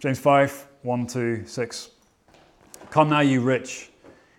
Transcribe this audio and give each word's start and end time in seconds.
James 0.00 0.20
5 0.20 0.68
1 0.82 1.06
to 1.08 1.44
6. 1.44 1.90
Come 2.88 3.08
now, 3.08 3.18
you 3.18 3.40
rich, 3.40 3.90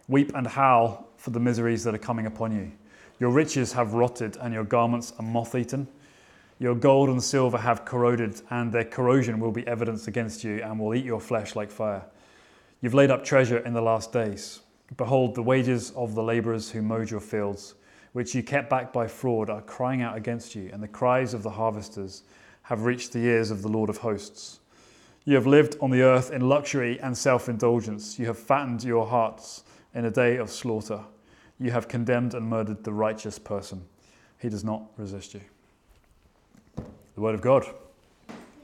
weep 0.08 0.32
and 0.34 0.48
howl 0.48 1.10
for 1.18 1.32
the 1.32 1.40
miseries 1.42 1.84
that 1.84 1.94
are 1.94 1.98
coming 1.98 2.28
upon 2.28 2.54
you. 2.54 2.72
Your 3.20 3.32
riches 3.32 3.74
have 3.74 3.94
rotted, 3.94 4.38
and 4.38 4.54
your 4.54 4.64
garments 4.64 5.12
are 5.20 5.26
moth 5.26 5.56
eaten. 5.56 5.86
Your 6.60 6.76
gold 6.76 7.10
and 7.10 7.22
silver 7.22 7.58
have 7.58 7.84
corroded, 7.84 8.42
and 8.52 8.72
their 8.72 8.86
corrosion 8.86 9.42
will 9.42 9.52
be 9.52 9.68
evidence 9.68 10.08
against 10.08 10.46
you 10.46 10.64
and 10.64 10.80
will 10.80 10.96
eat 10.96 11.04
your 11.04 11.20
flesh 11.20 11.58
like 11.58 11.72
fire. 11.72 12.06
You've 12.80 12.94
laid 12.94 13.12
up 13.12 13.26
treasure 13.26 13.58
in 13.58 13.74
the 13.74 13.82
last 13.82 14.14
days. 14.14 14.62
Behold, 14.96 15.36
the 15.36 15.44
wages 15.44 15.92
of 15.92 16.16
the 16.16 16.24
laborers 16.24 16.72
who 16.72 16.82
mowed 16.82 17.12
your 17.12 17.20
fields, 17.20 17.74
which 18.14 18.34
you 18.34 18.44
kept 18.44 18.70
back 18.70 18.94
by 18.94 19.08
fraud, 19.08 19.50
are 19.50 19.62
crying 19.64 20.04
out 20.04 20.16
against 20.16 20.56
you, 20.56 20.70
and 20.72 20.82
the 20.82 20.88
cries 20.88 21.34
of 21.34 21.44
the 21.44 21.50
harvesters 21.50 22.24
have 22.62 22.86
reached 22.86 23.12
the 23.12 23.20
ears 23.20 23.52
of 23.52 23.62
the 23.62 23.68
Lord 23.68 23.90
of 23.90 23.98
hosts. 23.98 24.62
You 25.30 25.36
have 25.36 25.46
lived 25.46 25.78
on 25.80 25.92
the 25.92 26.02
earth 26.02 26.32
in 26.32 26.50
luxury 26.50 27.00
and 27.02 27.16
self 27.16 27.50
indulgence. 27.50 28.18
You 28.18 28.26
have 28.26 28.40
fattened 28.40 28.84
your 28.84 29.06
hearts 29.06 29.64
in 29.94 30.06
a 30.06 30.10
day 30.10 30.38
of 30.38 30.50
slaughter. 30.50 31.02
You 31.60 31.70
have 31.70 31.88
condemned 31.88 32.34
and 32.34 32.50
murdered 32.50 32.84
the 32.84 32.92
righteous 32.92 33.38
person. 33.38 33.86
He 34.40 34.50
does 34.50 34.64
not 34.64 34.82
resist 34.98 35.36
you. 35.36 35.42
The 36.78 37.22
Word 37.22 37.36
of 37.36 37.42
God. 37.42 37.64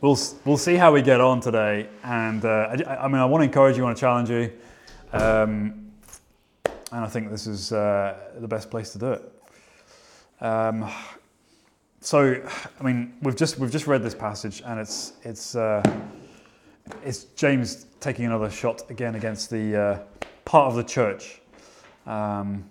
We'll, 0.01 0.17
we'll 0.43 0.57
see 0.57 0.73
how 0.73 0.91
we 0.91 1.03
get 1.03 1.21
on 1.21 1.39
today. 1.39 1.87
And 2.03 2.43
uh, 2.43 2.75
I, 2.87 2.95
I, 2.95 3.07
mean, 3.09 3.21
I 3.21 3.25
want 3.25 3.41
to 3.41 3.45
encourage 3.45 3.77
you, 3.77 3.83
I 3.83 3.85
want 3.85 3.97
to 3.97 4.01
challenge 4.01 4.31
you. 4.31 4.51
Um, 5.13 5.91
and 6.91 7.05
I 7.05 7.07
think 7.07 7.29
this 7.29 7.45
is 7.45 7.73
uh, 7.73 8.17
the 8.39 8.47
best 8.47 8.71
place 8.71 8.89
to 8.93 8.97
do 8.97 9.11
it. 9.11 9.31
Um, 10.41 10.91
so, 12.01 12.43
I 12.79 12.83
mean, 12.83 13.13
we've 13.21 13.35
just 13.35 13.59
we've 13.59 13.71
just 13.71 13.85
read 13.85 14.01
this 14.01 14.15
passage, 14.15 14.63
and 14.65 14.79
it's 14.79 15.13
it's 15.23 15.55
uh, 15.55 15.83
it's 17.03 17.25
James 17.35 17.85
taking 17.99 18.25
another 18.25 18.49
shot 18.49 18.89
again 18.89 19.15
against 19.15 19.49
the 19.49 19.75
uh, 19.75 19.99
part 20.45 20.67
of 20.69 20.75
the 20.75 20.83
church 20.83 21.41
um, 22.05 22.63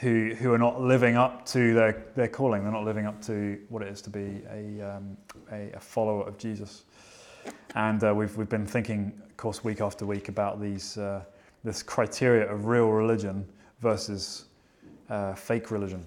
who 0.00 0.34
who 0.34 0.52
are 0.52 0.58
not 0.58 0.80
living 0.80 1.16
up 1.16 1.44
to 1.46 1.74
their 1.74 2.04
their 2.14 2.28
calling. 2.28 2.62
They're 2.62 2.72
not 2.72 2.84
living 2.84 3.06
up 3.06 3.20
to 3.22 3.58
what 3.68 3.82
it 3.82 3.88
is 3.88 4.00
to 4.02 4.10
be 4.10 4.42
a 4.50 4.96
um, 4.96 5.16
a, 5.52 5.70
a, 5.72 5.80
follower 5.80 6.26
of 6.26 6.38
Jesus. 6.38 6.84
And 7.74 8.02
uh, 8.02 8.14
we've 8.14 8.36
we've 8.36 8.48
been 8.48 8.66
thinking, 8.66 9.12
of 9.28 9.36
course, 9.36 9.64
week 9.64 9.80
after 9.80 10.06
week 10.06 10.28
about 10.28 10.60
these 10.60 10.96
uh, 10.96 11.22
this 11.64 11.82
criteria 11.82 12.50
of 12.50 12.66
real 12.66 12.88
religion 12.88 13.46
versus 13.80 14.46
uh, 15.10 15.34
fake 15.34 15.70
religion. 15.70 16.04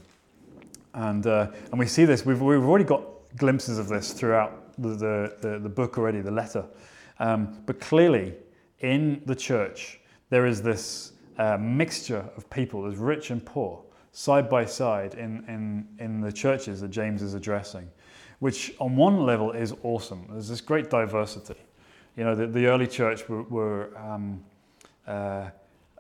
And, 0.94 1.26
uh, 1.26 1.48
and 1.72 1.80
we 1.80 1.86
see 1.86 2.06
this, 2.06 2.26
we've, 2.26 2.42
we've 2.42 2.64
already 2.64 2.84
got 2.84 3.04
glimpses 3.38 3.78
of 3.78 3.88
this 3.88 4.12
throughout 4.12 4.74
the, 4.78 5.34
the, 5.42 5.60
the 5.60 5.70
book 5.70 5.98
already, 5.98 6.22
the 6.22 6.32
letter. 6.32 6.66
Um, 7.22 7.62
but 7.68 7.80
clearly, 7.80 8.34
in 8.80 9.22
the 9.28 9.36
church, 9.36 10.00
there 10.32 10.48
is 10.48 10.64
this 10.64 11.14
uh, 11.38 11.56
mixture 11.58 12.26
of 12.36 12.50
people, 12.50 12.82
there's 12.82 12.98
rich 12.98 13.30
and 13.30 13.46
poor, 13.46 13.80
side 14.12 14.50
by 14.50 14.66
side 14.66 15.14
in, 15.14 15.46
in, 15.48 15.88
in 16.04 16.20
the 16.20 16.32
churches 16.32 16.82
that 16.82 16.90
James 16.90 17.22
is 17.22 17.36
addressing, 17.36 17.88
which 18.40 18.74
on 18.80 18.96
one 18.96 19.24
level 19.24 19.52
is 19.52 19.76
awesome. 19.84 20.26
There's 20.32 20.50
this 20.50 20.62
great 20.62 20.90
diversity. 20.90 21.62
You 22.18 22.24
know, 22.24 22.34
the, 22.34 22.48
the 22.48 22.66
early 22.66 22.88
church 22.88 23.30
were, 23.30 23.44
were 23.44 23.98
um, 24.00 24.44
uh, 25.06 25.52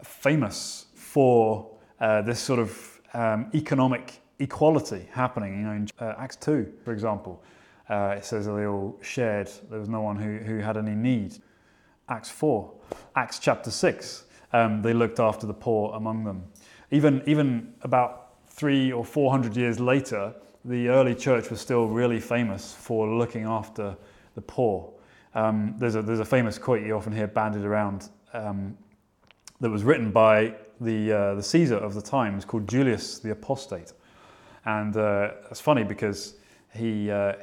famous 0.03 0.87
for 0.95 1.69
uh, 1.99 2.23
this 2.23 2.39
sort 2.39 2.59
of 2.59 2.99
um, 3.13 3.51
economic 3.53 4.21
equality 4.39 5.07
happening. 5.11 5.59
You 5.59 5.65
know, 5.65 5.71
in 5.73 5.87
uh, 5.99 6.15
Acts 6.17 6.37
2, 6.37 6.73
for 6.83 6.91
example, 6.91 7.43
uh, 7.91 8.15
it 8.17 8.23
says 8.23 8.45
that 8.45 8.53
they 8.53 8.65
all 8.65 8.97
shared. 9.01 9.51
There 9.69 9.79
was 9.79 9.89
no 9.89 10.01
one 10.01 10.15
who, 10.15 10.37
who 10.37 10.59
had 10.59 10.77
any 10.77 10.95
need. 10.95 11.37
Acts 12.07 12.29
4, 12.29 12.71
Acts 13.17 13.37
chapter 13.37 13.69
6, 13.69 14.23
um, 14.53 14.81
they 14.81 14.93
looked 14.93 15.19
after 15.19 15.45
the 15.45 15.53
poor 15.53 15.93
among 15.93 16.23
them. 16.23 16.45
Even, 16.89 17.21
even 17.27 17.73
about 17.81 18.29
three 18.49 18.91
or 18.91 19.03
four 19.03 19.29
hundred 19.31 19.55
years 19.55 19.79
later, 19.79 20.33
the 20.63 20.87
early 20.87 21.15
church 21.15 21.49
was 21.49 21.59
still 21.59 21.87
really 21.87 22.19
famous 22.19 22.73
for 22.73 23.07
looking 23.07 23.43
after 23.43 23.95
the 24.35 24.41
poor. 24.41 24.89
Um, 25.35 25.75
there's, 25.77 25.95
a, 25.95 26.01
there's 26.01 26.19
a 26.19 26.25
famous 26.25 26.57
quote 26.57 26.81
you 26.81 26.95
often 26.95 27.13
hear 27.13 27.27
banded 27.27 27.65
around 27.65 28.09
um, 28.33 28.77
that 29.59 29.69
was 29.69 29.83
written 29.83 30.11
by 30.11 30.55
the, 30.79 31.11
uh, 31.11 31.35
the 31.35 31.43
Caesar 31.43 31.77
of 31.77 31.93
the 31.93 32.01
times 32.01 32.45
called 32.45 32.67
Julius 32.67 33.19
the 33.19 33.31
Apostate. 33.31 33.93
And 34.65 34.95
uh, 34.95 35.31
it's 35.49 35.61
funny 35.61 35.83
because 35.83 36.35
he, 36.73 37.11
uh, 37.11 37.33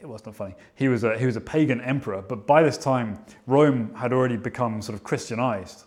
it 0.00 0.08
was 0.08 0.24
not 0.24 0.34
funny, 0.34 0.54
he 0.74 0.88
was, 0.88 1.04
a, 1.04 1.18
he 1.18 1.26
was 1.26 1.36
a 1.36 1.40
pagan 1.40 1.80
emperor, 1.80 2.22
but 2.22 2.46
by 2.46 2.62
this 2.62 2.78
time, 2.78 3.18
Rome 3.46 3.94
had 3.94 4.12
already 4.12 4.36
become 4.36 4.80
sort 4.82 4.94
of 4.96 5.04
Christianized. 5.04 5.84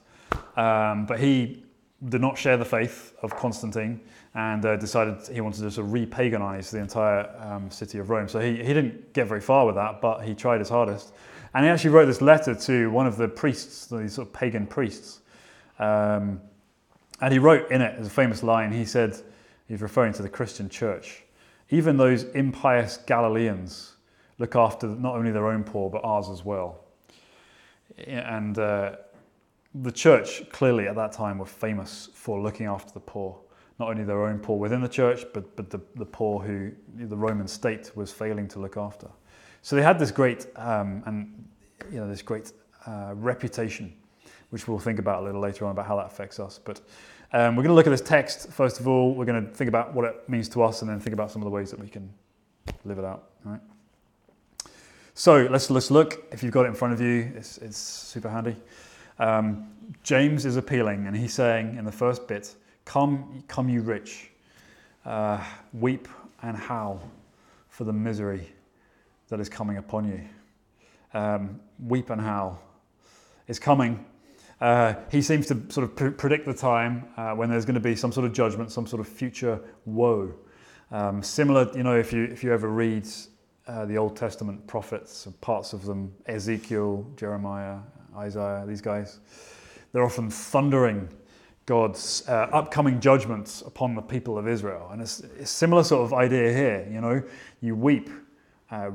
Um, 0.55 1.05
but 1.05 1.19
he 1.19 1.63
did 2.09 2.21
not 2.21 2.37
share 2.37 2.57
the 2.57 2.65
faith 2.65 3.13
of 3.21 3.35
Constantine 3.35 4.01
and 4.33 4.65
uh, 4.65 4.75
decided 4.77 5.17
he 5.31 5.41
wanted 5.41 5.61
to 5.61 5.71
sort 5.71 5.85
of 5.85 5.93
re-paganize 5.93 6.71
the 6.71 6.79
entire 6.79 7.29
um, 7.39 7.69
city 7.69 7.99
of 7.99 8.09
Rome. 8.09 8.27
So 8.27 8.39
he, 8.39 8.57
he 8.57 8.73
didn't 8.73 9.13
get 9.13 9.27
very 9.27 9.41
far 9.41 9.65
with 9.65 9.75
that, 9.75 10.01
but 10.01 10.21
he 10.21 10.33
tried 10.33 10.59
his 10.59 10.69
hardest. 10.69 11.13
And 11.53 11.65
he 11.65 11.69
actually 11.69 11.91
wrote 11.91 12.05
this 12.05 12.21
letter 12.21 12.55
to 12.55 12.89
one 12.91 13.05
of 13.07 13.17
the 13.17 13.27
priests, 13.27 13.87
these 13.87 14.13
sort 14.13 14.27
of 14.27 14.33
pagan 14.33 14.65
priests. 14.65 15.19
Um, 15.79 16.41
and 17.19 17.31
he 17.31 17.39
wrote 17.39 17.69
in 17.71 17.81
it, 17.81 17.95
as 17.99 18.07
a 18.07 18.11
famous 18.11 18.41
line, 18.41 18.71
he 18.71 18.85
said, 18.85 19.15
He's 19.67 19.81
referring 19.81 20.11
to 20.13 20.21
the 20.21 20.27
Christian 20.27 20.67
church. 20.67 21.23
Even 21.69 21.95
those 21.95 22.23
impious 22.23 22.97
Galileans 22.97 23.90
look 24.41 24.55
after 24.55 24.87
not 24.87 25.15
only 25.15 25.31
their 25.31 25.47
own 25.47 25.63
poor, 25.63 25.89
but 25.89 26.03
ours 26.03 26.27
as 26.27 26.43
well. 26.43 26.83
And 28.07 28.57
uh, 28.57 28.95
the 29.75 29.91
church, 29.91 30.49
clearly 30.49 30.87
at 30.87 30.95
that 30.95 31.11
time, 31.11 31.37
were 31.37 31.45
famous 31.45 32.09
for 32.15 32.41
looking 32.41 32.65
after 32.65 32.91
the 32.91 32.99
poor. 32.99 33.39
Not 33.77 33.89
only 33.89 34.03
their 34.03 34.25
own 34.25 34.39
poor 34.39 34.57
within 34.57 34.81
the 34.81 34.89
church, 34.89 35.25
but, 35.31 35.55
but 35.55 35.69
the, 35.69 35.79
the 35.95 36.05
poor 36.05 36.41
who 36.41 36.71
the 36.97 37.15
Roman 37.15 37.47
state 37.47 37.91
was 37.95 38.11
failing 38.11 38.47
to 38.49 38.59
look 38.59 38.77
after. 38.77 39.07
So 39.61 39.75
they 39.75 39.83
had 39.83 39.99
this 39.99 40.09
great 40.11 40.47
um, 40.55 41.03
and 41.05 41.47
you 41.91 41.99
know 41.99 42.07
this 42.07 42.23
great 42.23 42.51
uh, 42.87 43.13
reputation, 43.15 43.93
which 44.49 44.67
we'll 44.67 44.79
think 44.79 44.97
about 44.97 45.21
a 45.21 45.25
little 45.25 45.41
later 45.41 45.65
on 45.65 45.71
about 45.71 45.85
how 45.85 45.97
that 45.97 46.07
affects 46.07 46.39
us. 46.39 46.59
But 46.63 46.81
um, 47.31 47.55
we're 47.55 47.63
going 47.63 47.73
to 47.73 47.75
look 47.75 47.87
at 47.87 47.91
this 47.91 48.01
text 48.01 48.51
first 48.51 48.79
of 48.79 48.87
all. 48.87 49.13
We're 49.13 49.25
going 49.25 49.45
to 49.45 49.51
think 49.51 49.67
about 49.67 49.93
what 49.93 50.05
it 50.05 50.27
means 50.27 50.49
to 50.49 50.63
us, 50.63 50.81
and 50.81 50.89
then 50.89 50.99
think 50.99 51.13
about 51.13 51.29
some 51.29 51.43
of 51.43 51.45
the 51.45 51.51
ways 51.51 51.69
that 51.69 51.79
we 51.79 51.87
can 51.87 52.11
live 52.85 52.97
it 52.97 53.05
out. 53.05 53.29
All 53.45 53.51
right. 53.51 53.61
So 55.21 55.47
let's 55.51 55.69
let's 55.69 55.91
look. 55.91 56.19
If 56.31 56.41
you've 56.41 56.51
got 56.51 56.65
it 56.65 56.69
in 56.69 56.73
front 56.73 56.95
of 56.95 56.99
you, 56.99 57.31
it's, 57.35 57.59
it's 57.59 57.77
super 57.77 58.27
handy. 58.27 58.55
Um, 59.19 59.67
James 60.01 60.47
is 60.47 60.57
appealing, 60.57 61.05
and 61.05 61.15
he's 61.15 61.31
saying 61.31 61.77
in 61.77 61.85
the 61.85 61.91
first 61.91 62.27
bit, 62.27 62.55
"Come, 62.85 63.43
come, 63.47 63.69
you 63.69 63.83
rich, 63.83 64.31
uh, 65.05 65.39
weep 65.73 66.07
and 66.41 66.57
howl 66.57 67.07
for 67.69 67.83
the 67.83 67.93
misery 67.93 68.47
that 69.29 69.39
is 69.39 69.47
coming 69.47 69.77
upon 69.77 70.07
you. 70.07 70.21
Um, 71.13 71.59
weep 71.77 72.09
and 72.09 72.19
howl. 72.19 72.59
It's 73.47 73.59
coming 73.59 74.03
uh, 74.59 74.95
he 75.11 75.21
seems 75.21 75.45
to 75.45 75.61
sort 75.69 75.83
of 75.83 75.95
pr- 75.95 76.09
predict 76.09 76.47
the 76.47 76.53
time 76.55 77.05
uh, 77.15 77.35
when 77.35 77.47
there's 77.47 77.65
going 77.65 77.75
to 77.75 77.79
be 77.79 77.95
some 77.95 78.11
sort 78.11 78.25
of 78.25 78.33
judgment, 78.33 78.71
some 78.71 78.87
sort 78.87 78.99
of 78.99 79.07
future 79.07 79.59
woe. 79.85 80.33
Um, 80.89 81.21
similar, 81.21 81.69
you 81.77 81.83
know, 81.83 81.95
if 81.95 82.11
you 82.11 82.23
if 82.23 82.43
you 82.43 82.51
ever 82.51 82.67
read 82.67 83.07
uh, 83.67 83.85
the 83.85 83.97
Old 83.97 84.15
Testament 84.15 84.65
prophets, 84.67 85.27
parts 85.41 85.73
of 85.73 85.85
them, 85.85 86.13
Ezekiel, 86.25 87.05
Jeremiah, 87.15 87.77
Isaiah, 88.17 88.65
these 88.67 88.81
guys, 88.81 89.19
they're 89.93 90.03
often 90.03 90.29
thundering 90.29 91.07
God's 91.65 92.27
uh, 92.27 92.49
upcoming 92.51 92.99
judgments 92.99 93.61
upon 93.61 93.95
the 93.95 94.01
people 94.01 94.37
of 94.37 94.47
Israel, 94.47 94.89
and 94.91 95.01
it's, 95.01 95.21
it's, 95.21 95.43
a 95.43 95.45
similar 95.45 95.83
sort 95.83 96.03
of 96.03 96.13
idea 96.13 96.51
here. 96.51 96.87
You 96.91 97.01
know, 97.01 97.23
you 97.61 97.75
weep 97.75 98.09
uh, 98.71 98.91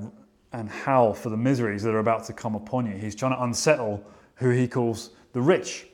and 0.53 0.69
howl 0.69 1.15
for 1.15 1.31
the 1.31 1.37
miseries 1.37 1.83
that 1.85 1.95
are 1.95 2.01
about 2.01 2.25
to 2.25 2.33
come 2.33 2.55
upon 2.55 2.87
you. 2.87 2.93
He's 2.93 3.15
trying 3.15 3.33
to 3.33 3.43
unsettle 3.43 4.05
who 4.37 4.51
he 4.51 4.67
calls 4.67 5.11
the 5.33 5.41
rich. 5.41 5.87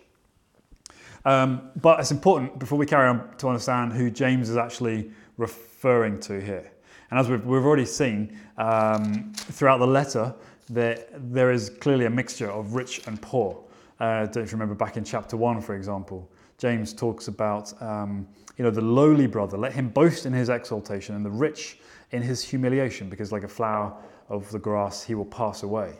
Um, 1.24 1.70
but 1.80 2.00
it's 2.00 2.10
important 2.10 2.58
before 2.58 2.78
we 2.78 2.86
carry 2.86 3.08
on 3.08 3.36
to 3.36 3.48
understand 3.48 3.92
who 3.92 4.10
James 4.10 4.48
is 4.48 4.56
actually 4.56 5.10
referring 5.36 6.18
to 6.20 6.40
here. 6.40 6.72
And 7.12 7.18
as 7.18 7.28
we've, 7.28 7.44
we've 7.44 7.66
already 7.66 7.84
seen 7.84 8.38
um, 8.56 9.34
throughout 9.34 9.80
the 9.80 9.86
letter, 9.86 10.34
there, 10.70 11.04
there 11.14 11.52
is 11.52 11.68
clearly 11.68 12.06
a 12.06 12.10
mixture 12.10 12.50
of 12.50 12.72
rich 12.72 13.06
and 13.06 13.20
poor. 13.20 13.62
Uh, 14.00 14.24
don't 14.24 14.46
you 14.46 14.52
remember 14.52 14.74
back 14.74 14.96
in 14.96 15.04
chapter 15.04 15.36
1, 15.36 15.60
for 15.60 15.74
example, 15.74 16.26
James 16.56 16.94
talks 16.94 17.28
about 17.28 17.70
um, 17.82 18.26
you 18.56 18.64
know, 18.64 18.70
the 18.70 18.80
lowly 18.80 19.26
brother, 19.26 19.58
let 19.58 19.74
him 19.74 19.90
boast 19.90 20.24
in 20.24 20.32
his 20.32 20.48
exaltation, 20.48 21.14
and 21.14 21.22
the 21.22 21.30
rich 21.30 21.80
in 22.12 22.22
his 22.22 22.42
humiliation, 22.42 23.10
because 23.10 23.30
like 23.30 23.44
a 23.44 23.48
flower 23.48 23.94
of 24.30 24.50
the 24.50 24.58
grass, 24.58 25.02
he 25.02 25.14
will 25.14 25.26
pass 25.26 25.64
away. 25.64 25.92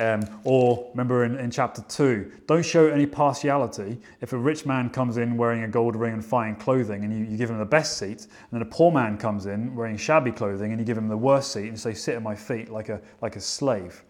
Um, 0.00 0.22
or 0.44 0.88
remember 0.92 1.24
in, 1.24 1.36
in 1.36 1.50
chapter 1.50 1.82
2, 1.82 2.32
don't 2.46 2.64
show 2.64 2.86
any 2.86 3.04
partiality. 3.04 4.00
If 4.20 4.32
a 4.32 4.38
rich 4.38 4.64
man 4.64 4.90
comes 4.90 5.16
in 5.16 5.36
wearing 5.36 5.64
a 5.64 5.68
gold 5.68 5.96
ring 5.96 6.12
and 6.12 6.24
fine 6.24 6.54
clothing 6.54 7.02
and 7.02 7.12
you, 7.12 7.24
you 7.24 7.36
give 7.36 7.50
him 7.50 7.58
the 7.58 7.64
best 7.64 7.98
seat, 7.98 8.20
and 8.20 8.52
then 8.52 8.62
a 8.62 8.66
poor 8.66 8.92
man 8.92 9.18
comes 9.18 9.46
in 9.46 9.74
wearing 9.74 9.96
shabby 9.96 10.30
clothing 10.30 10.70
and 10.70 10.80
you 10.80 10.86
give 10.86 10.96
him 10.96 11.08
the 11.08 11.16
worst 11.16 11.52
seat 11.52 11.68
and 11.68 11.78
say, 11.78 11.94
Sit 11.94 12.14
at 12.14 12.22
my 12.22 12.36
feet 12.36 12.70
like 12.70 12.88
a, 12.90 13.00
like 13.20 13.34
a 13.34 13.40
slave. 13.40 14.04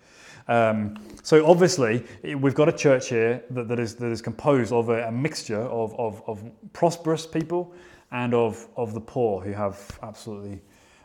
Um, 0.49 0.97
so 1.23 1.47
obviously, 1.47 2.05
we've 2.23 2.55
got 2.55 2.69
a 2.69 2.73
church 2.73 3.11
here 3.11 3.43
that, 3.51 3.69
that, 3.69 3.79
is, 3.79 3.95
that 3.97 4.11
is 4.11 4.23
composed 4.23 4.73
of 4.73 4.89
a, 4.89 5.07
a 5.07 5.13
mixture 5.13 5.61
of, 5.61 5.95
of, 5.99 6.23
of, 6.27 6.43
prosperous 6.73 7.27
people 7.27 7.75
and 8.13 8.33
of, 8.33 8.67
of 8.77 8.95
the 8.95 9.01
poor 9.01 9.43
who 9.43 9.53
have 9.53 9.99
absolutely 10.03 10.61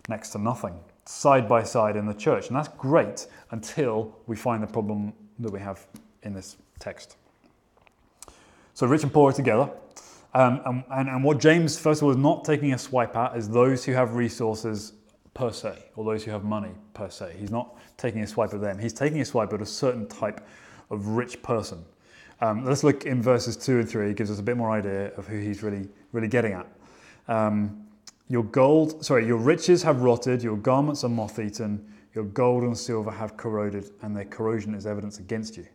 next 0.08 0.30
to 0.30 0.38
nothing, 0.38 0.80
side 1.06 1.48
by 1.48 1.64
side 1.64 1.96
in 1.96 2.06
the 2.06 2.14
church. 2.14 2.48
And 2.48 2.56
that's 2.56 2.70
great 2.70 3.28
until 3.52 4.16
we 4.28 4.36
find 4.36 4.64
the 4.64 4.68
problem 4.68 5.14
that 5.40 5.52
we 5.52 5.60
have 5.60 5.86
in 6.24 6.34
this 6.34 6.58
text. 6.80 7.18
So 8.74 8.88
rich 8.88 9.04
and 9.04 9.14
poor 9.14 9.30
are 9.30 9.34
together. 9.34 9.70
Um, 10.34 10.84
and, 10.90 11.10
and 11.10 11.24
what 11.24 11.40
James, 11.40 11.78
first 11.78 12.02
of 12.02 12.06
all, 12.06 12.12
is 12.12 12.18
not 12.18 12.44
taking 12.44 12.74
a 12.74 12.78
swipe 12.78 13.16
at 13.16 13.38
is 13.38 13.48
those 13.48 13.86
who 13.86 13.92
have 13.94 14.16
resources 14.16 14.94
per 15.34 15.52
se, 15.52 15.78
or 15.96 16.06
those 16.06 16.24
who 16.24 16.32
have 16.32 16.44
money 16.44 16.72
per 16.94 17.10
se. 17.10 17.36
He's 17.38 17.52
not 17.52 17.76
taking 17.98 18.22
a 18.22 18.28
swipe 18.28 18.54
at 18.54 18.62
them. 18.62 18.80
He's 18.80 18.94
taking 18.94 19.22
a 19.22 19.26
swipe 19.26 19.54
at 19.54 19.62
a 19.62 19.66
certain 19.66 20.08
type 20.08 20.42
of 20.90 21.08
rich 21.08 21.42
person. 21.42 21.84
Um, 22.42 22.66
let's 22.66 22.84
look 22.84 23.06
in 23.06 23.22
verses 23.22 23.56
two 23.56 23.80
and 23.80 23.90
three. 23.90 24.10
It 24.10 24.18
gives 24.18 24.32
us 24.32 24.40
a 24.40 24.44
bit 24.44 24.58
more 24.58 24.72
idea 24.72 25.14
of 25.16 25.28
who 25.28 25.40
he's 25.40 25.64
really, 25.64 25.88
really 26.12 26.28
getting 26.28 26.54
at. 26.54 26.68
Um, 27.28 27.86
your 28.28 28.44
gold, 28.44 29.04
sorry, 29.06 29.26
your 29.26 29.38
riches 29.38 29.84
have 29.84 30.02
rotted, 30.02 30.42
your 30.42 30.58
garments 30.58 31.04
are 31.04 31.10
moth-eaten, 31.10 31.86
your 32.14 32.26
gold 32.26 32.64
and 32.64 32.78
silver 32.78 33.12
have 33.12 33.38
corroded, 33.38 33.92
and 34.02 34.16
their 34.16 34.26
corrosion 34.26 34.74
is 34.74 34.86
evidence 34.86 35.20
against 35.20 35.58
you. 35.58 35.66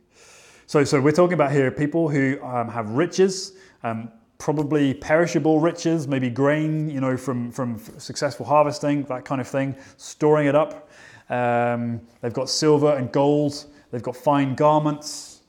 So, 0.67 0.85
so 0.85 1.01
we're 1.01 1.13
talking 1.13 1.35
about 1.35 1.53
here 1.53 1.71
people 1.71 2.09
who 2.09 2.39
um, 2.43 2.69
have 2.69 2.91
riches, 2.91 3.55
um, 3.83 4.11
probably 4.39 4.95
perishable 4.95 5.61
riches, 5.61 6.07
maybe 6.07 6.31
grain, 6.31 6.89
you 6.91 7.01
know, 7.01 7.17
from, 7.17 7.51
from 7.51 7.79
successful 7.99 8.47
harvesting, 8.47 9.03
that 9.05 9.25
kind 9.25 9.41
of 9.41 9.49
thing, 9.49 9.75
storing 9.97 10.47
it 10.47 10.55
up. 10.55 10.91
Um, 11.29 12.01
they've 12.21 12.33
got 12.33 12.49
silver 12.49 12.95
and 12.95 13.11
gold. 13.13 13.67
They've 13.91 14.03
got 14.03 14.17
fine 14.17 14.55
garments. 14.55 15.43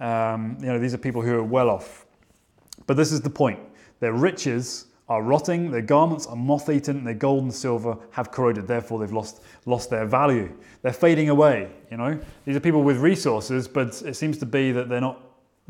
Um, 0.00 0.56
you 0.60 0.66
know, 0.66 0.78
these 0.78 0.94
are 0.94 0.98
people 0.98 1.22
who 1.22 1.34
are 1.34 1.44
well 1.44 1.70
off. 1.70 2.06
But 2.86 2.96
this 2.96 3.12
is 3.12 3.20
the 3.20 3.30
point. 3.30 3.60
Their 4.00 4.12
riches 4.12 4.86
are 5.08 5.22
rotting, 5.22 5.70
their 5.70 5.82
garments 5.82 6.26
are 6.26 6.36
moth-eaten, 6.36 7.04
their 7.04 7.14
gold 7.14 7.42
and 7.42 7.52
silver 7.52 7.96
have 8.10 8.30
corroded. 8.30 8.66
Therefore, 8.66 8.98
they've 8.98 9.12
lost, 9.12 9.42
lost 9.66 9.90
their 9.90 10.06
value. 10.06 10.50
They're 10.82 10.92
fading 10.92 11.28
away, 11.28 11.70
you 11.90 11.98
know. 11.98 12.18
These 12.46 12.56
are 12.56 12.60
people 12.60 12.82
with 12.82 12.98
resources, 12.98 13.68
but 13.68 14.00
it 14.02 14.14
seems 14.14 14.38
to 14.38 14.46
be 14.46 14.72
that 14.72 14.88
they're 14.88 15.02
not 15.02 15.20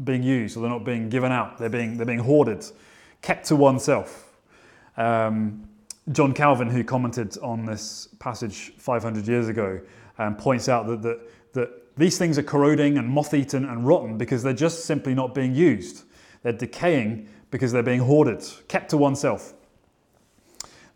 being 0.04 0.22
used 0.22 0.56
or 0.56 0.60
they're 0.60 0.70
not 0.70 0.84
being 0.84 1.08
given 1.08 1.32
out. 1.32 1.58
They're 1.58 1.68
being, 1.68 1.96
they're 1.96 2.06
being 2.06 2.20
hoarded, 2.20 2.64
kept 3.22 3.46
to 3.48 3.56
oneself. 3.56 4.32
Um, 4.96 5.68
John 6.12 6.32
Calvin, 6.32 6.68
who 6.68 6.84
commented 6.84 7.36
on 7.38 7.64
this 7.64 8.08
passage 8.20 8.72
500 8.78 9.26
years 9.26 9.48
ago, 9.48 9.80
um, 10.18 10.36
points 10.36 10.68
out 10.68 10.86
that, 10.86 11.02
that, 11.02 11.20
that 11.54 11.96
these 11.96 12.18
things 12.18 12.38
are 12.38 12.42
corroding 12.42 12.98
and 12.98 13.08
moth 13.08 13.34
eaten 13.34 13.64
and 13.64 13.86
rotten 13.86 14.16
because 14.16 14.42
they're 14.42 14.52
just 14.52 14.84
simply 14.84 15.14
not 15.14 15.34
being 15.34 15.54
used. 15.54 16.04
They're 16.42 16.52
decaying 16.52 17.28
because 17.54 17.70
they're 17.70 17.84
being 17.84 18.00
hoarded, 18.00 18.44
kept 18.66 18.90
to 18.90 18.96
oneself. 18.96 19.54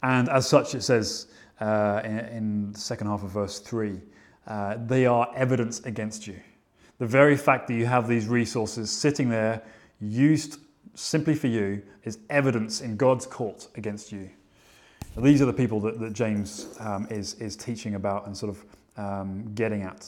And 0.02 0.28
as 0.28 0.48
such, 0.48 0.74
it 0.74 0.82
says 0.82 1.28
uh, 1.60 2.00
in, 2.02 2.18
in, 2.18 2.72
the 2.72 2.80
second 2.80 3.06
half 3.06 3.22
of 3.22 3.30
verse 3.30 3.60
3 3.60 4.00
uh, 4.48 4.76
they 4.84 5.06
are 5.06 5.30
evidence 5.36 5.78
against 5.84 6.26
you. 6.26 6.34
The 6.98 7.06
very 7.06 7.36
fact 7.36 7.68
that 7.68 7.74
you 7.74 7.86
have 7.86 8.08
these 8.08 8.26
resources 8.26 8.90
sitting 8.90 9.28
there, 9.28 9.62
used 10.00 10.58
simply 10.94 11.36
for 11.36 11.46
you, 11.46 11.80
is 12.02 12.18
evidence 12.28 12.80
in 12.80 12.96
God's 12.96 13.24
court 13.24 13.68
against 13.76 14.10
you. 14.10 14.28
These 15.16 15.40
are 15.40 15.46
the 15.46 15.52
people 15.52 15.78
that, 15.82 16.00
that 16.00 16.12
James 16.12 16.76
um, 16.80 17.06
is, 17.08 17.34
is 17.34 17.54
teaching 17.54 17.94
about 17.94 18.26
and 18.26 18.36
sort 18.36 18.56
of 18.56 18.64
um, 18.96 19.54
getting 19.54 19.82
at. 19.82 20.04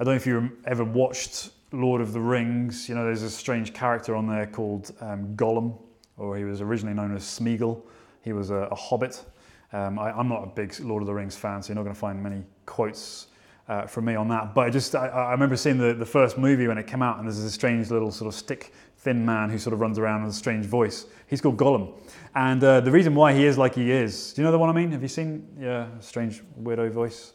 I 0.00 0.02
don't 0.02 0.14
know 0.14 0.16
if 0.16 0.26
you 0.26 0.50
ever 0.64 0.82
watched 0.82 1.52
Lord 1.70 2.00
of 2.00 2.12
the 2.12 2.20
Rings. 2.20 2.88
You 2.88 2.96
know, 2.96 3.04
there's 3.04 3.22
a 3.22 3.30
strange 3.30 3.72
character 3.72 4.16
on 4.16 4.26
there 4.26 4.46
called 4.46 4.92
um, 5.00 5.36
Gollum, 5.36 5.78
or 6.22 6.36
he 6.36 6.44
was 6.44 6.60
originally 6.60 6.94
known 6.94 7.14
as 7.14 7.22
Smeagol. 7.24 7.82
He 8.22 8.32
was 8.32 8.50
a, 8.50 8.68
a 8.70 8.74
hobbit. 8.74 9.24
Um, 9.72 9.98
I, 9.98 10.18
am 10.18 10.28
not 10.28 10.44
a 10.44 10.46
big 10.46 10.78
Lord 10.80 11.02
of 11.02 11.06
the 11.06 11.14
Rings 11.14 11.36
fan, 11.36 11.62
so 11.62 11.68
you're 11.68 11.76
not 11.76 11.82
going 11.82 11.94
to 11.94 12.00
find 12.00 12.22
many 12.22 12.42
quotes 12.66 13.28
uh, 13.68 13.86
from 13.86 14.04
me 14.04 14.14
on 14.14 14.28
that. 14.28 14.54
But 14.54 14.66
I 14.66 14.70
just 14.70 14.94
I, 14.94 15.08
I, 15.08 15.32
remember 15.32 15.56
seeing 15.56 15.78
the, 15.78 15.94
the 15.94 16.06
first 16.06 16.38
movie 16.38 16.68
when 16.68 16.78
it 16.78 16.86
came 16.86 17.02
out, 17.02 17.18
and 17.18 17.26
there's 17.26 17.42
this 17.42 17.54
strange 17.54 17.90
little 17.90 18.10
sort 18.10 18.28
of 18.28 18.38
stick 18.38 18.72
thin 18.98 19.24
man 19.26 19.50
who 19.50 19.58
sort 19.58 19.74
of 19.74 19.80
runs 19.80 19.98
around 19.98 20.22
with 20.22 20.32
a 20.32 20.36
strange 20.36 20.66
voice. 20.66 21.06
He's 21.26 21.40
called 21.40 21.56
Gollum, 21.56 21.98
and 22.34 22.62
uh, 22.62 22.80
the 22.80 22.90
reason 22.90 23.14
why 23.14 23.32
he 23.32 23.44
is 23.44 23.58
like 23.58 23.74
he 23.74 23.90
is. 23.90 24.32
Do 24.32 24.42
you 24.42 24.44
know 24.44 24.52
the 24.52 24.58
one 24.58 24.68
I 24.68 24.72
mean? 24.72 24.92
Have 24.92 25.02
you 25.02 25.08
seen? 25.08 25.48
Yeah, 25.58 25.88
strange 26.00 26.42
weirdo 26.62 26.90
voice. 26.92 27.32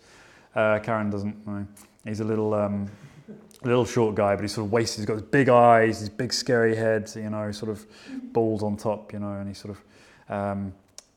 Uh, 0.55 0.79
Karen 0.79 1.09
doesn't. 1.09 1.45
No. 1.45 1.67
He's 2.05 2.19
a 2.19 2.23
little. 2.23 2.53
Um, 2.53 2.89
little 3.63 3.85
short 3.85 4.15
guy, 4.15 4.35
but 4.35 4.41
he's 4.41 4.53
sort 4.53 4.65
of 4.65 4.71
wasted. 4.71 4.99
He's 4.99 5.05
got 5.05 5.13
his 5.15 5.23
big 5.23 5.49
eyes, 5.49 5.99
his 5.99 6.09
big 6.09 6.31
scary 6.31 6.75
head, 6.75 7.11
you 7.15 7.29
know, 7.29 7.51
sort 7.51 7.71
of 7.71 7.85
balls 8.33 8.63
on 8.63 8.77
top, 8.77 9.13
you 9.13 9.19
know, 9.19 9.33
and 9.33 9.47
he's 9.47 9.57
sort 9.57 9.75
of, 9.75 10.33
um, 10.33 10.73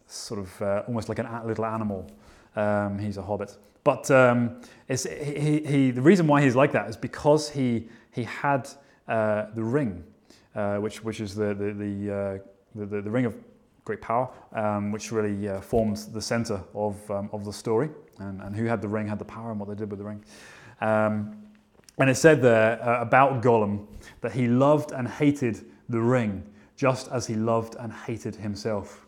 sort 0.07 0.41
of 0.41 0.63
uh, 0.63 0.83
almost 0.87 1.09
like 1.09 1.19
a 1.19 1.43
little 1.45 1.67
animal. 1.67 2.11
Um, 2.57 2.99
he's 2.99 3.17
a 3.17 3.23
hobbit. 3.23 3.57
But 3.85 4.11
um, 4.11 4.61
he, 4.89 5.61
he, 5.61 5.91
the 5.91 6.03
reason 6.03 6.27
why 6.27 6.43
he's 6.43 6.57
like 6.57 6.73
that 6.73 6.89
is 6.89 6.97
because 6.97 7.49
he, 7.51 7.89
he 8.13 8.25
had 8.25 8.69
uh, 9.09 9.47
the 9.55 9.63
ring, 9.63 10.05
uh, 10.55 10.77
which, 10.77 11.03
which 11.03 11.21
is 11.21 11.35
the, 11.35 11.55
the, 11.55 11.73
the, 11.73 12.15
uh, 12.15 12.39
the, 12.75 13.03
the, 13.03 13.11
ring 13.11 13.25
of 13.25 13.37
great 13.85 14.01
power, 14.03 14.29
um, 14.53 14.93
which 14.93 15.13
really 15.13 15.49
uh, 15.49 15.61
forms 15.61 16.07
the 16.07 16.21
center 16.21 16.63
of, 16.75 17.11
um, 17.11 17.31
of 17.33 17.45
the 17.45 17.53
story. 17.53 17.89
And, 18.19 18.43
and 18.43 18.55
who 18.55 18.67
had 18.67 18.83
the 18.83 18.89
ring 18.89 19.09
had 19.09 19.19
the 19.19 19.25
power 19.25 19.51
and 19.51 19.59
what 19.59 19.69
they 19.69 19.75
did 19.75 19.91
with 19.91 19.99
the 19.99 20.05
ring. 20.05 20.23
Um, 20.83 21.40
and 22.01 22.11
it 22.11 22.17
said 22.17 22.43
there 22.43 22.83
uh, 22.83 23.01
about 23.03 23.43
Gollum 23.43 23.87
that 24.21 24.33
he 24.33 24.49
loved 24.49 24.93
and 24.93 25.07
hated 25.07 25.65
the 25.89 26.01
ring 26.01 26.43
just 26.77 27.09
as 27.09 27.27
he 27.27 27.35
loved 27.35 27.77
and 27.79 27.93
hated 27.93 28.35
himself. 28.37 29.07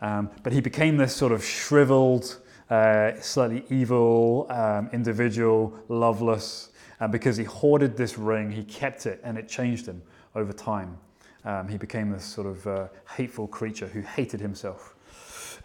Um, 0.00 0.28
but 0.42 0.52
he 0.52 0.60
became 0.60 0.96
this 0.96 1.14
sort 1.14 1.30
of 1.30 1.44
shriveled, 1.44 2.38
uh, 2.68 3.12
slightly 3.20 3.64
evil 3.70 4.46
um, 4.50 4.90
individual, 4.92 5.72
loveless. 5.88 6.70
And 6.98 7.12
because 7.12 7.36
he 7.36 7.44
hoarded 7.44 7.96
this 7.96 8.18
ring, 8.18 8.50
he 8.50 8.64
kept 8.64 9.06
it 9.06 9.20
and 9.22 9.38
it 9.38 9.48
changed 9.48 9.86
him 9.86 10.02
over 10.34 10.52
time. 10.52 10.98
Um, 11.44 11.68
he 11.68 11.76
became 11.76 12.10
this 12.10 12.24
sort 12.24 12.48
of 12.48 12.66
uh, 12.66 12.88
hateful 13.16 13.46
creature 13.46 13.86
who 13.86 14.00
hated 14.00 14.40
himself. 14.40 14.94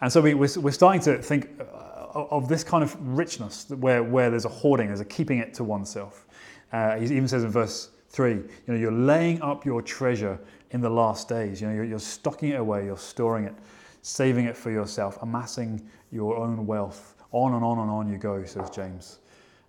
And 0.00 0.12
so 0.12 0.20
we, 0.20 0.34
we're, 0.34 0.48
we're 0.56 0.70
starting 0.70 1.00
to 1.02 1.20
think 1.20 1.60
uh, 1.60 1.64
of 2.12 2.48
this 2.48 2.62
kind 2.62 2.84
of 2.84 2.96
richness 3.00 3.68
where, 3.70 4.04
where 4.04 4.30
there's 4.30 4.44
a 4.44 4.48
hoarding, 4.48 4.86
there's 4.88 5.00
a 5.00 5.04
keeping 5.04 5.38
it 5.38 5.54
to 5.54 5.64
oneself. 5.64 6.27
Uh, 6.72 6.96
he 6.96 7.04
even 7.06 7.28
says 7.28 7.44
in 7.44 7.50
verse 7.50 7.90
3, 8.10 8.32
you 8.32 8.48
know, 8.66 8.74
you're 8.74 8.92
laying 8.92 9.40
up 9.42 9.64
your 9.64 9.82
treasure 9.82 10.38
in 10.70 10.80
the 10.80 10.90
last 10.90 11.28
days. 11.28 11.60
You 11.60 11.68
know, 11.68 11.74
you're, 11.74 11.84
you're 11.84 11.98
stocking 11.98 12.50
it 12.50 12.60
away, 12.60 12.84
you're 12.84 12.96
storing 12.96 13.44
it 13.44 13.54
saving 14.02 14.46
it 14.46 14.56
for 14.56 14.70
yourself, 14.70 15.18
amassing 15.22 15.86
your 16.10 16.36
own 16.36 16.66
wealth. 16.66 17.14
On 17.32 17.54
and 17.54 17.64
on 17.64 17.78
and 17.78 17.90
on 17.90 18.08
you 18.08 18.16
go, 18.16 18.42
says 18.44 18.70
James. 18.70 19.18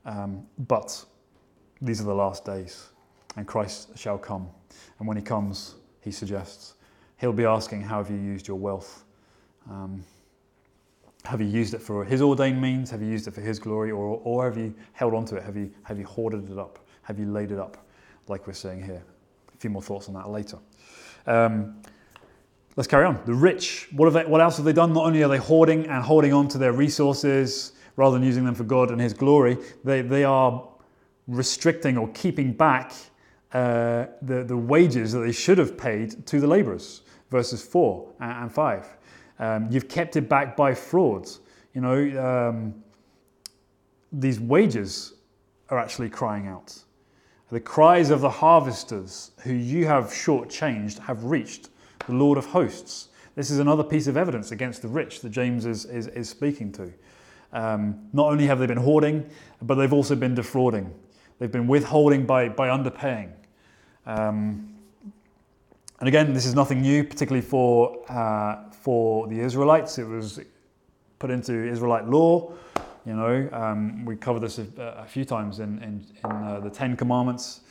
Um, 0.05 0.45
but 0.67 1.03
these 1.81 1.99
are 1.99 2.05
the 2.05 2.15
last 2.15 2.45
days, 2.45 2.87
and 3.35 3.45
Christ 3.45 3.97
shall 3.97 4.17
come. 4.17 4.47
And 4.99 5.07
when 5.07 5.17
he 5.17 5.23
comes, 5.23 5.75
he 6.01 6.11
suggests, 6.11 6.75
he'll 7.17 7.33
be 7.33 7.45
asking, 7.45 7.81
How 7.81 7.97
have 7.97 8.09
you 8.09 8.17
used 8.17 8.47
your 8.47 8.57
wealth? 8.57 9.03
Um, 9.69 10.03
have 11.25 11.41
you 11.41 11.47
used 11.47 11.73
it 11.73 11.81
for 11.81 12.05
his 12.05 12.21
ordained 12.21 12.61
means? 12.61 12.89
Have 12.91 13.01
you 13.01 13.09
used 13.09 13.27
it 13.27 13.33
for 13.33 13.41
his 13.41 13.59
glory? 13.59 13.91
Or, 13.91 14.21
or 14.23 14.45
have 14.45 14.57
you 14.57 14.73
held 14.93 15.13
on 15.13 15.25
to 15.25 15.35
it? 15.35 15.43
Have 15.43 15.57
you, 15.57 15.69
have 15.83 15.99
you 15.99 16.05
hoarded 16.05 16.49
it 16.49 16.57
up? 16.57 16.79
Have 17.09 17.19
you 17.19 17.29
laid 17.29 17.51
it 17.51 17.59
up, 17.59 17.75
like 18.29 18.47
we're 18.47 18.53
saying 18.53 18.83
here? 18.83 19.03
A 19.53 19.57
few 19.57 19.69
more 19.69 19.81
thoughts 19.81 20.07
on 20.07 20.13
that 20.13 20.29
later. 20.29 20.59
Um, 21.27 21.81
Let's 22.79 22.87
carry 22.87 23.03
on. 23.03 23.19
The 23.25 23.33
rich, 23.33 23.89
what, 23.91 24.09
they, 24.13 24.23
what 24.23 24.39
else 24.39 24.55
have 24.55 24.65
they 24.65 24.71
done? 24.71 24.93
Not 24.93 25.03
only 25.03 25.21
are 25.21 25.27
they 25.27 25.37
hoarding 25.37 25.85
and 25.87 26.01
holding 26.01 26.31
on 26.31 26.47
to 26.47 26.57
their 26.57 26.71
resources 26.71 27.73
rather 27.97 28.17
than 28.17 28.25
using 28.25 28.45
them 28.45 28.55
for 28.55 28.63
God 28.63 28.91
and 28.91 29.01
His 29.01 29.11
glory, 29.11 29.57
they, 29.83 30.01
they 30.01 30.23
are 30.23 30.65
restricting 31.27 31.97
or 31.97 32.07
keeping 32.13 32.53
back 32.53 32.93
uh, 33.51 34.05
the, 34.21 34.45
the 34.45 34.55
wages 34.55 35.11
that 35.11 35.19
they 35.19 35.33
should 35.33 35.57
have 35.57 35.77
paid 35.77 36.25
to 36.27 36.39
the 36.39 36.47
laborers. 36.47 37.01
Verses 37.31 37.61
4 37.61 38.13
and 38.21 38.49
5. 38.49 38.97
Um, 39.39 39.67
you've 39.69 39.89
kept 39.89 40.15
it 40.15 40.29
back 40.29 40.55
by 40.55 40.73
frauds. 40.73 41.41
You 41.73 41.81
know, 41.81 42.49
um, 42.49 42.81
these 44.13 44.39
wages 44.39 45.15
are 45.69 45.79
actually 45.79 46.09
crying 46.09 46.47
out. 46.47 46.81
The 47.51 47.59
cries 47.59 48.11
of 48.11 48.21
the 48.21 48.29
harvesters 48.29 49.31
who 49.39 49.53
you 49.53 49.87
have 49.87 50.05
shortchanged 50.05 50.99
have 50.99 51.23
reached 51.23 51.69
the 52.05 52.13
Lord 52.13 52.37
of 52.37 52.45
hosts. 52.45 53.09
This 53.35 53.49
is 53.49 53.57
another 53.57 53.83
piece 53.83 54.05
of 54.05 54.17
evidence 54.17 54.51
against 54.51 54.81
the 54.83 54.87
rich 54.87 55.21
that 55.21 55.31
James 55.31 55.65
is, 55.65 55.85
is, 55.85 56.07
is 56.07 56.29
speaking 56.29 56.71
to. 56.73 56.93
Um, 57.51 58.07
not 58.13 58.31
only 58.31 58.45
have 58.45 58.59
they 58.59 58.67
been 58.67 58.77
hoarding, 58.77 59.27
but 59.61 59.75
they've 59.75 59.93
also 59.93 60.15
been 60.15 60.35
defrauding. 60.35 60.93
They've 61.39 61.51
been 61.51 61.67
withholding 61.67 62.25
by, 62.25 62.49
by 62.49 62.67
underpaying. 62.67 63.31
Um, 64.05 64.75
and 65.99 66.07
again, 66.07 66.33
this 66.33 66.45
is 66.45 66.53
nothing 66.53 66.81
new, 66.81 67.03
particularly 67.03 67.45
for, 67.45 67.99
uh, 68.11 68.69
for 68.71 69.27
the 69.27 69.39
Israelites. 69.39 69.97
It 69.97 70.07
was 70.07 70.39
put 71.17 71.31
into 71.31 71.53
Israelite 71.67 72.07
law. 72.07 72.53
You 73.09 73.15
know, 73.15 73.49
um, 73.53 74.05
we 74.05 74.15
covered 74.15 74.41
this 74.41 74.59
a, 74.59 74.67
a, 74.99 75.05
few 75.07 75.25
times 75.25 75.61
in, 75.61 75.81
in, 75.81 76.05
in 76.23 76.31
uh, 76.31 76.59
the 76.59 76.69
Ten 76.69 76.95
Commandments 76.95 77.61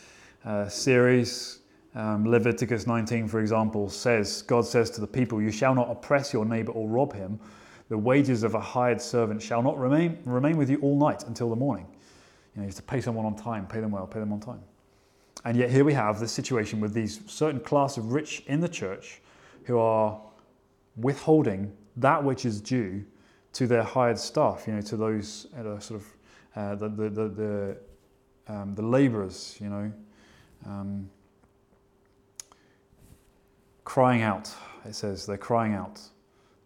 uh, 0.45 0.68
series. 0.68 1.61
Um, 1.95 2.28
Leviticus 2.28 2.88
19, 2.88 3.28
for 3.28 3.38
example, 3.38 3.88
says, 3.88 4.42
God 4.42 4.66
says 4.66 4.90
to 4.90 5.00
the 5.00 5.07
people, 5.07 5.40
You 5.40 5.52
shall 5.52 5.76
not 5.76 5.88
oppress 5.92 6.33
your 6.33 6.45
neighbor 6.45 6.73
or 6.73 6.88
rob 6.88 7.12
him. 7.12 7.38
The 7.88 7.97
wages 7.97 8.42
of 8.42 8.57
a 8.57 8.61
hired 8.61 9.00
servant 9.00 9.40
shall 9.40 9.62
not 9.62 9.78
remain, 9.78 10.18
remain 10.25 10.57
with 10.57 10.71
you 10.71 10.78
all 10.78 10.99
night 10.99 11.23
until 11.28 11.50
the 11.50 11.57
morning. 11.57 11.87
You 12.57 12.62
know, 12.62 12.62
you 12.62 12.71
have 12.71 12.75
to 12.75 12.83
pay 12.83 13.00
someone 13.00 13.25
on 13.25 13.37
time, 13.37 13.68
pay 13.68 13.78
them 13.78 13.92
well, 13.92 14.09
pay 14.09 14.18
them 14.18 14.33
on 14.33 14.40
time. 14.40 14.62
And 15.45 15.57
yet 15.57 15.71
here 15.71 15.85
we 15.85 15.95
have 15.95 16.18
this 16.18 16.33
situation 16.33 16.80
with 16.80 16.95
these 16.95 17.21
certain 17.28 17.61
class 17.61 17.97
of 17.97 18.11
rich 18.11 18.42
in 18.49 18.59
the 18.59 18.68
church 18.68 19.21
who 19.66 19.78
are 19.78 20.21
withholding 20.97 21.73
that 21.97 22.25
which 22.25 22.45
is 22.45 22.61
due 22.61 23.04
to 23.58 23.66
their 23.66 23.82
hired 23.82 24.16
staff, 24.16 24.68
you 24.68 24.72
know, 24.72 24.80
to 24.80 24.96
those 24.96 25.48
sort 25.80 26.00
of 26.00 26.06
uh, 26.54 26.76
the 26.76 26.88
the 26.88 27.10
the 27.10 27.28
the, 27.28 27.76
um, 28.46 28.72
the 28.76 28.82
labourers, 28.82 29.58
you 29.60 29.68
know, 29.68 29.92
um, 30.64 31.10
crying 33.82 34.22
out. 34.22 34.48
It 34.84 34.94
says 34.94 35.26
they're 35.26 35.36
crying 35.36 35.74
out 35.74 36.00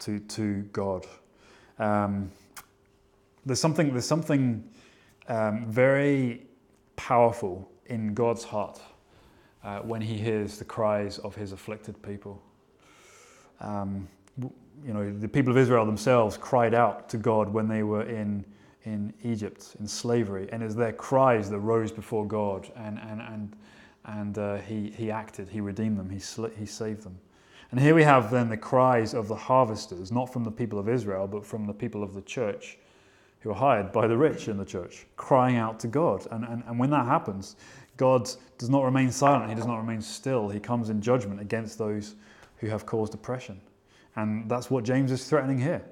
to 0.01 0.19
to 0.19 0.65
God. 0.75 1.07
Um, 1.79 2.31
there's 3.47 3.59
something 3.59 3.91
there's 3.93 4.05
something 4.05 4.63
um, 5.29 5.65
very 5.71 6.43
powerful 6.97 7.71
in 7.87 8.13
God's 8.13 8.45
heart 8.45 8.79
uh, 9.65 9.79
when 9.79 10.03
He 10.03 10.19
hears 10.19 10.59
the 10.59 10.67
cries 10.67 11.19
of 11.21 11.37
His 11.37 11.53
afflicted 11.53 12.03
people. 12.03 12.43
You 14.85 14.93
know, 14.93 15.13
the 15.13 15.29
people 15.29 15.53
of 15.53 15.59
Israel 15.59 15.87
themselves 15.87 16.37
cried 16.37 16.75
out 16.75 17.09
to 17.11 17.17
God 17.17 17.49
when 17.49 17.69
they 17.69 17.83
were 17.83 18.03
in, 18.03 18.45
in 18.85 19.13
Egypt, 19.23 19.77
in 19.79 19.87
slavery. 19.87 20.49
And 20.51 20.63
it's 20.63 20.75
their 20.75 20.93
cries 20.93 21.49
that 21.51 21.61
rose 21.61 21.93
before 21.93 22.27
God. 22.27 22.71
And, 22.77 22.99
and, 22.99 23.21
and, 23.21 23.57
and 24.05 24.39
uh, 24.39 24.57
he, 24.59 24.91
he 24.91 25.11
acted, 25.11 25.49
He 25.49 25.61
redeemed 25.61 25.99
them, 25.99 26.11
he, 26.11 26.19
sl- 26.19 26.47
he 26.47 26.67
saved 26.67 27.03
them. 27.03 27.19
And 27.71 27.81
here 27.81 27.95
we 27.95 28.03
have 28.03 28.31
then 28.31 28.51
the 28.51 28.57
cries 28.57 29.15
of 29.15 29.29
the 29.29 29.37
harvesters, 29.37 30.13
not 30.13 30.31
from 30.31 30.45
the 30.45 30.51
people 30.51 30.79
of 30.79 30.89
Israel, 30.89 31.27
but 31.27 31.45
from 31.47 31.67
the 31.67 31.73
people 31.73 32.03
of 32.03 32.13
the 32.13 32.21
church 32.23 32.77
who 33.41 33.51
are 33.51 33.55
hired 33.55 33.93
by 33.93 34.07
the 34.07 34.17
rich 34.17 34.49
in 34.49 34.57
the 34.57 34.65
church, 34.65 35.07
crying 35.17 35.57
out 35.57 35.81
to 35.81 35.89
God. 35.89 36.27
And, 36.31 36.45
and, 36.45 36.63
and 36.67 36.79
when 36.79 36.91
that 36.91 37.07
happens, 37.07 37.57
God 37.97 38.29
does 38.59 38.69
not 38.69 38.85
remain 38.85 39.11
silent, 39.11 39.49
He 39.49 39.57
does 39.57 39.67
not 39.67 39.79
remain 39.79 40.01
still. 40.01 40.49
He 40.49 40.61
comes 40.61 40.91
in 40.91 41.01
judgment 41.01 41.41
against 41.41 41.79
those 41.79 42.15
who 42.59 42.69
have 42.69 42.85
caused 42.85 43.15
oppression. 43.15 43.61
And 44.17 44.49
that's 44.49 44.71
what 44.71 44.85
James 44.85 45.11
is 45.11 45.29
threatening 45.29 45.59
here. 45.59 45.83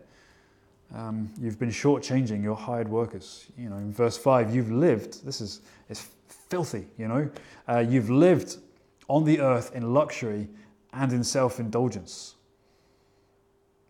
Um, 0.95 1.33
you've 1.41 1.59
been 1.59 1.71
shortchanging 1.71 2.43
your 2.43 2.57
hired 2.57 2.89
workers. 2.89 3.47
You 3.57 3.71
know, 3.71 3.77
in 3.77 3.93
verse 3.93 4.17
5, 4.17 4.55
you've 4.55 4.73
lived, 4.73 5.25
this 5.25 5.41
is 5.41 5.61
it's 5.89 6.09
filthy, 6.49 6.87
you 6.99 7.09
know. 7.09 7.31
Uh, 7.69 7.79
you've 7.79 8.11
lived 8.11 8.57
on 9.09 9.25
the 9.25 9.41
earth 9.41 9.75
in 9.75 9.95
luxury 9.95 10.49
and 10.93 11.13
in 11.13 11.23
self 11.23 11.61
indulgence. 11.61 12.35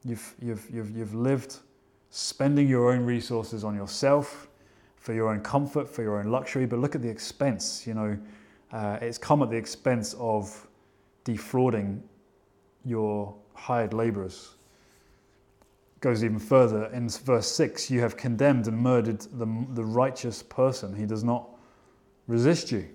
You've, 0.04 0.34
you've, 0.40 0.68
you've, 0.70 0.96
you've 0.96 1.14
lived 1.14 1.56
spending 2.10 2.68
your 2.68 2.92
own 2.92 3.04
resources 3.04 3.64
on 3.64 3.74
yourself 3.74 4.48
for 4.96 5.14
your 5.14 5.28
own 5.28 5.40
comfort, 5.40 5.88
for 5.88 6.02
your 6.02 6.18
own 6.18 6.26
luxury, 6.26 6.66
but 6.66 6.78
look 6.78 6.94
at 6.94 7.02
the 7.02 7.08
expense. 7.08 7.86
You 7.86 7.94
know, 7.94 8.18
uh, 8.72 8.98
it's 9.00 9.18
come 9.18 9.42
at 9.42 9.50
the 9.50 9.56
expense 9.56 10.14
of 10.18 10.66
defrauding 11.24 12.02
your 12.84 13.34
hired 13.54 13.92
laborers. 13.92 14.54
Goes 16.00 16.24
even 16.24 16.38
further 16.38 16.86
in 16.86 17.08
verse 17.08 17.46
6 17.48 17.90
you 17.90 18.00
have 18.00 18.16
condemned 18.16 18.66
and 18.66 18.78
murdered 18.78 19.20
the, 19.20 19.46
the 19.74 19.84
righteous 19.84 20.42
person. 20.42 20.94
He 20.94 21.04
does 21.04 21.22
not 21.22 21.48
resist 22.26 22.72
you. 22.72 22.88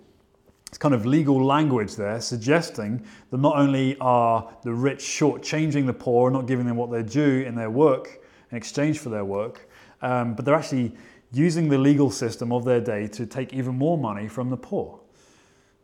It's 0.68 0.78
kind 0.78 0.96
of 0.96 1.06
legal 1.06 1.44
language 1.44 1.96
there 1.96 2.20
suggesting 2.20 3.06
that 3.30 3.40
not 3.40 3.56
only 3.56 3.96
are 4.02 4.52
the 4.64 4.74
rich 4.74 5.00
shortchanging 5.00 5.86
the 5.86 5.94
poor, 5.94 6.28
and 6.28 6.34
not 6.34 6.48
giving 6.48 6.66
them 6.66 6.76
what 6.76 6.92
they're 6.92 7.04
due 7.04 7.44
in 7.44 7.56
their 7.56 7.70
work 7.70 8.22
in 8.52 8.58
exchange 8.58 9.00
for 9.00 9.10
their 9.10 9.24
work, 9.24 9.70
um, 10.02 10.34
but 10.34 10.46
they're 10.46 10.56
actually 10.56 10.94
using 11.32 11.70
the 11.70 11.78
legal 11.78 12.10
system 12.10 12.52
of 12.52 12.66
their 12.66 12.82
day 12.82 13.08
to 13.08 13.26
take 13.26 13.54
even 13.54 13.76
more 13.76 13.98
money 13.98 14.28
from 14.28 14.50
the 14.50 14.58
poor 14.58 15.00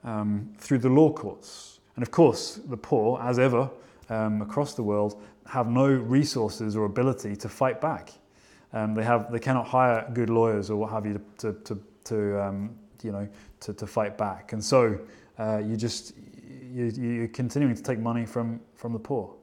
um, 0.04 0.54
through 0.58 0.80
the 0.80 0.90
law 0.90 1.12
courts. 1.12 1.80
And 1.96 2.04
of 2.04 2.12
course, 2.12 2.60
the 2.66 2.78
poor, 2.78 3.22
as 3.22 3.40
ever, 3.40 3.70
um, 4.12 4.41
across 4.41 4.75
the 4.75 4.84
world 4.84 5.22
have 5.48 5.68
no 5.68 5.88
resources 5.88 6.75
or 6.75 6.86
ability 6.86 7.36
to 7.36 7.50
fight 7.50 7.82
back. 7.82 8.12
Um, 8.74 8.94
they 8.94 9.03
have 9.03 9.32
they 9.32 9.39
cannot 9.39 9.68
hire 9.68 10.08
good 10.13 10.30
lawyers 10.30 10.70
or 10.70 10.77
what 10.77 10.91
have 10.91 11.06
you 11.06 11.20
to 11.39 11.53
to, 11.53 11.80
to 12.06 12.41
um, 12.44 12.75
you 13.01 13.12
know 13.12 13.27
to, 13.62 13.74
to 13.74 13.88
fight 13.88 14.18
back, 14.18 14.53
and 14.53 14.63
so 14.63 15.00
uh, 15.39 15.58
you 15.58 15.75
just 15.75 16.13
you, 16.72 16.86
you're 16.86 17.27
continuing 17.30 17.75
to 17.75 17.84
take 17.84 18.00
money 18.00 18.25
from 18.25 18.60
from 18.75 18.94
the 18.94 19.00
poor. 19.00 19.34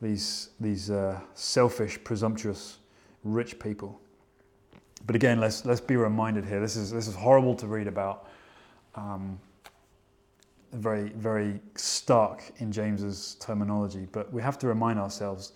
These 0.00 0.50
these 0.60 0.90
uh, 0.90 1.20
selfish, 1.34 2.02
presumptuous, 2.04 2.78
rich 3.24 3.58
people. 3.58 4.00
But 5.06 5.16
again, 5.16 5.40
let's 5.40 5.64
let's 5.64 5.80
be 5.80 5.96
reminded 5.96 6.44
here. 6.44 6.60
This 6.60 6.76
is 6.76 6.90
this 6.90 7.08
is 7.08 7.14
horrible 7.14 7.54
to 7.56 7.66
read 7.66 7.86
about. 7.88 8.28
Um, 8.94 9.40
very, 10.72 11.10
very 11.10 11.60
stark 11.76 12.42
in 12.58 12.72
James's 12.72 13.36
terminology, 13.40 14.08
but 14.12 14.32
we 14.32 14.42
have 14.42 14.58
to 14.58 14.66
remind 14.66 14.98
ourselves 14.98 15.52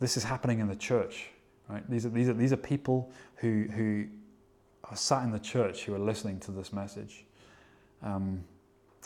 this 0.00 0.16
is 0.16 0.24
happening 0.24 0.60
in 0.60 0.68
the 0.68 0.76
church. 0.76 1.28
Right? 1.68 1.88
These 1.90 2.06
are, 2.06 2.10
these 2.10 2.28
are, 2.28 2.34
these 2.34 2.52
are 2.52 2.56
people 2.56 3.10
who, 3.36 3.64
who 3.72 4.06
are 4.84 4.96
sat 4.96 5.24
in 5.24 5.30
the 5.30 5.38
church 5.38 5.84
who 5.84 5.94
are 5.94 5.98
listening 5.98 6.38
to 6.40 6.52
this 6.52 6.72
message. 6.72 7.24
Um, 8.02 8.44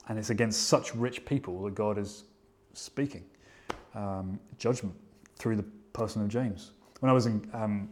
and 0.09 0.19
it's 0.19 0.31
against 0.31 0.69
such 0.69 0.95
rich 0.95 1.25
people 1.25 1.63
that 1.65 1.75
God 1.75 1.97
is 1.97 2.25
speaking 2.75 3.25
um, 3.95 4.39
judgment 4.59 4.95
through 5.37 5.57
the 5.57 5.65
person 5.93 6.23
of 6.23 6.29
James. 6.29 6.73
When 7.01 7.11
I 7.11 7.13
was 7.13 7.27
in 7.27 7.49
um, 7.53 7.89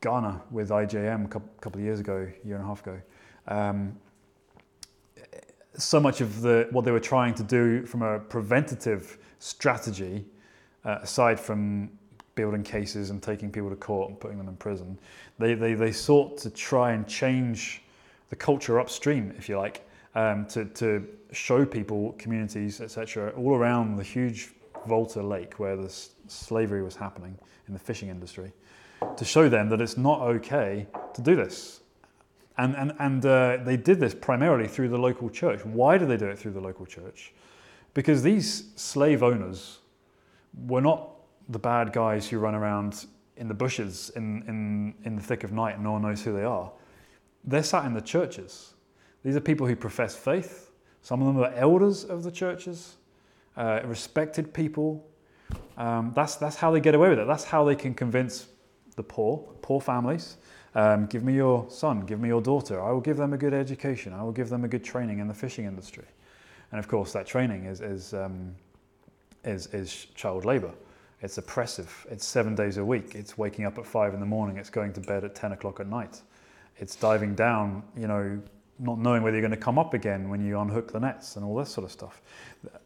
Ghana 0.00 0.40
with 0.50 0.70
IJM 0.70 1.26
a 1.26 1.28
couple, 1.28 1.78
of 1.78 1.84
years 1.84 2.00
ago, 2.00 2.28
year 2.44 2.56
and 2.56 2.64
a 2.64 2.66
half 2.66 2.80
ago, 2.82 3.00
um, 3.48 3.96
so 5.82 6.00
much 6.00 6.20
of 6.20 6.42
the 6.42 6.68
what 6.70 6.84
they 6.84 6.90
were 6.90 7.00
trying 7.00 7.34
to 7.34 7.42
do 7.42 7.86
from 7.86 8.02
a 8.02 8.18
preventative 8.18 9.18
strategy, 9.38 10.24
uh, 10.84 10.98
aside 11.02 11.40
from 11.40 11.90
building 12.34 12.62
cases 12.62 13.10
and 13.10 13.22
taking 13.22 13.50
people 13.50 13.68
to 13.70 13.76
court 13.76 14.08
and 14.08 14.20
putting 14.20 14.38
them 14.38 14.48
in 14.48 14.56
prison, 14.56 14.98
they, 15.38 15.54
they, 15.54 15.74
they 15.74 15.92
sought 15.92 16.38
to 16.38 16.50
try 16.50 16.92
and 16.92 17.06
change 17.06 17.82
the 18.30 18.36
culture 18.36 18.78
upstream, 18.78 19.34
if 19.36 19.48
you 19.48 19.58
like, 19.58 19.86
um, 20.14 20.46
to, 20.46 20.64
to 20.66 21.06
show 21.32 21.66
people, 21.66 22.12
communities, 22.18 22.80
etc., 22.80 23.32
all 23.36 23.54
around 23.56 23.96
the 23.96 24.02
huge 24.02 24.52
Volta 24.86 25.22
Lake 25.22 25.58
where 25.58 25.76
the 25.76 25.92
slavery 26.28 26.82
was 26.82 26.96
happening 26.96 27.36
in 27.66 27.74
the 27.74 27.78
fishing 27.78 28.08
industry, 28.08 28.52
to 29.16 29.24
show 29.24 29.48
them 29.48 29.68
that 29.68 29.80
it's 29.80 29.96
not 29.96 30.20
okay 30.22 30.86
to 31.14 31.20
do 31.20 31.36
this. 31.36 31.79
And, 32.58 32.76
and, 32.76 32.92
and 32.98 33.24
uh, 33.24 33.58
they 33.64 33.76
did 33.76 34.00
this 34.00 34.14
primarily 34.14 34.68
through 34.68 34.88
the 34.88 34.98
local 34.98 35.30
church. 35.30 35.64
Why 35.64 35.96
did 35.96 36.08
they 36.08 36.16
do 36.16 36.26
it 36.26 36.38
through 36.38 36.52
the 36.52 36.60
local 36.60 36.84
church? 36.84 37.32
Because 37.94 38.22
these 38.22 38.70
slave 38.76 39.22
owners 39.22 39.78
were 40.66 40.80
not 40.80 41.10
the 41.48 41.58
bad 41.58 41.92
guys 41.92 42.28
who 42.28 42.38
run 42.38 42.54
around 42.54 43.06
in 43.36 43.48
the 43.48 43.54
bushes 43.54 44.10
in, 44.16 44.42
in, 44.46 44.94
in 45.04 45.16
the 45.16 45.22
thick 45.22 45.44
of 45.44 45.52
night 45.52 45.74
and 45.74 45.84
no 45.84 45.92
one 45.92 46.02
knows 46.02 46.22
who 46.22 46.32
they 46.32 46.44
are. 46.44 46.70
They're 47.44 47.62
sat 47.62 47.86
in 47.86 47.94
the 47.94 48.00
churches. 48.00 48.74
These 49.24 49.36
are 49.36 49.40
people 49.40 49.66
who 49.66 49.74
profess 49.74 50.14
faith. 50.14 50.70
Some 51.02 51.22
of 51.22 51.26
them 51.26 51.42
are 51.42 51.52
elders 51.54 52.04
of 52.04 52.22
the 52.22 52.30
churches, 52.30 52.96
uh, 53.56 53.80
respected 53.84 54.52
people. 54.52 55.06
Um, 55.76 56.12
that's, 56.14 56.36
that's 56.36 56.56
how 56.56 56.70
they 56.70 56.80
get 56.80 56.94
away 56.94 57.08
with 57.08 57.18
it. 57.18 57.26
That's 57.26 57.44
how 57.44 57.64
they 57.64 57.74
can 57.74 57.94
convince 57.94 58.48
the 58.96 59.02
poor, 59.02 59.38
poor 59.62 59.80
families, 59.80 60.36
um, 60.74 61.06
give 61.06 61.24
me 61.24 61.34
your 61.34 61.68
son, 61.68 62.00
give 62.06 62.20
me 62.20 62.28
your 62.28 62.40
daughter. 62.40 62.80
I 62.80 62.92
will 62.92 63.00
give 63.00 63.16
them 63.16 63.32
a 63.32 63.38
good 63.38 63.54
education. 63.54 64.12
I 64.12 64.22
will 64.22 64.32
give 64.32 64.48
them 64.48 64.64
a 64.64 64.68
good 64.68 64.84
training 64.84 65.18
in 65.18 65.28
the 65.28 65.34
fishing 65.34 65.64
industry. 65.64 66.04
And 66.70 66.78
of 66.78 66.86
course, 66.86 67.12
that 67.12 67.26
training 67.26 67.64
is, 67.64 67.80
is, 67.80 68.14
um, 68.14 68.54
is, 69.44 69.66
is 69.68 70.06
child 70.14 70.44
labour. 70.44 70.72
It's 71.22 71.36
oppressive. 71.38 72.06
It's 72.10 72.24
seven 72.24 72.54
days 72.54 72.76
a 72.76 72.84
week. 72.84 73.14
It's 73.14 73.36
waking 73.36 73.64
up 73.64 73.78
at 73.78 73.86
five 73.86 74.14
in 74.14 74.20
the 74.20 74.26
morning. 74.26 74.56
It's 74.56 74.70
going 74.70 74.92
to 74.94 75.00
bed 75.00 75.24
at 75.24 75.34
10 75.34 75.52
o'clock 75.52 75.80
at 75.80 75.86
night. 75.86 76.22
It's 76.78 76.96
diving 76.96 77.34
down, 77.34 77.82
you 77.96 78.06
know, 78.06 78.40
not 78.78 78.98
knowing 78.98 79.22
whether 79.22 79.36
you're 79.36 79.46
going 79.46 79.50
to 79.50 79.62
come 79.62 79.78
up 79.78 79.92
again 79.92 80.30
when 80.30 80.44
you 80.44 80.58
unhook 80.58 80.92
the 80.92 81.00
nets 81.00 81.36
and 81.36 81.44
all 81.44 81.56
this 81.56 81.68
sort 81.68 81.84
of 81.84 81.92
stuff. 81.92 82.22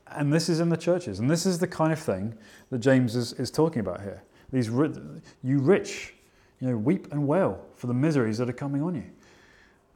And 0.09 0.33
this 0.33 0.49
is 0.49 0.59
in 0.59 0.69
the 0.69 0.76
churches. 0.76 1.21
And 1.21 1.31
this 1.31 1.47
is 1.47 1.59
the 1.59 1.69
kind 1.69 1.93
of 1.93 1.99
thing 1.99 2.35
that 2.71 2.79
James 2.79 3.14
is, 3.14 3.35
is 3.35 3.50
talking 3.50 3.81
about 3.81 4.00
here. 4.00 4.23
These, 4.53 4.69
you 4.69 5.61
rich, 5.61 6.14
you 6.61 6.68
know, 6.68 6.76
weep 6.76 7.12
and 7.12 7.26
wail 7.26 7.64
for 7.75 7.87
the 7.87 7.94
miseries 7.94 8.38
that 8.38 8.49
are 8.49 8.54
coming 8.54 8.82
on 8.82 8.94
you. 8.94 9.04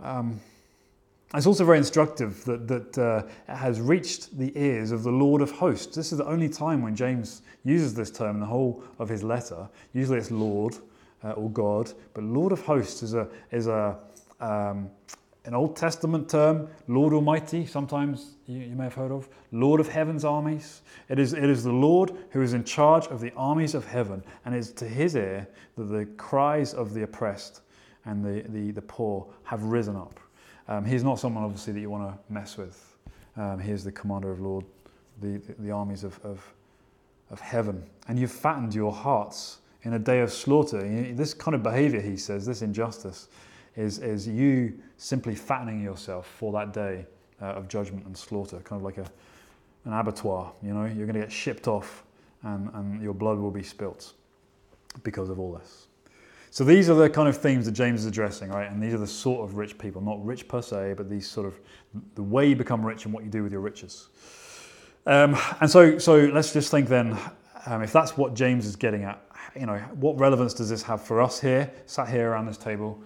Um, 0.01 0.41
it's 1.35 1.47
also 1.47 1.65
very 1.65 1.79
instructive 1.79 2.43
that, 2.45 2.67
that 2.69 2.99
uh, 2.99 3.23
it 3.49 3.57
has 3.57 3.81
reached 3.81 4.39
the 4.39 4.51
ears 4.59 4.93
of 4.93 5.03
the 5.03 5.11
Lord 5.11 5.43
of 5.43 5.51
hosts. 5.51 5.95
This 5.95 6.11
is 6.11 6.19
the 6.19 6.27
only 6.27 6.49
time 6.49 6.83
when 6.83 6.97
James 6.97 7.43
uses 7.65 7.93
this 7.93 8.11
term 8.11 8.37
in 8.37 8.41
the 8.41 8.47
whole 8.47 8.83
of 8.99 9.11
his 9.11 9.23
letter. 9.23 9.69
Usually 9.93 10.19
it's 10.19 10.31
Lord, 10.31 10.77
uh, 11.23 11.33
or 11.33 11.51
God, 11.51 11.93
but 12.15 12.25
Lord 12.25 12.53
of 12.53 12.63
hosts 12.63 13.03
is 13.03 13.13
a, 13.13 13.29
is 13.51 13.67
a, 13.67 13.99
um, 14.41 14.89
an 15.49 15.55
Old 15.55 15.77
Testament 15.77 16.29
term, 16.29 16.69
Lord 16.89 17.15
Almighty, 17.15 17.65
sometimes 17.65 18.35
you, 18.47 18.59
you, 18.59 18.77
may 18.77 18.85
have 18.85 18.93
heard 18.93 19.11
of, 19.11 19.31
Lord 19.51 19.81
of 19.81 19.89
heaven's 19.89 20.23
armies. 20.23 20.83
It 21.09 21.19
is, 21.19 21.33
it 21.33 21.43
is 21.43 21.65
the 21.65 21.73
Lord 21.73 22.13
who 22.33 22.43
is 22.43 22.53
in 22.53 22.65
charge 22.65 23.07
of 23.07 23.21
the 23.21 23.33
armies 23.35 23.75
of 23.75 23.87
heaven, 23.87 24.23
and 24.45 24.55
it 24.55 24.59
is 24.59 24.73
to 24.73 24.85
his 24.87 25.17
ear 25.17 25.49
that 25.79 25.85
the 25.85 26.05
cries 26.19 26.75
of 26.75 26.93
the 26.93 27.05
oppressed 27.05 27.63
and 28.05 28.23
the, 28.23 28.47
the, 28.51 28.73
the 28.73 28.83
poor 28.83 29.27
have 29.45 29.63
risen 29.63 29.97
up. 29.97 30.21
Um, 30.69 30.85
he's 30.85 31.03
not 31.03 31.19
someone, 31.19 31.45
obviously, 31.45 31.73
that 31.73 31.81
you 31.81 31.89
want 31.89 32.13
to 32.13 32.33
mess 32.33 32.59
with. 32.59 32.95
Um, 33.39 33.59
he 33.59 33.73
is 33.73 33.83
the 33.83 33.93
commander 33.93 34.31
of 34.31 34.41
Lord, 34.41 34.67
the, 35.23 35.39
the, 35.39 35.55
the 35.61 35.71
armies 35.71 36.05
of, 36.05 36.21
of, 36.27 36.47
of 37.31 37.41
heaven. 37.41 37.83
And 38.07 38.19
you've 38.19 38.31
fattened 38.31 38.75
your 38.75 38.93
hearts 38.93 39.61
in 39.85 39.95
a 39.95 39.99
day 39.99 40.21
of 40.21 40.31
slaughter. 40.31 40.83
This 41.15 41.33
kind 41.33 41.55
of 41.55 41.63
behavior, 41.63 42.03
he 42.03 42.19
says, 42.19 42.45
this 42.45 42.61
injustice, 42.61 43.29
is, 43.79 44.01
is 44.01 44.27
you 44.27 44.75
simply 44.97 45.37
fattening 45.37 45.81
yourself 45.81 46.27
for 46.27 46.53
that 46.53 46.73
day 46.73 47.07
uh, 47.41 47.47
of 47.47 47.69
judgment 47.69 48.05
and 48.07 48.17
slaughter, 48.17 48.59
kind 48.65 48.81
of 48.81 48.85
like 48.85 48.99
a, 48.99 49.09
an 49.85 49.93
abattoir. 49.93 50.53
You 50.63 50.75
know, 50.75 50.85
you're 50.85 51.07
going 51.07 51.15
to 51.15 51.21
get 51.21 51.31
shipped 51.31 51.69
off 51.69 52.03
and, 52.43 52.69
and 52.75 53.01
your 53.01 53.15
blood 53.15 53.39
will 53.39 53.53
be 53.53 53.63
spilt 53.63 54.15
because 55.05 55.31
of 55.31 55.39
all 55.39 55.53
this. 55.53 55.87
So 56.51 56.65
these 56.65 56.91
are 56.91 56.95
the 56.95 57.09
kind 57.09 57.29
of 57.29 57.37
themes 57.37 57.67
that 57.67 57.73
James 57.73 58.01
is 58.01 58.07
addressing, 58.07 58.49
right? 58.49 58.69
And 58.69 58.83
these 58.83 58.95
are 58.95 58.99
the 58.99 59.07
sort 59.07 59.49
of 59.49 59.57
rich 59.57 59.79
people, 59.79 60.03
not 60.03 60.25
rich 60.27 60.49
per 60.49 60.61
se, 60.61 60.95
but 60.97 61.09
these 61.09 61.29
sort 61.29 61.47
of 61.47 61.61
the 62.17 62.23
way 62.23 62.49
you 62.49 62.57
become 62.57 62.85
rich 62.85 63.05
and 63.05 63.15
what 63.15 63.23
you 63.23 63.31
do 63.31 63.45
with 63.45 63.53
your 63.53 63.61
riches. 63.61 64.09
Um, 65.07 65.37
and 65.61 65.71
so, 65.71 65.99
so 65.99 66.17
let's 66.33 66.53
just 66.53 66.73
think 66.73 66.89
then, 66.89 67.17
um, 67.67 67.83
if 67.83 67.93
that's 67.93 68.17
what 68.17 68.35
James 68.35 68.67
is 68.67 68.75
getting 68.75 69.05
at, 69.05 69.23
you 69.55 69.67
know, 69.67 69.79
what 69.95 70.19
relevance 70.19 70.53
does 70.53 70.69
this 70.69 70.83
have 70.83 71.01
for 71.01 71.23
us 71.23 71.39
here, 71.39 71.71
sat 71.87 72.09
here 72.09 72.31
around 72.31 72.47
this 72.47 72.59
table? 72.59 73.01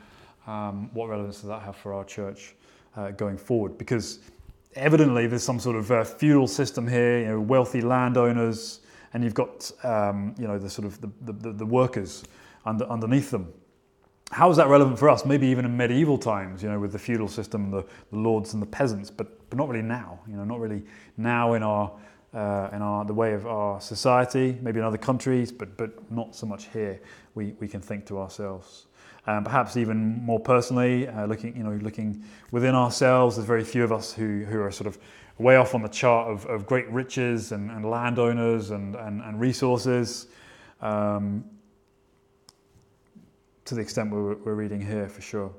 Um, 0.47 0.91
what 0.93 1.09
relevance 1.09 1.41
does 1.41 1.49
that 1.49 1.63
have 1.63 1.77
for 1.77 1.95
our 1.95 2.05
church 2.05 2.55
uh, 2.97 3.11
going 3.13 3.37
forward? 3.37 3.79
Because 3.79 4.19
evidently 4.75 5.27
there's 5.27 5.43
some 5.43 5.61
sort 5.61 5.77
of 5.77 5.91
uh, 5.91 6.05
feudal 6.05 6.47
system 6.47 6.87
here, 6.87 7.21
you 7.21 7.27
know, 7.27 7.41
wealthy 7.41 7.81
landowners, 7.81 8.81
and 9.15 9.23
you've 9.23 9.35
got, 9.35 9.71
um, 9.85 10.35
you 10.39 10.47
know, 10.47 10.59
the 10.59 10.71
sort 10.71 10.87
of 10.87 11.01
the, 11.01 11.33
the, 11.33 11.53
the 11.53 11.67
workers 11.67 12.25
under, 12.65 12.85
underneath 12.87 13.31
them. 13.31 13.53
How 14.31 14.51
is 14.51 14.57
that 14.57 14.69
relevant 14.69 14.99
for 14.99 15.11
us? 15.11 15.27
Maybe 15.27 15.47
even 15.49 15.67
in 15.67 15.77
medieval 15.77 16.17
times, 16.17 16.63
you 16.63 16.71
know, 16.71 16.81
with 16.81 16.93
the 16.93 16.99
feudal 16.99 17.29
system, 17.29 17.71
the, 17.71 17.85
the 18.11 18.19
lords 18.19 18.55
and 18.55 18.63
the 18.63 18.67
peasants, 18.67 19.11
but, 19.11 19.51
but 19.51 19.59
not 19.59 19.69
really 19.69 19.83
now. 19.83 20.21
You 20.27 20.37
know, 20.37 20.45
not 20.45 20.59
really 20.59 20.83
now 21.19 21.53
in 21.53 21.63
our 21.63 21.93
uh, 22.35 22.71
in 22.73 22.81
our 22.81 23.05
the 23.05 23.13
way 23.13 23.35
of 23.35 23.47
our 23.47 23.79
society, 23.79 24.57
maybe 24.63 24.79
in 24.79 24.87
other 24.87 24.97
countries, 24.97 25.53
but 25.53 25.77
but 25.77 26.11
not 26.11 26.35
so 26.35 26.47
much 26.47 26.69
here. 26.73 26.99
We 27.35 27.55
we 27.61 27.69
can 27.69 27.83
think 27.83 28.07
to 28.07 28.19
ourselves. 28.19 28.87
Um, 29.27 29.45
perhaps 29.45 29.77
even 29.77 30.21
more 30.25 30.41
personally, 30.41 31.07
uh, 31.07 31.27
looking 31.27 31.57
you 31.57 31.63
know 31.63 31.79
looking 31.83 32.25
within 32.51 32.75
ourselves, 32.75 33.37
there's 33.37 33.47
very 33.47 33.65
few 33.65 33.85
of 33.85 33.93
us 33.93 34.13
who 34.13 34.45
who 34.45 34.61
are 34.61 34.71
sort 34.71 34.89
of 34.89 34.99
way 35.39 35.57
off 35.57 35.75
on 35.75 35.83
the 35.83 35.89
chart 35.89 36.29
of, 36.31 36.47
of 36.47 36.67
great 36.67 36.89
riches 36.91 37.53
and, 37.53 37.71
and 37.71 37.89
landowners 37.89 38.71
and, 38.71 38.95
and, 38.95 39.23
and 39.23 39.41
resources. 39.41 40.27
Um, 40.81 41.45
to 43.65 43.75
the 43.75 43.81
extent 43.81 44.11
we're, 44.11 44.35
we're 44.35 44.55
reading 44.55 44.81
here 44.81 45.09
for 45.09 45.21
sure. 45.21 45.53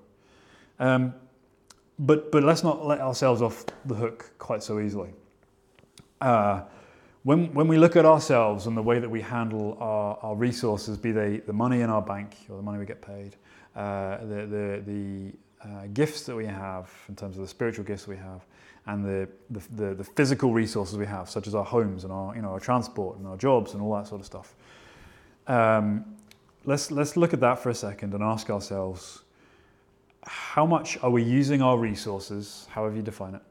Um, 0.80 1.14
but, 2.00 2.32
but 2.32 2.44
let's 2.44 2.64
not 2.64 2.86
let 2.86 3.00
ourselves 3.00 3.42
off 3.42 3.66
the 3.86 3.96
hook 3.96 4.32
quite 4.40 4.64
so 4.64 4.80
easily. 4.80 5.10
Uh, 6.20 6.64
when, 7.24 7.54
when 7.54 7.68
we 7.68 7.78
look 7.78 7.96
at 7.96 8.06
ourselves 8.06 8.68
and 8.68 8.76
the 8.76 8.82
way 8.82 9.00
that 9.00 9.10
we 9.10 9.22
handle 9.22 9.78
our, 9.80 10.18
our 10.22 10.36
resources, 10.36 10.98
be 10.98 11.12
they 11.12 11.38
the 11.38 11.54
money 11.54 11.82
in 11.82 11.90
our 11.90 12.02
bank 12.02 12.36
or 12.50 12.58
the 12.58 12.62
money 12.62 12.78
we 12.78 12.86
get 12.86 13.02
paid, 13.02 13.36
uh, 13.76 14.18
the, 14.18 14.46
the, 14.46 14.84
the 14.86 15.32
uh, 15.64 15.88
gifts 15.94 16.24
that 16.24 16.36
we 16.36 16.46
have 16.46 16.92
in 17.08 17.16
terms 17.16 17.38
of 17.38 17.42
the 17.42 17.48
spiritual 17.48 17.86
gifts 17.86 18.08
we 18.08 18.18
have, 18.18 18.46
and 18.88 19.06
the, 19.06 19.30
the, 19.50 19.96
the, 19.96 20.04
physical 20.04 20.54
resources 20.54 20.98
we 20.98 21.06
have, 21.06 21.30
such 21.30 21.48
as 21.48 21.56
our 21.56 21.64
homes 21.64 22.04
and 22.04 22.12
our, 22.12 22.36
you 22.36 22.42
know, 22.42 22.50
our 22.50 22.60
transport 22.60 23.18
and 23.18 23.26
our 23.26 23.38
jobs 23.38 23.74
and 23.74 23.82
all 23.82 23.96
that 23.96 24.06
sort 24.06 24.20
of 24.20 24.26
stuff. 24.26 24.56
Um, 25.48 26.04
let's, 26.66 26.92
let's 26.92 27.16
look 27.16 27.34
at 27.34 27.40
that 27.40 27.60
for 27.60 27.70
a 27.70 27.76
second 27.76 28.14
and 28.14 28.22
ask 28.22 28.50
ourselves 28.50 29.22
how 30.26 30.66
much 30.66 30.98
are 31.02 31.10
we 31.10 31.24
using 31.24 31.62
our 31.62 31.78
resources, 31.78 32.68
however 32.72 32.96
you 32.98 33.02
define 33.02 33.36
it? 33.36 33.42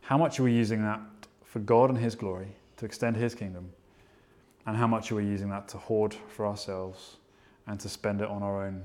How 0.00 0.18
much 0.18 0.40
are 0.40 0.42
we 0.42 0.52
using 0.52 0.82
that 0.82 1.00
for 1.44 1.60
God 1.60 1.90
and 1.90 1.98
His 1.98 2.16
glory, 2.16 2.48
to 2.80 2.86
extend 2.86 3.16
His 3.16 3.34
kingdom? 3.34 3.70
And 4.66 4.76
how 4.76 4.86
much 4.86 5.12
are 5.12 5.14
we 5.14 5.24
using 5.24 5.50
that 5.50 5.68
to 5.68 5.78
hoard 5.78 6.14
for 6.28 6.46
ourselves 6.46 7.16
and 7.66 7.78
to 7.80 7.88
spend 7.88 8.20
it 8.20 8.28
on 8.28 8.42
our 8.42 8.66
own 8.66 8.82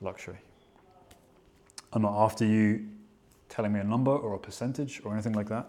luxury? 0.00 0.38
I'm 1.92 2.02
not 2.02 2.14
after 2.22 2.44
you 2.44 2.86
telling 3.48 3.72
me 3.72 3.80
a 3.80 3.84
number 3.84 4.10
or 4.10 4.34
a 4.34 4.38
percentage 4.38 5.00
or 5.04 5.14
anything 5.14 5.32
like 5.32 5.48
that, 5.48 5.66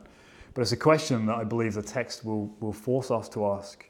but 0.53 0.61
it's 0.61 0.73
a 0.73 0.77
question 0.77 1.25
that 1.27 1.35
I 1.35 1.45
believe 1.45 1.73
the 1.73 1.81
text 1.81 2.25
will, 2.25 2.53
will 2.59 2.73
force 2.73 3.11
us 3.11 3.29
to 3.29 3.45
ask 3.45 3.85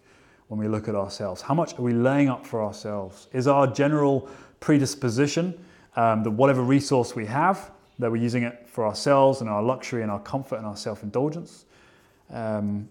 when 0.48 0.60
we 0.60 0.68
look 0.68 0.88
at 0.88 0.94
ourselves? 0.94 1.42
How 1.42 1.56
much 1.56 1.78
are 1.80 1.82
we 1.82 1.94
laying 1.94 2.30
up 2.30 2.46
for 2.46 2.64
ourselves? 2.64 3.28
Is 3.34 3.48
our 3.48 3.66
general 3.66 4.30
predisposition 4.60 5.60
um, 5.96 6.22
that 6.24 6.32
whatever 6.32 6.62
resource 6.62 7.16
we 7.16 7.26
have, 7.26 7.72
that 7.98 8.12
we're 8.12 8.22
using 8.22 8.44
it 8.44 8.68
for 8.68 8.86
ourselves 8.86 9.42
and 9.42 9.50
our 9.50 9.64
luxury 9.64 10.04
and 10.04 10.12
our 10.12 10.20
comfort 10.20 10.58
and 10.58 10.66
our 10.68 10.78
self 10.78 11.02
indulgence? 11.02 11.66
Um, 12.30 12.88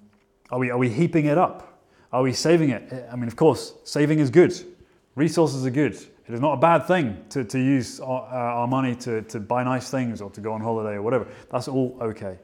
are, 0.50 0.58
we, 0.58 0.70
are 0.70 0.78
we 0.78 0.88
heaping 0.88 1.26
it 1.26 1.38
up? 1.38 1.82
Are 2.12 2.22
we 2.22 2.32
saving 2.32 2.70
it? 2.70 3.08
I 3.12 3.16
mean, 3.16 3.28
of 3.28 3.36
course, 3.36 3.74
saving 3.84 4.18
is 4.18 4.30
good. 4.30 4.54
Resources 5.14 5.66
are 5.66 5.70
good. 5.70 5.94
It 5.94 6.34
is 6.34 6.40
not 6.40 6.54
a 6.54 6.56
bad 6.56 6.86
thing 6.86 7.24
to, 7.30 7.44
to 7.44 7.58
use 7.58 8.00
our, 8.00 8.22
uh, 8.22 8.60
our 8.60 8.66
money 8.66 8.94
to, 8.96 9.22
to 9.22 9.40
buy 9.40 9.64
nice 9.64 9.90
things 9.90 10.20
or 10.20 10.30
to 10.30 10.40
go 10.40 10.52
on 10.52 10.60
holiday 10.60 10.94
or 10.94 11.02
whatever. 11.02 11.26
That's 11.50 11.68
all 11.68 11.96
okay. 12.00 12.38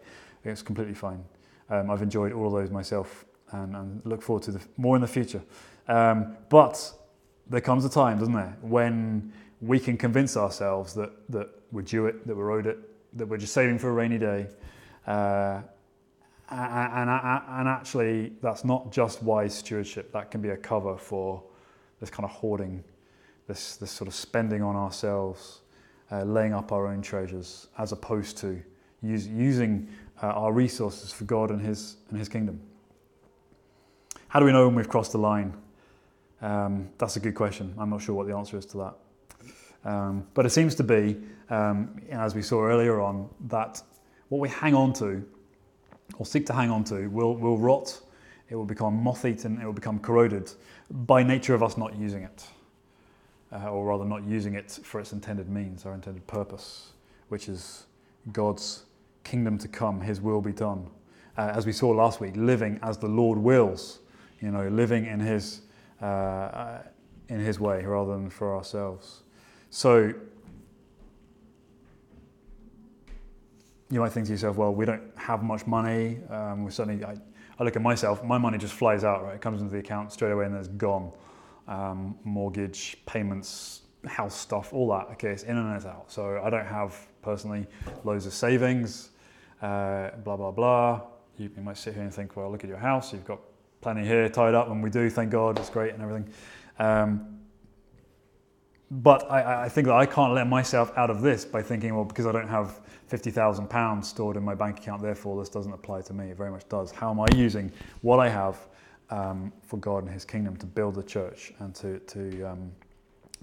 It's 0.44 0.62
completely 0.62 0.94
fine. 0.94 1.22
Um, 1.70 1.90
I've 1.90 2.02
enjoyed 2.02 2.32
all 2.32 2.46
of 2.46 2.52
those 2.52 2.70
myself 2.70 3.24
and, 3.52 3.74
and 3.76 4.02
look 4.04 4.22
forward 4.22 4.42
to 4.44 4.52
the, 4.52 4.60
more 4.76 4.96
in 4.96 5.02
the 5.02 5.08
future. 5.08 5.42
Um, 5.88 6.36
but 6.48 6.92
there 7.48 7.60
comes 7.60 7.84
a 7.84 7.88
time, 7.88 8.18
doesn't 8.18 8.34
there, 8.34 8.56
when 8.62 9.32
we 9.60 9.78
can 9.78 9.96
convince 9.96 10.36
ourselves 10.36 10.94
that, 10.94 11.10
that 11.30 11.48
we're 11.72 11.82
due 11.82 12.06
it, 12.06 12.26
that 12.26 12.36
we're 12.36 12.52
owed 12.52 12.66
it, 12.66 12.78
that 13.16 13.26
we're 13.26 13.38
just 13.38 13.52
saving 13.52 13.78
for 13.78 13.90
a 13.90 13.92
rainy 13.92 14.18
day. 14.18 14.46
Uh, 15.06 15.60
and, 16.50 17.10
and, 17.10 17.42
and, 17.48 17.68
actually, 17.68 18.32
that's 18.42 18.64
not 18.64 18.92
just 18.92 19.22
wise 19.22 19.54
stewardship. 19.54 20.12
That 20.12 20.30
can 20.30 20.42
be 20.42 20.50
a 20.50 20.56
cover 20.56 20.96
for 20.96 21.42
this 22.00 22.10
kind 22.10 22.24
of 22.24 22.30
hoarding, 22.30 22.84
this, 23.48 23.76
this 23.76 23.90
sort 23.90 24.08
of 24.08 24.14
spending 24.14 24.62
on 24.62 24.76
ourselves, 24.76 25.60
uh, 26.12 26.22
laying 26.22 26.52
up 26.52 26.70
our 26.70 26.86
own 26.86 27.00
treasures, 27.00 27.68
as 27.78 27.92
opposed 27.92 28.36
to 28.38 28.62
use, 29.02 29.26
using 29.26 29.88
uh, 30.22 30.26
our 30.26 30.52
resources 30.52 31.12
for 31.12 31.24
God 31.24 31.50
and 31.50 31.60
His, 31.60 31.96
and 32.10 32.18
His 32.18 32.28
kingdom. 32.28 32.60
How 34.28 34.38
do 34.40 34.46
we 34.46 34.52
know 34.52 34.66
when 34.66 34.74
we've 34.74 34.88
crossed 34.88 35.12
the 35.12 35.18
line? 35.18 35.54
Um, 36.42 36.90
that's 36.98 37.16
a 37.16 37.20
good 37.20 37.34
question. 37.34 37.74
I'm 37.78 37.88
not 37.88 38.02
sure 38.02 38.14
what 38.14 38.26
the 38.26 38.36
answer 38.36 38.58
is 38.58 38.66
to 38.66 38.76
that. 38.78 39.90
Um, 39.90 40.26
but 40.34 40.44
it 40.44 40.50
seems 40.50 40.74
to 40.76 40.82
be, 40.82 41.16
um, 41.48 42.00
as 42.10 42.34
we 42.34 42.42
saw 42.42 42.62
earlier 42.62 43.00
on, 43.00 43.28
that 43.48 43.80
what 44.28 44.40
we 44.40 44.48
hang 44.48 44.74
on 44.74 44.92
to 44.94 45.24
or 46.18 46.26
seek 46.26 46.46
to 46.46 46.52
hang 46.52 46.70
on 46.70 46.84
to 46.84 47.08
will, 47.08 47.34
will 47.34 47.58
rot, 47.58 48.00
it 48.48 48.56
will 48.56 48.64
become 48.64 49.02
moth 49.02 49.24
eaten, 49.24 49.60
it 49.60 49.64
will 49.64 49.72
become 49.72 49.98
corroded 49.98 50.50
by 50.90 51.22
nature 51.22 51.54
of 51.54 51.62
us 51.62 51.76
not 51.76 51.96
using 51.96 52.22
it. 52.22 52.46
Uh, 53.52 53.70
or 53.70 53.86
rather, 53.86 54.04
not 54.04 54.24
using 54.24 54.54
it 54.54 54.80
for 54.82 55.00
its 55.00 55.12
intended 55.12 55.48
means, 55.48 55.86
our 55.86 55.94
intended 55.94 56.26
purpose, 56.26 56.92
which 57.28 57.48
is 57.48 57.84
God's 58.32 58.82
kingdom 59.22 59.58
to 59.58 59.68
come, 59.68 60.00
His 60.00 60.20
will 60.20 60.40
be 60.40 60.52
done. 60.52 60.88
Uh, 61.38 61.52
as 61.54 61.64
we 61.64 61.72
saw 61.72 61.90
last 61.90 62.20
week, 62.20 62.32
living 62.34 62.80
as 62.82 62.98
the 62.98 63.06
Lord 63.06 63.38
wills 63.38 64.00
you 64.44 64.50
know, 64.50 64.68
living 64.68 65.06
in 65.06 65.20
His 65.20 65.62
uh, 66.02 66.04
uh, 66.04 66.82
in 67.28 67.40
His 67.40 67.58
way 67.58 67.82
rather 67.84 68.12
than 68.12 68.28
for 68.28 68.54
ourselves. 68.54 69.22
So 69.70 70.12
you 73.94 74.00
might 74.00 74.12
think 74.12 74.26
to 74.26 74.32
yourself, 74.32 74.56
well, 74.56 74.74
we 74.74 74.84
don't 74.84 75.02
have 75.16 75.44
much 75.44 75.66
money. 75.68 76.18
Um, 76.28 76.64
we 76.64 76.72
certainly, 76.72 77.04
I, 77.04 77.14
I, 77.58 77.62
look 77.62 77.76
at 77.76 77.82
myself, 77.82 78.24
my 78.24 78.38
money 78.38 78.58
just 78.58 78.74
flies 78.74 79.04
out, 79.04 79.22
right? 79.22 79.36
It 79.36 79.40
comes 79.40 79.60
into 79.62 79.72
the 79.72 79.78
account 79.78 80.12
straight 80.12 80.32
away 80.32 80.46
and 80.46 80.56
it's 80.56 80.68
gone. 80.68 81.12
Um, 81.68 82.18
mortgage, 82.24 82.98
payments, 83.06 83.82
house 84.04 84.34
stuff, 84.34 84.72
all 84.72 84.88
that. 84.90 85.06
Okay, 85.12 85.28
it's 85.28 85.44
in 85.44 85.56
and 85.56 85.76
it's 85.76 85.86
out. 85.86 86.10
So 86.10 86.40
I 86.42 86.50
don't 86.50 86.66
have 86.66 87.06
personally 87.22 87.66
loads 88.02 88.26
of 88.26 88.34
savings, 88.34 89.10
uh, 89.62 90.10
blah, 90.24 90.36
blah, 90.36 90.50
blah. 90.50 91.02
You, 91.38 91.50
you 91.56 91.62
might 91.62 91.78
sit 91.78 91.94
here 91.94 92.02
and 92.02 92.12
think, 92.12 92.36
well, 92.36 92.50
look 92.50 92.64
at 92.64 92.68
your 92.68 92.78
house, 92.78 93.12
you've 93.12 93.24
got 93.24 93.38
plenty 93.80 94.04
here 94.04 94.28
tied 94.28 94.54
up, 94.54 94.70
and 94.70 94.82
we 94.82 94.90
do, 94.90 95.08
thank 95.08 95.30
God, 95.30 95.56
it's 95.58 95.70
great 95.70 95.94
and 95.94 96.02
everything. 96.02 96.28
Um, 96.80 97.33
but 98.90 99.30
I, 99.30 99.64
I, 99.64 99.68
think 99.68 99.86
that 99.86 99.94
I 99.94 100.06
can't 100.06 100.34
let 100.34 100.46
myself 100.46 100.92
out 100.96 101.10
of 101.10 101.22
this 101.22 101.44
by 101.44 101.62
thinking, 101.62 101.94
well, 101.94 102.04
because 102.04 102.26
I 102.26 102.32
don't 102.32 102.48
have 102.48 102.80
£50,000 103.10 104.04
stored 104.04 104.36
in 104.36 104.44
my 104.44 104.54
bank 104.54 104.78
account, 104.78 105.02
therefore 105.02 105.40
this 105.40 105.48
doesn't 105.48 105.72
apply 105.72 106.02
to 106.02 106.12
me. 106.12 106.30
It 106.30 106.36
very 106.36 106.50
much 106.50 106.68
does. 106.68 106.90
How 106.90 107.10
am 107.10 107.20
I 107.20 107.26
using 107.34 107.72
what 108.02 108.20
I 108.20 108.28
have 108.28 108.58
um, 109.10 109.52
for 109.62 109.78
God 109.78 110.04
and 110.04 110.12
His 110.12 110.24
kingdom 110.24 110.56
to 110.56 110.66
build 110.66 110.94
the 110.94 111.02
church 111.02 111.52
and 111.60 111.74
to, 111.76 111.98
to, 112.00 112.42
um, 112.42 112.72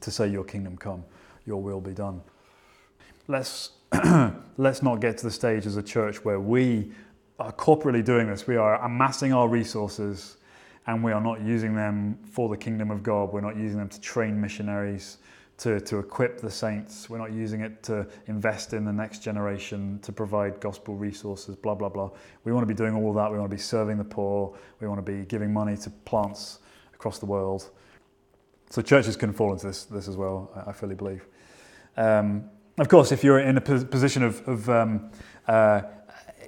to 0.01 0.11
say, 0.11 0.27
Your 0.27 0.43
kingdom 0.43 0.77
come, 0.77 1.03
your 1.45 1.61
will 1.61 1.81
be 1.81 1.93
done. 1.93 2.21
Let's, 3.27 3.71
let's 4.57 4.81
not 4.81 4.99
get 4.99 5.17
to 5.19 5.23
the 5.25 5.31
stage 5.31 5.65
as 5.65 5.77
a 5.77 5.83
church 5.83 6.23
where 6.23 6.39
we 6.39 6.91
are 7.39 7.51
corporately 7.51 8.03
doing 8.03 8.27
this. 8.27 8.47
We 8.47 8.57
are 8.57 8.81
amassing 8.83 9.33
our 9.33 9.47
resources 9.47 10.37
and 10.87 11.03
we 11.03 11.11
are 11.11 11.21
not 11.21 11.41
using 11.41 11.75
them 11.75 12.17
for 12.23 12.49
the 12.49 12.57
kingdom 12.57 12.91
of 12.91 13.03
God. 13.03 13.31
We're 13.31 13.41
not 13.41 13.55
using 13.55 13.77
them 13.77 13.89
to 13.89 14.01
train 14.01 14.39
missionaries, 14.39 15.17
to, 15.59 15.79
to 15.81 15.99
equip 15.99 16.41
the 16.41 16.49
saints. 16.49 17.09
We're 17.09 17.19
not 17.19 17.31
using 17.31 17.61
it 17.61 17.83
to 17.83 18.07
invest 18.25 18.73
in 18.73 18.83
the 18.83 18.91
next 18.91 19.19
generation, 19.19 19.99
to 20.01 20.11
provide 20.11 20.59
gospel 20.59 20.95
resources, 20.95 21.55
blah, 21.55 21.75
blah, 21.75 21.89
blah. 21.89 22.09
We 22.45 22.51
want 22.51 22.63
to 22.63 22.67
be 22.67 22.77
doing 22.77 22.95
all 22.95 23.13
that. 23.13 23.31
We 23.31 23.37
want 23.37 23.51
to 23.51 23.55
be 23.55 23.61
serving 23.61 23.97
the 23.97 24.03
poor. 24.03 24.57
We 24.79 24.87
want 24.87 25.05
to 25.05 25.11
be 25.11 25.23
giving 25.25 25.53
money 25.53 25.77
to 25.77 25.89
plants 25.89 26.59
across 26.95 27.19
the 27.19 27.27
world. 27.27 27.69
So 28.71 28.81
churches 28.81 29.15
can 29.15 29.33
fall 29.33 29.51
into 29.51 29.67
this, 29.67 29.83
this 29.83 30.07
as 30.07 30.17
well, 30.17 30.49
I 30.65 30.71
fully 30.71 30.95
believe. 30.95 31.27
Um, 31.95 32.49
of 32.79 32.87
course, 32.87 33.11
if 33.11 33.23
you're 33.23 33.39
in 33.39 33.57
a 33.57 33.61
position 33.61 34.23
of, 34.23 34.47
of 34.47 34.69
um, 34.69 35.11
uh, 35.47 35.81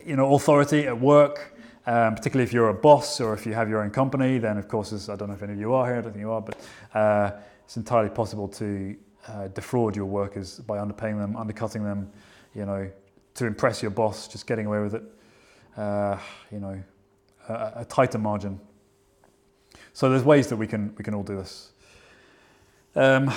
you 0.05 0.15
know, 0.15 0.33
authority 0.33 0.87
at 0.87 0.99
work, 0.99 1.52
um, 1.85 2.15
particularly 2.15 2.43
if 2.43 2.53
you're 2.53 2.69
a 2.69 2.73
boss 2.73 3.19
or 3.19 3.33
if 3.33 3.45
you 3.45 3.53
have 3.53 3.69
your 3.69 3.83
own 3.83 3.91
company, 3.91 4.37
then 4.37 4.57
of 4.57 4.67
course, 4.67 5.09
I 5.09 5.15
don't 5.15 5.27
know 5.27 5.35
if 5.35 5.43
any 5.43 5.53
of 5.53 5.59
you 5.59 5.73
are 5.73 5.85
here, 5.85 5.97
I 5.97 6.01
don't 6.01 6.13
think 6.13 6.21
you 6.21 6.31
are, 6.31 6.41
but 6.41 6.57
uh, 6.93 7.31
it's 7.65 7.77
entirely 7.77 8.09
possible 8.09 8.47
to 8.49 8.95
uh, 9.27 9.47
defraud 9.49 9.95
your 9.95 10.05
workers 10.05 10.59
by 10.59 10.77
underpaying 10.77 11.17
them, 11.17 11.35
undercutting 11.35 11.83
them, 11.83 12.11
you 12.55 12.65
know, 12.65 12.89
to 13.35 13.45
impress 13.45 13.81
your 13.81 13.91
boss, 13.91 14.27
just 14.27 14.47
getting 14.47 14.65
away 14.65 14.79
with 14.79 14.95
it, 14.95 15.03
uh, 15.77 16.17
you 16.51 16.59
know, 16.59 16.81
a, 17.49 17.71
a, 17.77 17.85
tighter 17.85 18.17
margin. 18.17 18.59
So 19.93 20.09
there's 20.09 20.23
ways 20.23 20.47
that 20.47 20.55
we 20.55 20.67
can 20.67 20.93
we 20.97 21.03
can 21.03 21.13
all 21.13 21.23
do 21.23 21.35
this. 21.35 21.71
Um, 22.95 23.33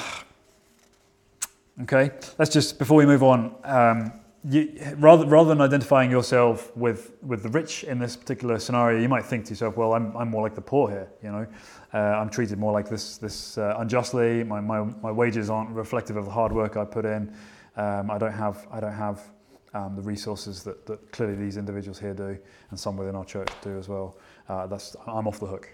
okay, 1.82 2.10
let's 2.38 2.52
just 2.52 2.78
before 2.78 2.98
we 2.98 3.06
move 3.06 3.22
on. 3.22 3.54
Um, 3.64 4.12
you, 4.48 4.78
rather, 4.98 5.26
rather 5.26 5.48
than 5.48 5.60
identifying 5.60 6.10
yourself 6.10 6.74
with, 6.76 7.12
with 7.22 7.42
the 7.42 7.48
rich 7.48 7.82
in 7.84 7.98
this 7.98 8.16
particular 8.16 8.58
scenario, 8.58 9.00
you 9.00 9.08
might 9.08 9.24
think 9.24 9.44
to 9.46 9.50
yourself, 9.50 9.76
well, 9.76 9.92
I'm, 9.92 10.16
I'm 10.16 10.30
more 10.30 10.42
like 10.42 10.54
the 10.54 10.60
poor 10.60 10.88
here, 10.88 11.08
you 11.22 11.32
know. 11.32 11.46
Uh, 11.92 11.98
I'm 11.98 12.30
treated 12.30 12.58
more 12.58 12.72
like 12.72 12.88
this, 12.88 13.18
this 13.18 13.58
uh, 13.58 13.74
unjustly. 13.78 14.44
My, 14.44 14.60
my, 14.60 14.82
my 15.02 15.10
wages 15.10 15.50
aren't 15.50 15.70
reflective 15.70 16.16
of 16.16 16.26
the 16.26 16.30
hard 16.30 16.52
work 16.52 16.76
I 16.76 16.84
put 16.84 17.04
in. 17.04 17.34
Um, 17.76 18.10
I 18.10 18.18
don't 18.18 18.32
have, 18.32 18.66
I 18.70 18.78
don't 18.78 18.92
have 18.92 19.20
um, 19.74 19.96
the 19.96 20.02
resources 20.02 20.62
that, 20.62 20.86
that 20.86 21.10
clearly 21.10 21.34
these 21.34 21.56
individuals 21.56 21.98
here 21.98 22.14
do, 22.14 22.38
and 22.70 22.78
some 22.78 22.96
within 22.96 23.16
our 23.16 23.24
church 23.24 23.50
do 23.62 23.76
as 23.78 23.88
well. 23.88 24.16
Uh, 24.48 24.66
that's, 24.66 24.94
I'm 25.06 25.26
off 25.26 25.40
the 25.40 25.46
hook. 25.46 25.68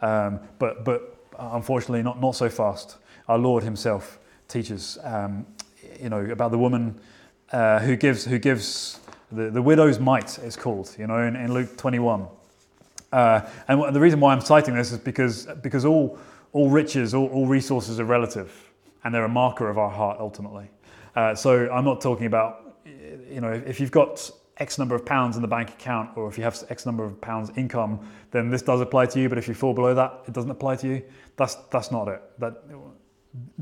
Um, 0.00 0.40
but, 0.58 0.84
but 0.84 1.24
unfortunately, 1.38 2.02
not, 2.02 2.20
not 2.20 2.34
so 2.34 2.48
fast. 2.48 2.96
Our 3.28 3.38
Lord 3.38 3.62
himself 3.62 4.18
teaches, 4.48 4.98
um, 5.04 5.46
you 6.00 6.08
know, 6.08 6.24
about 6.24 6.50
the 6.50 6.58
woman 6.58 7.00
uh, 7.52 7.80
who 7.80 7.96
gives, 7.96 8.24
who 8.24 8.38
gives 8.38 9.00
the, 9.32 9.50
the 9.50 9.62
widow's 9.62 9.98
mite, 9.98 10.38
it's 10.38 10.56
called, 10.56 10.94
you 10.98 11.06
know, 11.06 11.22
in, 11.22 11.36
in 11.36 11.52
Luke 11.52 11.76
21. 11.76 12.26
Uh, 13.12 13.40
and 13.68 13.94
the 13.94 14.00
reason 14.00 14.20
why 14.20 14.32
I'm 14.32 14.40
citing 14.40 14.74
this 14.74 14.92
is 14.92 14.98
because, 14.98 15.46
because 15.62 15.84
all, 15.84 16.18
all 16.52 16.70
riches, 16.70 17.14
all, 17.14 17.28
all 17.28 17.46
resources 17.46 18.00
are 18.00 18.04
relative, 18.04 18.70
and 19.04 19.14
they're 19.14 19.24
a 19.24 19.28
marker 19.28 19.68
of 19.68 19.78
our 19.78 19.90
heart 19.90 20.18
ultimately. 20.20 20.68
Uh, 21.16 21.34
so 21.34 21.70
I'm 21.70 21.84
not 21.84 22.00
talking 22.00 22.26
about, 22.26 22.76
you 23.30 23.40
know, 23.40 23.52
if 23.66 23.80
you've 23.80 23.90
got 23.90 24.30
X 24.58 24.78
number 24.78 24.94
of 24.94 25.06
pounds 25.06 25.36
in 25.36 25.42
the 25.42 25.48
bank 25.48 25.70
account, 25.70 26.16
or 26.16 26.28
if 26.28 26.36
you 26.36 26.44
have 26.44 26.62
X 26.68 26.84
number 26.84 27.04
of 27.04 27.20
pounds 27.20 27.50
income, 27.56 28.00
then 28.30 28.50
this 28.50 28.62
does 28.62 28.80
apply 28.80 29.06
to 29.06 29.20
you. 29.20 29.28
But 29.28 29.38
if 29.38 29.48
you 29.48 29.54
fall 29.54 29.72
below 29.72 29.94
that, 29.94 30.20
it 30.26 30.34
doesn't 30.34 30.50
apply 30.50 30.76
to 30.76 30.88
you. 30.88 31.02
That's 31.36 31.54
that's 31.70 31.90
not 31.90 32.08
it. 32.08 32.20
That 32.38 32.62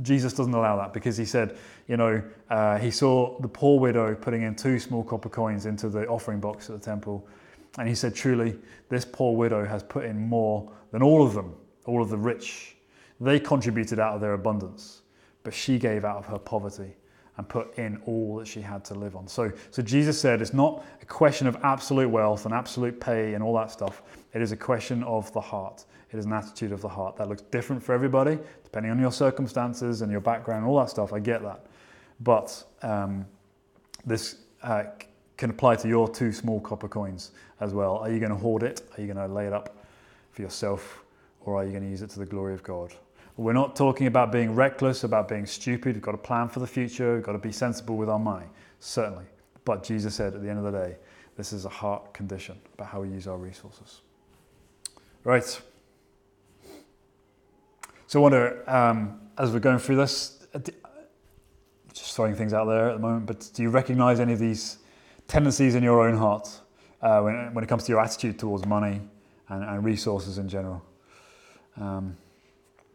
Jesus 0.03 0.33
doesn't 0.33 0.55
allow 0.55 0.77
that 0.77 0.93
because 0.93 1.17
he 1.17 1.25
said, 1.25 1.57
you 1.89 1.97
know, 1.97 2.23
uh, 2.51 2.79
he 2.79 2.91
saw 2.91 3.39
the 3.41 3.49
poor 3.49 3.79
widow 3.79 4.15
putting 4.15 4.43
in 4.43 4.55
two 4.55 4.79
small 4.79 5.03
copper 5.03 5.29
coins 5.29 5.67
into 5.67 5.89
the 5.89 6.07
offering 6.07 6.41
box 6.41 6.71
at 6.71 6.81
the 6.81 6.85
temple. 6.85 7.27
And 7.79 7.89
he 7.89 7.95
said, 7.95 8.15
truly, 8.15 8.59
this 8.89 9.05
poor 9.05 9.37
widow 9.37 9.65
has 9.65 9.83
put 9.83 10.05
in 10.05 10.19
more 10.19 10.71
than 10.93 11.03
all 11.03 11.25
of 11.25 11.35
them, 11.35 11.55
all 11.85 12.03
of 12.03 12.09
the 12.09 12.17
rich. 12.17 12.77
They 13.21 13.41
contributed 13.41 13.99
out 13.99 14.15
of 14.15 14.21
their 14.21 14.35
abundance, 14.35 15.03
but 15.43 15.55
she 15.55 15.79
gave 15.79 16.05
out 16.05 16.19
of 16.19 16.27
her 16.27 16.39
poverty 16.39 16.97
and 17.37 17.49
put 17.49 17.77
in 17.79 18.01
all 18.07 18.37
that 18.37 18.49
she 18.49 18.61
had 18.61 18.85
to 18.87 18.95
live 18.95 19.15
on. 19.15 19.29
So, 19.29 19.53
so 19.71 19.83
Jesus 19.83 20.19
said 20.19 20.41
it's 20.41 20.55
not 20.55 20.85
a 21.03 21.05
question 21.05 21.47
of 21.47 21.57
absolute 21.63 22.09
wealth 22.09 22.47
and 22.47 22.55
absolute 22.55 22.99
pay 22.99 23.35
and 23.35 23.45
all 23.45 23.55
that 23.57 23.71
stuff. 23.71 24.03
It 24.33 24.41
is 24.41 24.53
a 24.53 24.57
question 24.57 25.03
of 25.03 25.31
the 25.33 25.41
heart. 25.41 25.85
It 26.17 26.21
is 26.21 26.25
an 26.25 26.33
attitude 26.33 26.73
of 26.73 26.81
the 26.81 26.89
heart 26.89 27.17
that 27.17 27.29
looks 27.29 27.43
different 27.43 27.83
for 27.83 27.93
everybody, 27.93 28.39
depending 28.65 28.91
on 28.91 28.99
your 28.99 29.13
circumstances 29.13 30.01
and 30.01 30.11
your 30.11 30.23
background 30.23 30.63
and 30.63 30.71
all 30.71 30.79
that 30.79 30.89
stuff. 30.89 31.13
I 31.13 31.19
get 31.19 31.43
that. 31.43 31.67
But 32.21 32.65
um, 32.81 33.27
this 34.07 34.37
uh, 34.63 34.85
can 35.37 35.51
apply 35.51 35.77
to 35.77 35.89
your 35.89 36.09
two 36.09 36.33
small 36.33 36.59
copper 36.61 36.89
coins 36.89 37.33
as 37.61 37.75
well. 37.75 37.99
Are 37.99 38.11
you 38.11 38.19
going 38.19 38.31
to 38.31 38.37
hoard 38.39 38.63
it? 38.63 38.81
Are 38.97 39.03
you 39.03 39.13
going 39.13 39.29
to 39.29 39.31
lay 39.31 39.47
it 39.47 39.53
up 39.53 39.85
for 40.33 40.41
yourself? 40.41 41.03
Or 41.43 41.57
are 41.57 41.67
you 41.67 41.71
going 41.71 41.83
to 41.83 41.91
use 41.91 42.01
it 42.01 42.09
to 42.11 42.19
the 42.19 42.25
glory 42.25 42.55
of 42.55 42.63
God? 42.63 42.95
We're 43.37 43.53
not 43.53 43.77
talking 43.77 44.07
about 44.07 44.33
being 44.33 44.55
reckless, 44.55 45.05
about 45.05 45.29
being 45.29 45.45
stupid. 45.45 45.97
We've 45.97 46.03
got 46.03 46.13
to 46.13 46.17
plan 46.17 46.49
for 46.49 46.61
the 46.61 46.67
future. 46.67 47.17
We've 47.17 47.23
got 47.23 47.33
to 47.33 47.39
be 47.39 47.53
sensible 47.53 47.99
with 47.99 48.09
our 48.09 48.19
money, 48.19 48.47
certainly. 48.81 49.27
But 49.67 49.83
Jesus 49.83 50.15
said 50.15 50.35
at 50.35 50.43
the 50.43 50.49
end 50.49 50.65
of 50.65 50.73
the 50.73 50.79
day, 50.79 50.97
this 51.37 51.53
is 51.53 51.67
a 51.67 51.69
heart 51.69 52.15
condition 52.15 52.59
about 52.73 52.87
how 52.87 53.03
we 53.03 53.11
use 53.11 53.27
our 53.27 53.37
resources. 53.37 54.01
Right. 55.25 55.61
So 58.09 58.21
I 58.21 58.23
wonder, 58.23 58.71
um, 58.71 59.21
as 59.37 59.51
we're 59.51 59.59
going 59.59 59.79
through 59.79 59.97
this, 59.97 60.47
uh, 60.55 60.61
just 61.93 62.15
throwing 62.15 62.37
things 62.37 62.53
out 62.53 62.67
there 62.67 62.91
at 62.91 62.95
the 62.95 63.01
moment, 63.01 63.27
but 63.27 63.51
do 63.53 63.63
you 63.63 63.69
recognize 63.69 64.21
any 64.21 64.33
of 64.33 64.39
these 64.39 64.79
tendencies 65.27 65.75
in 65.75 65.83
your 65.83 66.07
own 66.07 66.17
heart 66.17 66.49
uh, 67.03 67.21
when, 67.21 67.53
when 67.53 67.65
it 67.65 67.67
comes 67.67 67.83
to 67.83 67.91
your 67.91 68.01
attitude 68.01 68.39
towards 68.39 68.65
money 68.65 69.01
and, 69.49 69.65
and 69.65 69.85
resources 69.85 70.39
in 70.39 70.49
general? 70.49 70.85
Um, 71.81 72.17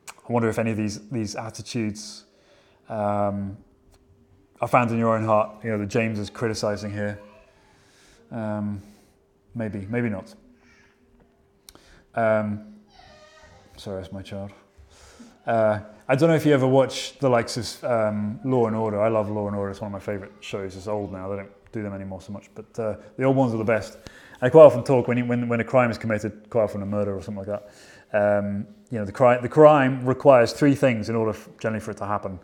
I 0.08 0.32
wonder 0.32 0.48
if 0.48 0.58
any 0.58 0.72
of 0.72 0.78
these, 0.78 1.06
these 1.10 1.36
attitudes 1.36 2.24
um, 2.88 3.58
are 4.62 4.68
found 4.70 4.92
in 4.92 4.98
your 4.98 5.18
own 5.18 5.26
heart, 5.26 5.58
you 5.62 5.72
know, 5.72 5.78
that 5.78 5.90
James 5.90 6.20
is 6.20 6.30
criticizing 6.30 6.92
here. 6.92 7.20
Um, 8.32 8.82
maybe, 9.56 9.86
maybe 9.90 10.08
not. 10.08 10.34
Um, 12.16 12.76
sorry, 13.76 14.02
that's 14.02 14.14
my 14.14 14.22
child. 14.22 14.52
Uh, 15.46 15.80
I 16.08 16.16
don't 16.16 16.30
know 16.30 16.36
if 16.36 16.46
you 16.46 16.54
ever 16.54 16.68
watch 16.68 17.18
the 17.20 17.30
likes 17.30 17.58
of 17.58 17.84
um, 17.84 18.40
Law 18.44 18.68
and 18.68 18.76
Order. 18.76 19.02
I 19.02 19.08
love 19.08 19.30
Law 19.30 19.48
and 19.48 19.56
Order. 19.56 19.72
It's 19.72 19.82
one 19.82 19.88
of 19.88 19.94
my 19.94 20.00
favourite 20.00 20.32
shows. 20.40 20.76
It's 20.76 20.88
old 20.88 21.12
now. 21.12 21.30
They 21.30 21.38
don't 21.38 21.72
do 21.72 21.82
them 21.82 21.94
anymore 21.94 22.22
so 22.22 22.32
much, 22.34 22.50
but 22.54 22.80
uh, 22.80 22.96
the 23.18 23.24
old 23.24 23.36
ones 23.36 23.54
are 23.54 23.58
the 23.58 23.64
best. 23.64 23.98
I 24.42 24.50
quite 24.50 24.64
often 24.64 24.84
talk 24.84 25.08
when, 25.08 25.28
when, 25.28 25.48
when 25.48 25.60
a 25.60 25.64
crime 25.64 25.90
is 25.90 25.98
committed, 25.98 26.50
quite 26.50 26.64
often 26.64 26.82
a 26.82 26.86
murder 26.86 27.16
or 27.16 27.22
something 27.22 27.46
like 27.46 27.48
that. 27.48 27.70
Um, 28.14 28.68
you 28.92 29.00
know, 29.00 29.06
the 29.06 29.12
crime, 29.12 29.42
the 29.42 29.50
crime 29.50 30.06
requires 30.06 30.54
three 30.54 30.76
things 30.76 31.10
in 31.10 31.16
order, 31.16 31.38
generally, 31.60 31.80
for 31.80 31.92
it 31.92 31.98
to 31.98 32.06
happen. 32.06 32.40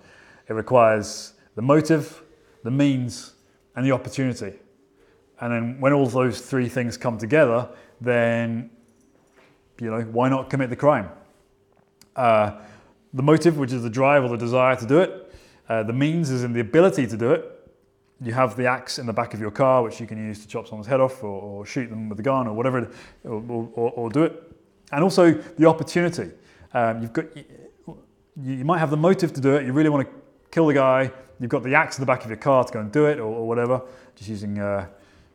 It 0.47 0.53
requires 0.53 1.33
the 1.55 1.62
motive, 1.62 2.23
the 2.63 2.71
means, 2.71 3.33
and 3.75 3.86
the 3.86 3.91
opportunity. 3.91 4.53
And 5.39 5.53
then 5.53 5.81
when 5.81 5.93
all 5.93 6.07
those 6.07 6.41
three 6.41 6.69
things 6.69 6.97
come 6.97 7.17
together, 7.17 7.69
then 7.99 8.69
you 9.79 9.91
know, 9.91 10.01
why 10.01 10.29
not 10.29 10.49
commit 10.49 10.69
the 10.69 10.75
crime? 10.75 11.10
Uh, 12.15 12.60
the 13.13 13.24
motive, 13.24 13.58
which 13.58 13.72
is 13.72 13.84
the 13.84 13.89
drive 13.89 14.24
or 14.24 14.30
the 14.30 14.38
desire 14.38 14.76
to 14.76 14.86
do 14.86 15.00
it. 15.00 15.34
Uh, 15.70 15.84
the 15.84 15.93
means 15.93 16.30
is 16.30 16.43
in 16.43 16.54
the 16.54 16.60
ability 16.60 17.08
to 17.08 17.17
do 17.17 17.32
it. 17.32 17.54
You 18.22 18.34
have 18.34 18.56
the 18.56 18.65
axe 18.65 18.98
in 18.98 19.06
the 19.06 19.13
back 19.13 19.34
of 19.34 19.39
your 19.39 19.52
car, 19.52 19.84
which 19.84 20.00
you 20.00 20.08
can 20.08 20.17
use 20.17 20.41
to 20.41 20.48
chop 20.48 20.67
someone's 20.67 20.88
head 20.88 21.00
off 21.00 21.24
or, 21.24 21.41
or 21.41 21.65
shoot 21.65 21.89
them 21.89 22.10
with 22.10 22.20
a 22.20 22.24
gun 22.24 22.48
or 22.48 22.54
whatever, 22.54 22.89
or, 23.24 23.70
or, 23.76 23.91
or, 23.91 24.10
do 24.10 24.24
it. 24.24 24.43
And 24.91 25.04
also 25.04 25.34
the 25.34 25.67
opportunity. 25.67 26.32
Um, 26.74 27.02
you've 27.02 27.13
got, 27.13 27.26
you, 27.36 27.43
you, 28.41 28.65
might 28.65 28.80
have 28.80 28.89
the 28.89 28.98
motive 28.98 29.34
to 29.34 29.41
do 29.41 29.56
it. 29.56 29.65
You 29.65 29.74
really 29.74 29.89
want 29.89 30.08
to 30.08 30.13
kill 30.50 30.65
the 30.65 30.74
guy. 30.74 31.12
You've 31.39 31.52
got 31.52 31.62
the 31.62 31.76
axe 31.76 31.98
in 31.98 32.02
the 32.02 32.08
back 32.08 32.24
of 32.24 32.30
your 32.30 32.38
car 32.38 32.63
to 32.63 32.74
go 32.74 32.80
and 32.80 32.91
do 32.91 33.06
it, 33.06 33.20
or, 33.20 33.48
whatever. 33.48 33.82
Just 34.15 34.30
using, 34.30 34.58
uh, 34.58 34.88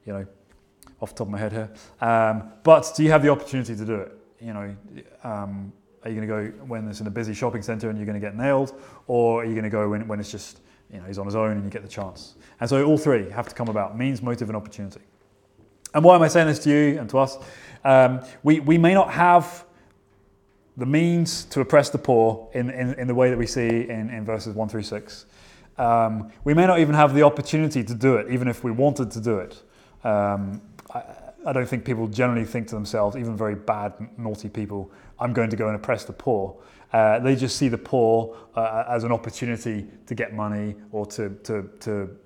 you 0.05 0.13
know, 0.13 0.27
off 1.01 1.11
the 1.11 1.19
top 1.19 1.29
of 1.29 1.31
my 1.31 1.39
head 1.39 1.53
here. 1.53 1.71
Um, 2.01 2.53
but 2.65 2.93
do 2.97 3.05
you 3.05 3.11
have 3.13 3.23
the 3.23 3.29
opportunity 3.29 3.77
to 3.77 3.85
do 3.85 3.95
it? 3.95 4.13
You 4.41 4.53
know, 4.55 4.77
um, 5.23 5.73
are 6.05 6.11
you 6.11 6.17
going 6.17 6.29
to 6.29 6.51
go 6.51 6.65
when 6.67 6.89
it's 6.89 7.01
in 7.01 7.07
a 7.07 7.11
busy 7.11 7.35
shopping 7.35 7.63
centre 7.63 7.89
and 7.89 7.99
you're 7.99 8.07
going 8.07 8.21
to 8.21 8.27
get 8.27 8.37
nailed, 8.37 8.81
or 9.07 9.43
are 9.43 9.45
you 9.45 9.53
going 9.53 9.65
to 9.65 9.71
go 9.71 9.89
when, 9.89 10.07
when 10.09 10.21
it's 10.21 10.31
just 10.31 10.61
you 10.93 10.99
know 10.99 11.05
he's 11.05 11.19
on 11.19 11.27
his 11.27 11.35
own 11.35 11.53
and 11.53 11.65
you 11.65 11.71
get 11.71 11.83
the 11.83 11.89
chance? 11.89 12.35
And 12.61 12.69
so 12.69 12.85
all 12.85 12.99
three 12.99 13.31
have 13.31 13.49
to 13.49 13.55
come 13.55 13.69
about: 13.69 13.97
means, 13.97 14.23
motive, 14.23 14.49
and 14.49 14.57
opportunity. 14.57 15.01
And 15.95 16.05
why 16.05 16.15
am 16.17 16.23
I 16.23 16.29
saying 16.29 16.49
this 16.49 16.59
to 16.61 16.71
you 16.71 16.99
and 16.99 17.09
to 17.11 17.19
us? 17.19 17.39
Um, 17.85 18.21
we 18.43 18.61
we 18.61 18.79
may 18.79 18.95
not 18.95 19.13
have 19.13 19.65
the 20.77 20.87
means 20.87 21.45
to 21.47 21.61
oppress 21.61 21.91
the 21.91 21.99
poor 21.99 22.49
in, 22.55 22.71
in, 22.71 22.95
in 22.95 23.07
the 23.07 23.15
way 23.15 23.31
that 23.31 23.39
we 23.39 23.47
see 23.47 23.69
in, 23.69 24.09
in 24.11 24.25
verses 24.25 24.55
1 24.55 24.69
through 24.71 24.83
6. 24.83 25.27
Um, 25.77 26.33
we 26.45 26.55
may 26.55 26.67
not 26.67 26.79
even 26.79 26.95
have 26.95 27.15
the 27.15 27.23
opportunity 27.23 27.85
to 27.85 27.95
do 27.95 28.17
it, 28.17 28.31
even 28.31 28.49
if 28.49 28.65
we 28.65 28.71
wanted 28.71 29.11
to 29.11 29.21
do 29.21 29.39
it. 29.39 29.63
Um, 30.05 30.63
I 31.45 31.53
don't 31.53 31.67
think 31.67 31.85
people 31.85 32.07
generally 32.07 32.45
think 32.45 32.69
to 32.69 32.75
themselves, 32.75 33.17
even 33.17 33.37
very 33.37 33.55
bad, 33.55 33.93
naughty 34.17 34.49
people, 34.49 34.91
I'm 35.19 35.33
going 35.33 35.51
to 35.51 35.57
go 35.57 35.67
and 35.67 35.77
oppress 35.77 36.05
the 36.05 36.13
poor. 36.13 36.57
Uh, 36.93 37.19
they 37.19 37.35
just 37.35 37.57
see 37.57 37.69
the 37.69 37.79
poor 37.79 38.37
uh, 38.55 38.85
as 38.89 39.05
an 39.05 39.13
opportunity 39.13 39.87
to 40.07 40.15
get 40.15 40.35
money 40.35 40.77
or 40.93 41.07
to, 41.07 41.31
to, 41.45 41.69
to 41.81 42.17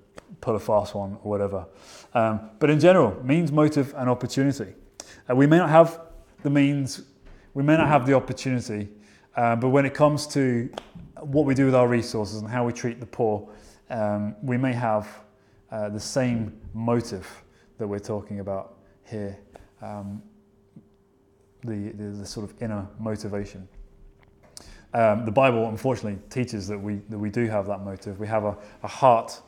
pull 0.41 0.55
a 0.55 0.59
fast 0.59 0.93
one 0.93 1.17
or 1.23 1.31
whatever. 1.31 1.65
Um, 2.13 2.49
but 2.59 2.69
in 2.69 2.79
general, 2.79 3.23
means, 3.23 3.51
motive, 3.51 3.93
and 3.97 4.09
opportunity. 4.09 4.73
Uh, 5.29 5.35
we 5.35 5.47
may 5.47 5.57
not 5.57 5.69
have 5.69 6.01
the 6.43 6.49
means, 6.49 7.03
we 7.53 7.63
may 7.63 7.77
not 7.77 7.87
have 7.87 8.05
the 8.05 8.13
opportunity, 8.13 8.89
uh, 9.35 9.55
but 9.55 9.69
when 9.69 9.85
it 9.85 9.93
comes 9.93 10.27
to 10.27 10.69
what 11.21 11.45
we 11.45 11.55
do 11.55 11.65
with 11.65 11.75
our 11.75 11.87
resources 11.87 12.41
and 12.41 12.49
how 12.49 12.65
we 12.65 12.73
treat 12.73 12.99
the 12.99 13.05
poor, 13.05 13.47
um, 13.89 14.35
we 14.43 14.57
may 14.57 14.73
have 14.73 15.07
uh, 15.71 15.89
the 15.89 15.99
same 15.99 16.55
motive 16.73 17.27
that 17.77 17.87
we're 17.87 17.99
talking 17.99 18.39
about 18.39 18.76
here, 19.09 19.37
um, 19.81 20.21
the, 21.63 21.91
the, 21.95 22.03
the, 22.19 22.25
sort 22.25 22.49
of 22.49 22.61
inner 22.61 22.87
motivation. 22.99 23.67
Um, 24.93 25.25
the 25.25 25.31
Bible, 25.31 25.67
unfortunately, 25.67 26.19
teaches 26.29 26.67
that 26.67 26.79
we, 26.79 27.01
that 27.09 27.17
we 27.17 27.29
do 27.29 27.45
have 27.47 27.67
that 27.67 27.81
motive. 27.81 28.19
We 28.19 28.27
have 28.27 28.43
a, 28.43 28.57
a 28.83 28.87
heart, 28.87 29.41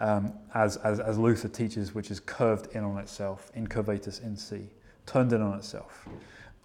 um, 0.00 0.32
as, 0.54 0.76
as, 0.78 1.00
as 1.00 1.18
Luther 1.18 1.48
teaches, 1.48 1.94
which 1.94 2.10
is 2.10 2.20
curved 2.20 2.74
in 2.74 2.82
on 2.84 2.98
itself, 2.98 3.50
incurvatus 3.56 4.22
in 4.22 4.36
se, 4.36 4.62
turned 5.04 5.32
in 5.32 5.42
on 5.42 5.56
itself, 5.58 6.08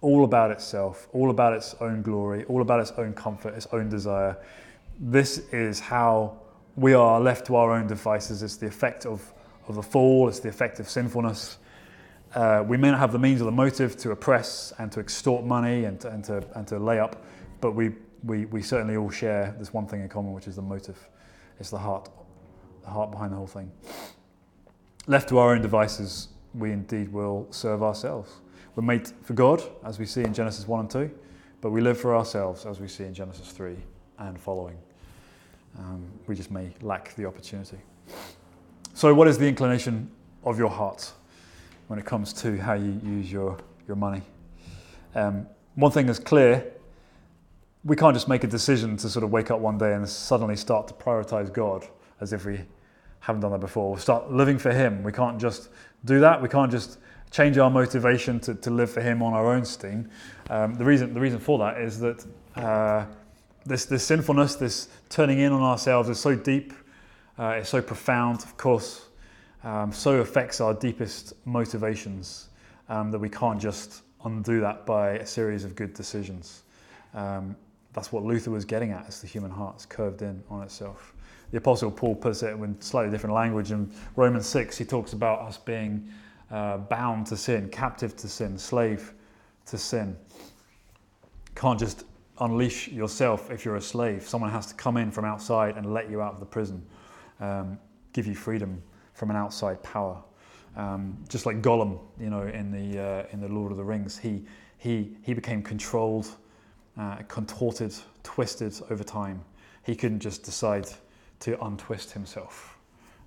all 0.00 0.24
about 0.24 0.50
itself, 0.50 1.08
all 1.12 1.30
about 1.30 1.52
its 1.52 1.74
own 1.80 2.02
glory, 2.02 2.44
all 2.44 2.62
about 2.62 2.80
its 2.80 2.92
own 2.92 3.12
comfort, 3.12 3.54
its 3.54 3.66
own 3.72 3.88
desire. 3.88 4.36
This 4.98 5.38
is 5.52 5.78
how 5.78 6.38
we 6.76 6.94
are 6.94 7.20
left 7.20 7.46
to 7.46 7.56
our 7.56 7.72
own 7.72 7.86
devices. 7.86 8.42
It's 8.42 8.56
the 8.56 8.66
effect 8.66 9.06
of, 9.06 9.32
of 9.68 9.74
the 9.74 9.82
fall, 9.82 10.28
it's 10.28 10.40
the 10.40 10.48
effect 10.48 10.80
of 10.80 10.88
sinfulness. 10.88 11.58
Uh, 12.34 12.64
we 12.66 12.76
may 12.78 12.90
not 12.90 12.98
have 12.98 13.12
the 13.12 13.18
means 13.18 13.42
or 13.42 13.44
the 13.44 13.50
motive 13.50 13.96
to 13.98 14.10
oppress 14.10 14.72
and 14.78 14.90
to 14.90 15.00
extort 15.00 15.44
money 15.44 15.84
and 15.84 16.00
to, 16.00 16.08
and 16.08 16.24
to, 16.24 16.42
and 16.54 16.66
to 16.66 16.78
lay 16.78 16.98
up, 16.98 17.22
but 17.60 17.72
we, 17.72 17.92
we, 18.24 18.46
we 18.46 18.62
certainly 18.62 18.96
all 18.96 19.10
share 19.10 19.54
this 19.58 19.72
one 19.72 19.86
thing 19.86 20.00
in 20.00 20.08
common, 20.08 20.32
which 20.32 20.46
is 20.46 20.56
the 20.56 20.62
motive. 20.62 20.98
It's 21.60 21.70
the 21.70 21.78
heart, 21.78 22.08
the 22.82 22.88
heart 22.88 23.10
behind 23.10 23.32
the 23.32 23.36
whole 23.36 23.46
thing. 23.46 23.70
Left 25.06 25.28
to 25.28 25.38
our 25.38 25.54
own 25.54 25.60
devices, 25.60 26.28
we 26.54 26.72
indeed 26.72 27.12
will 27.12 27.46
serve 27.50 27.82
ourselves. 27.82 28.32
We're 28.76 28.84
made 28.84 29.08
for 29.22 29.34
God, 29.34 29.62
as 29.84 29.98
we 29.98 30.06
see 30.06 30.22
in 30.22 30.32
Genesis 30.32 30.66
1 30.66 30.80
and 30.80 30.90
2, 30.90 31.10
but 31.60 31.70
we 31.70 31.82
live 31.82 32.00
for 32.00 32.16
ourselves, 32.16 32.64
as 32.64 32.80
we 32.80 32.88
see 32.88 33.04
in 33.04 33.12
Genesis 33.12 33.50
3 33.52 33.76
and 34.18 34.40
following. 34.40 34.78
Um, 35.78 36.06
we 36.26 36.34
just 36.34 36.50
may 36.50 36.72
lack 36.80 37.14
the 37.14 37.26
opportunity. 37.26 37.78
So, 38.94 39.12
what 39.14 39.28
is 39.28 39.38
the 39.38 39.46
inclination 39.46 40.10
of 40.44 40.58
your 40.58 40.68
heart? 40.68 41.12
When 41.92 41.98
it 41.98 42.06
comes 42.06 42.32
to 42.32 42.56
how 42.56 42.72
you 42.72 42.98
use 43.04 43.30
your, 43.30 43.54
your 43.86 43.96
money. 43.96 44.22
Um, 45.14 45.46
one 45.74 45.92
thing 45.92 46.08
is 46.08 46.18
clear 46.18 46.64
we 47.84 47.96
can't 47.96 48.14
just 48.14 48.28
make 48.28 48.44
a 48.44 48.46
decision 48.46 48.96
to 48.96 49.10
sort 49.10 49.24
of 49.24 49.30
wake 49.30 49.50
up 49.50 49.60
one 49.60 49.76
day 49.76 49.92
and 49.92 50.08
suddenly 50.08 50.56
start 50.56 50.88
to 50.88 50.94
prioritize 50.94 51.52
God 51.52 51.86
as 52.22 52.32
if 52.32 52.46
we 52.46 52.62
haven't 53.20 53.42
done 53.42 53.52
that 53.52 53.60
before. 53.60 53.90
We'll 53.90 54.00
start 54.00 54.32
living 54.32 54.56
for 54.56 54.72
Him. 54.72 55.02
We 55.02 55.12
can't 55.12 55.38
just 55.38 55.68
do 56.06 56.18
that. 56.20 56.40
We 56.40 56.48
can't 56.48 56.70
just 56.70 56.96
change 57.30 57.58
our 57.58 57.68
motivation 57.68 58.40
to, 58.40 58.54
to 58.54 58.70
live 58.70 58.90
for 58.90 59.02
Him 59.02 59.22
on 59.22 59.34
our 59.34 59.52
own 59.52 59.66
steam. 59.66 60.08
Um, 60.48 60.72
the, 60.76 60.86
reason, 60.86 61.12
the 61.12 61.20
reason 61.20 61.40
for 61.40 61.58
that 61.58 61.76
is 61.76 62.00
that 62.00 62.24
uh, 62.56 63.04
this, 63.66 63.84
this 63.84 64.02
sinfulness, 64.02 64.54
this 64.54 64.88
turning 65.10 65.40
in 65.40 65.52
on 65.52 65.60
ourselves 65.60 66.08
is 66.08 66.18
so 66.18 66.34
deep, 66.34 66.72
uh, 67.38 67.56
it's 67.58 67.68
so 67.68 67.82
profound. 67.82 68.42
Of 68.44 68.56
course, 68.56 69.08
um, 69.64 69.92
so 69.92 70.20
affects 70.20 70.60
our 70.60 70.74
deepest 70.74 71.34
motivations 71.46 72.48
um, 72.88 73.10
that 73.10 73.18
we 73.18 73.28
can't 73.28 73.60
just 73.60 74.02
undo 74.24 74.60
that 74.60 74.84
by 74.86 75.12
a 75.12 75.26
series 75.26 75.64
of 75.64 75.76
good 75.76 75.94
decisions. 75.94 76.62
Um, 77.14 77.56
that's 77.92 78.10
what 78.10 78.24
Luther 78.24 78.50
was 78.50 78.64
getting 78.64 78.90
at, 78.90 79.06
as 79.06 79.20
the 79.20 79.26
human 79.26 79.50
heart's 79.50 79.86
curved 79.86 80.22
in 80.22 80.42
on 80.48 80.62
itself. 80.62 81.14
The 81.50 81.58
Apostle 81.58 81.90
Paul 81.90 82.14
puts 82.14 82.42
it 82.42 82.54
in 82.54 82.80
slightly 82.80 83.10
different 83.10 83.34
language. 83.34 83.70
In 83.70 83.92
Romans 84.16 84.46
6, 84.46 84.78
he 84.78 84.84
talks 84.84 85.12
about 85.12 85.40
us 85.40 85.58
being 85.58 86.08
uh, 86.50 86.78
bound 86.78 87.26
to 87.26 87.36
sin, 87.36 87.68
captive 87.68 88.16
to 88.16 88.28
sin, 88.28 88.56
slave 88.56 89.12
to 89.66 89.76
sin. 89.76 90.16
Can't 91.54 91.78
just 91.78 92.04
unleash 92.40 92.88
yourself 92.88 93.50
if 93.50 93.64
you're 93.64 93.76
a 93.76 93.82
slave. 93.82 94.26
Someone 94.26 94.50
has 94.50 94.66
to 94.66 94.74
come 94.74 94.96
in 94.96 95.10
from 95.10 95.26
outside 95.26 95.76
and 95.76 95.92
let 95.92 96.10
you 96.10 96.22
out 96.22 96.32
of 96.32 96.40
the 96.40 96.46
prison, 96.46 96.82
um, 97.40 97.78
give 98.14 98.26
you 98.26 98.34
freedom 98.34 98.82
from 99.12 99.30
an 99.30 99.36
outside 99.36 99.82
power. 99.82 100.22
Um, 100.76 101.18
just 101.28 101.44
like 101.44 101.60
Gollum, 101.60 102.00
you 102.18 102.30
know, 102.30 102.42
in 102.42 102.70
the 102.70 103.02
uh, 103.02 103.26
in 103.32 103.40
the 103.40 103.48
Lord 103.48 103.72
of 103.72 103.78
the 103.78 103.84
Rings, 103.84 104.16
he 104.16 104.44
he 104.78 105.16
he 105.22 105.34
became 105.34 105.62
controlled, 105.62 106.28
uh, 106.98 107.16
contorted, 107.28 107.94
twisted 108.22 108.74
over 108.90 109.04
time. 109.04 109.44
He 109.84 109.94
couldn't 109.94 110.20
just 110.20 110.44
decide 110.44 110.86
to 111.40 111.62
untwist 111.64 112.12
himself. 112.12 112.78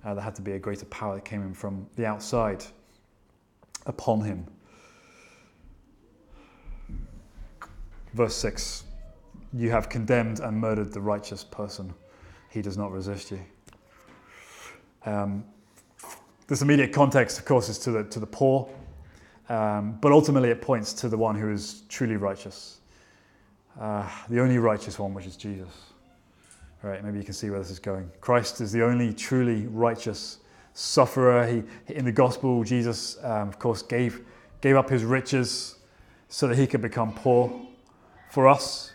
Uh, 0.04 0.14
there 0.14 0.24
had 0.24 0.34
to 0.36 0.42
be 0.42 0.52
a 0.52 0.58
greater 0.58 0.86
power 0.86 1.14
that 1.14 1.24
came 1.24 1.42
in 1.42 1.54
from 1.54 1.86
the 1.96 2.06
outside 2.06 2.64
upon 3.86 4.22
him. 4.22 4.46
Verse 8.12 8.34
six: 8.34 8.84
You 9.52 9.70
have 9.70 9.88
condemned 9.88 10.40
and 10.40 10.58
murdered 10.58 10.92
the 10.92 11.00
righteous 11.00 11.44
person. 11.44 11.94
He 12.50 12.60
does 12.62 12.76
not 12.76 12.90
resist 12.90 13.30
you. 13.30 13.40
Um, 15.04 15.44
this 16.46 16.62
immediate 16.62 16.92
context, 16.92 17.38
of 17.38 17.44
course, 17.44 17.68
is 17.68 17.78
to 17.78 17.90
the, 17.90 18.04
to 18.04 18.20
the 18.20 18.26
poor, 18.26 18.68
um, 19.48 19.98
but 20.00 20.12
ultimately 20.12 20.50
it 20.50 20.62
points 20.62 20.92
to 20.92 21.08
the 21.08 21.16
one 21.16 21.34
who 21.34 21.50
is 21.50 21.82
truly 21.88 22.16
righteous, 22.16 22.80
uh, 23.80 24.08
the 24.28 24.40
only 24.40 24.58
righteous 24.58 24.98
one, 24.98 25.12
which 25.12 25.26
is 25.26 25.36
Jesus. 25.36 25.68
All 26.84 26.90
right, 26.90 27.02
maybe 27.02 27.18
you 27.18 27.24
can 27.24 27.34
see 27.34 27.50
where 27.50 27.58
this 27.58 27.70
is 27.70 27.78
going. 27.78 28.10
Christ 28.20 28.60
is 28.60 28.70
the 28.70 28.84
only 28.84 29.12
truly 29.12 29.66
righteous 29.66 30.38
sufferer. 30.72 31.46
He, 31.46 31.62
in 31.94 32.04
the 32.04 32.12
gospel, 32.12 32.62
Jesus, 32.62 33.16
um, 33.24 33.48
of 33.48 33.58
course, 33.58 33.82
gave, 33.82 34.24
gave 34.60 34.76
up 34.76 34.88
his 34.88 35.04
riches 35.04 35.76
so 36.28 36.46
that 36.46 36.56
he 36.56 36.66
could 36.66 36.82
become 36.82 37.12
poor 37.12 37.60
for 38.30 38.46
us. 38.46 38.92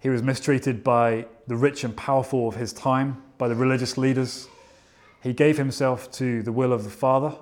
He 0.00 0.10
was 0.10 0.22
mistreated 0.22 0.84
by 0.84 1.26
the 1.46 1.56
rich 1.56 1.82
and 1.82 1.96
powerful 1.96 2.46
of 2.46 2.56
his 2.56 2.72
time, 2.72 3.22
by 3.38 3.48
the 3.48 3.54
religious 3.54 3.96
leaders. 3.96 4.48
He 5.24 5.32
gave 5.32 5.56
himself 5.56 6.12
to 6.12 6.42
the 6.42 6.52
will 6.52 6.70
of 6.70 6.84
the 6.84 6.90
Father. 6.90 7.34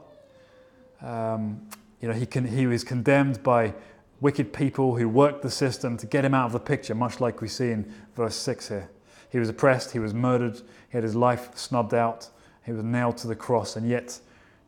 Um, 1.02 1.68
you 2.00 2.06
know, 2.06 2.14
he, 2.14 2.26
he 2.48 2.68
was 2.68 2.84
condemned 2.84 3.42
by 3.42 3.74
wicked 4.20 4.52
people 4.52 4.96
who 4.96 5.08
worked 5.08 5.42
the 5.42 5.50
system 5.50 5.96
to 5.96 6.06
get 6.06 6.24
him 6.24 6.32
out 6.32 6.46
of 6.46 6.52
the 6.52 6.60
picture, 6.60 6.94
much 6.94 7.20
like 7.20 7.40
we 7.40 7.48
see 7.48 7.72
in 7.72 7.92
verse 8.14 8.36
6 8.36 8.68
here. 8.68 8.88
He 9.30 9.40
was 9.40 9.48
oppressed, 9.48 9.90
he 9.90 9.98
was 9.98 10.14
murdered, 10.14 10.58
he 10.58 10.92
had 10.92 11.02
his 11.02 11.16
life 11.16 11.56
snubbed 11.56 11.92
out, 11.92 12.28
he 12.64 12.70
was 12.70 12.84
nailed 12.84 13.16
to 13.16 13.26
the 13.26 13.34
cross, 13.34 13.74
and 13.74 13.88
yet, 13.88 14.16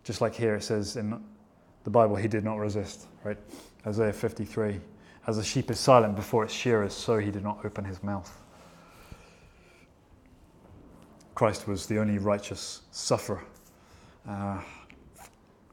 just 0.03 0.21
like 0.21 0.35
here 0.35 0.57
it 0.57 0.65
says 0.65 0.97
in 0.97 1.23
the 1.85 1.91
Bible, 1.91 2.17
he 2.17 2.27
did 2.27 2.43
not 2.43 2.59
resist, 2.59 3.07
right? 3.23 3.39
Isaiah 3.87 4.13
53. 4.13 4.81
As 5.29 5.39
a 5.39 5.45
sheep 5.45 5.71
is 5.71 5.79
silent 5.79 6.17
before 6.17 6.43
its 6.43 6.53
shearers, 6.53 6.93
so 6.93 7.19
he 7.19 7.31
did 7.31 7.45
not 7.45 7.65
open 7.65 7.85
his 7.85 8.03
mouth. 8.03 8.44
Christ 11.35 11.67
was 11.67 11.87
the 11.87 11.99
only 11.99 12.19
righteous 12.19 12.83
sufferer, 12.91 13.43
uh, 14.29 14.61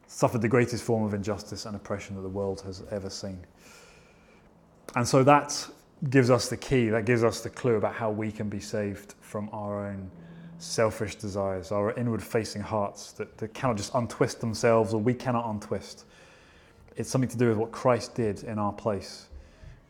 suffered 0.08 0.42
the 0.42 0.48
greatest 0.48 0.84
form 0.84 1.04
of 1.04 1.14
injustice 1.14 1.66
and 1.66 1.76
oppression 1.76 2.16
that 2.16 2.22
the 2.22 2.30
world 2.30 2.62
has 2.62 2.84
ever 2.92 3.10
seen. 3.10 3.40
And 4.96 5.08
so 5.08 5.24
that 5.24 5.68
gives 6.10 6.30
us 6.30 6.50
the 6.50 6.58
key, 6.58 6.90
that 6.90 7.06
gives 7.06 7.24
us 7.24 7.42
the 7.42 7.50
clue 7.50 7.76
about 7.76 7.94
how 7.94 8.10
we 8.10 8.32
can 8.32 8.50
be 8.50 8.60
saved 8.60 9.14
from 9.22 9.50
our 9.54 9.88
own 9.88 10.10
selfish 10.58 11.16
desires, 11.16 11.72
our 11.72 11.94
inward 11.94 12.22
facing 12.22 12.62
hearts 12.62 13.12
that, 13.14 13.38
that 13.38 13.54
cannot 13.54 13.78
just 13.78 13.94
untwist 13.94 14.42
themselves 14.42 14.94
or 14.94 15.02
we 15.02 15.14
cannot 15.14 15.50
untwist. 15.50 16.06
It's 16.96 17.10
something 17.10 17.30
to 17.30 17.38
do 17.38 17.50
with 17.50 17.58
what 17.58 17.72
Christ 17.72 18.16
did 18.16 18.44
in 18.44 18.60
our 18.60 18.74
place 18.74 19.28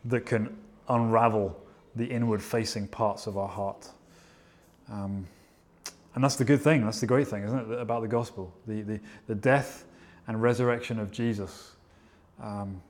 that 0.06 0.26
can 0.26 0.56
unravel 0.88 1.58
the 1.96 2.06
inward 2.06 2.42
facing 2.42 2.88
parts 2.88 3.28
of 3.28 3.38
our 3.38 3.48
heart. 3.48 3.90
Um, 4.90 5.28
and 6.14 6.24
that's 6.24 6.36
the 6.36 6.46
good 6.46 6.62
thing, 6.62 6.84
that's 6.84 7.00
the 7.00 7.08
great 7.08 7.28
thing, 7.28 7.44
isn't 7.44 7.72
it, 7.72 7.80
about 7.80 8.02
the 8.02 8.08
gospel? 8.08 8.54
The, 8.68 8.82
the, 8.82 9.00
the 9.28 9.36
death 9.36 9.86
and 10.28 10.42
resurrection 10.42 11.00
of 11.00 11.12
Jesus 11.12 11.74
um, 12.42 12.82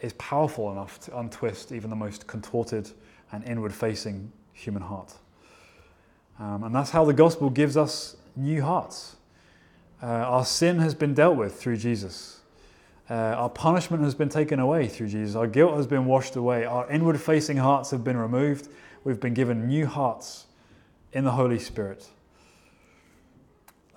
is 0.00 0.12
powerful 0.14 0.70
enough 0.70 1.00
to 1.00 1.18
untwist 1.18 1.72
even 1.72 1.90
the 1.90 1.96
most 1.96 2.26
contorted 2.26 2.90
and 3.32 3.44
inward 3.44 3.74
facing 3.74 4.32
human 4.52 4.82
heart. 4.82 5.14
Um, 6.38 6.64
and 6.64 6.74
that's 6.74 6.90
how 6.90 7.04
the 7.04 7.12
gospel 7.12 7.50
gives 7.50 7.76
us 7.76 8.16
new 8.36 8.62
hearts. 8.62 9.16
Uh, 10.00 10.06
our 10.06 10.44
sin 10.44 10.78
has 10.78 10.94
been 10.94 11.14
dealt 11.14 11.36
with 11.36 11.60
through 11.60 11.76
Jesus. 11.76 12.40
Uh, 13.10 13.14
our 13.14 13.50
punishment 13.50 14.04
has 14.04 14.14
been 14.14 14.28
taken 14.28 14.60
away 14.60 14.86
through 14.86 15.08
Jesus. 15.08 15.34
Our 15.34 15.46
guilt 15.46 15.74
has 15.76 15.86
been 15.86 16.04
washed 16.04 16.36
away. 16.36 16.64
Our 16.64 16.88
inward 16.90 17.20
facing 17.20 17.56
hearts 17.56 17.90
have 17.90 18.04
been 18.04 18.16
removed. 18.16 18.68
We've 19.02 19.18
been 19.18 19.34
given 19.34 19.66
new 19.66 19.86
hearts 19.86 20.46
in 21.12 21.24
the 21.24 21.32
Holy 21.32 21.58
Spirit. 21.58 22.06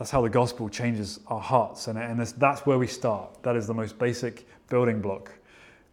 That's 0.01 0.09
how 0.09 0.23
the 0.23 0.31
gospel 0.31 0.67
changes 0.67 1.19
our 1.27 1.39
hearts. 1.39 1.87
And, 1.87 1.95
and 1.95 2.19
that's 2.19 2.65
where 2.65 2.79
we 2.79 2.87
start. 2.87 3.43
That 3.43 3.55
is 3.55 3.67
the 3.67 3.75
most 3.75 3.99
basic 3.99 4.47
building 4.67 4.99
block 4.99 5.31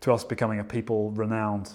to 0.01 0.15
us 0.15 0.25
becoming 0.25 0.61
a 0.61 0.65
people 0.65 1.11
renowned 1.11 1.75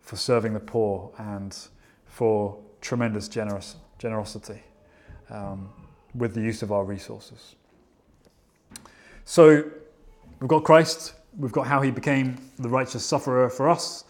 for 0.00 0.16
serving 0.16 0.54
the 0.54 0.58
poor 0.58 1.12
and 1.18 1.56
for 2.04 2.58
tremendous 2.80 3.28
generous, 3.28 3.76
generosity 4.00 4.60
um, 5.30 5.68
with 6.16 6.34
the 6.34 6.40
use 6.40 6.62
of 6.62 6.72
our 6.72 6.82
resources. 6.82 7.54
So 9.24 9.62
we've 10.40 10.48
got 10.48 10.64
Christ, 10.64 11.14
we've 11.38 11.52
got 11.52 11.68
how 11.68 11.80
he 11.80 11.92
became 11.92 12.38
the 12.58 12.68
righteous 12.68 13.04
sufferer 13.04 13.48
for 13.48 13.68
us. 13.68 14.02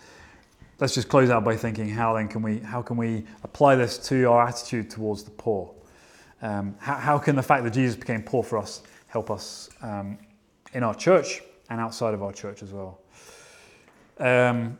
Let's 0.81 0.94
just 0.94 1.11
close 1.11 1.28
out 1.28 1.44
by 1.44 1.54
thinking 1.54 1.90
how 1.90 2.14
then 2.14 2.28
can 2.28 2.40
we 2.40 2.61
how 2.61 2.81
can 2.81 2.96
we 2.96 3.26
apply 3.44 3.74
this 3.74 3.98
to 4.09 4.24
our 4.24 4.48
attitude 4.48 4.88
towards 4.88 5.22
the 5.22 5.33
poor? 5.33 5.74
Um, 6.40 6.77
how, 6.79 6.94
how, 6.94 7.18
can 7.18 7.37
the 7.37 7.42
fact 7.42 7.64
that 7.64 7.72
Jesus 7.72 7.96
became 7.96 8.22
poor 8.22 8.42
for 8.42 8.59
us 8.59 8.83
help 9.09 9.31
us 9.31 9.70
um, 9.83 10.18
in 10.72 10.83
our 10.83 10.94
church 10.94 11.42
and 11.70 11.81
outside 11.81 12.14
of 12.14 12.22
our 12.22 12.33
church 12.33 12.62
as 12.62 12.72
well? 12.72 13.01
Um, 14.20 14.79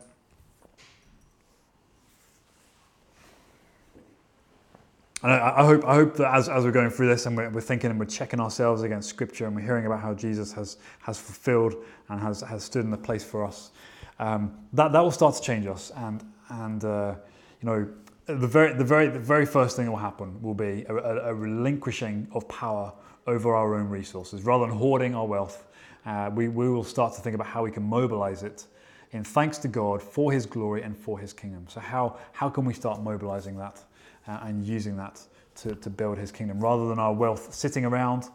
And 5.23 5.33
I, 5.33 5.59
I, 5.59 5.66
hope, 5.66 5.85
I 5.85 5.94
hope 5.97 6.16
that 6.16 6.33
as, 6.33 6.49
as 6.49 6.64
we're 6.64 6.71
going 6.71 6.90
through 6.90 7.09
this 7.09 7.27
and 7.27 7.37
we're, 7.37 7.51
we're, 7.51 7.61
thinking 7.61 7.90
and 7.90 7.99
we're 7.99 8.07
checking 8.07 8.38
ourselves 8.38 8.83
against 8.83 9.09
Scripture 9.09 9.47
and 9.47 9.57
we're 9.57 9.62
hearing 9.62 9.87
about 9.87 10.01
how 10.01 10.14
Jesus 10.14 10.53
has, 10.53 10.77
has 11.01 11.18
fulfilled 11.18 11.75
and 12.09 12.21
has, 12.21 12.40
has 12.42 12.62
stood 12.62 12.85
in 12.85 12.90
the 12.90 12.97
place 12.97 13.25
for 13.25 13.44
us, 13.44 13.73
um, 14.21 14.57
that, 14.73 14.92
that 14.92 15.01
will 15.01 15.11
start 15.11 15.35
to 15.35 15.42
change 15.42 15.66
us. 15.66 15.90
And, 15.97 16.23
and 16.51 16.85
uh, 16.85 17.14
you 17.61 17.66
know, 17.66 17.88
the 18.29 18.47
very, 18.47 18.73
the, 18.75 18.85
very, 18.85 19.09
the 19.09 19.19
very 19.19 19.47
first 19.47 19.77
thing 19.77 19.87
that 19.87 19.91
will 19.91 19.99
happen 19.99 20.41
will 20.43 20.55
be 20.55 20.85
a, 20.88 20.95
a, 20.95 21.31
a 21.31 21.35
relinquishing 21.35 22.29
of 22.33 22.49
power 22.49 22.93
over 23.27 23.55
our 23.55 23.75
own 23.75 23.88
resources. 23.88 24.43
Rather 24.43 24.67
than 24.67 24.77
hoarding 24.77 25.14
our 25.14 25.27
wealth, 25.27 25.67
uh, 26.07 26.31
we, 26.35 26.49
we 26.49 26.69
will 26.69 26.85
start 26.85 27.14
to 27.14 27.21
think 27.21 27.35
about 27.35 27.47
how 27.47 27.64
we 27.64 27.71
can 27.71 27.83
mobilize 27.83 28.43
it 28.43 28.67
in 29.12 29.25
thanks 29.25 29.59
to 29.59 29.69
God 29.69 30.03
for 30.03 30.33
His 30.33 30.47
glory 30.47 30.83
and 30.83 30.97
for 30.97 31.19
His 31.19 31.33
kingdom. 31.33 31.67
So, 31.69 31.81
how, 31.81 32.19
how 32.33 32.49
can 32.49 32.64
we 32.64 32.75
start 32.75 33.03
mobilizing 33.03 33.57
that? 33.59 33.83
uh, 34.29 34.38
and 34.43 34.64
using 34.64 34.97
that 34.97 35.21
to, 35.57 35.75
to 35.77 35.91
build 35.91 36.19
his 36.19 36.31
kingdom. 36.31 36.61
Rather 36.61 36.88
than 36.88 36.99
our 36.99 37.12
wealth 37.12 37.53
sitting 37.53 37.85
around, 37.85 38.29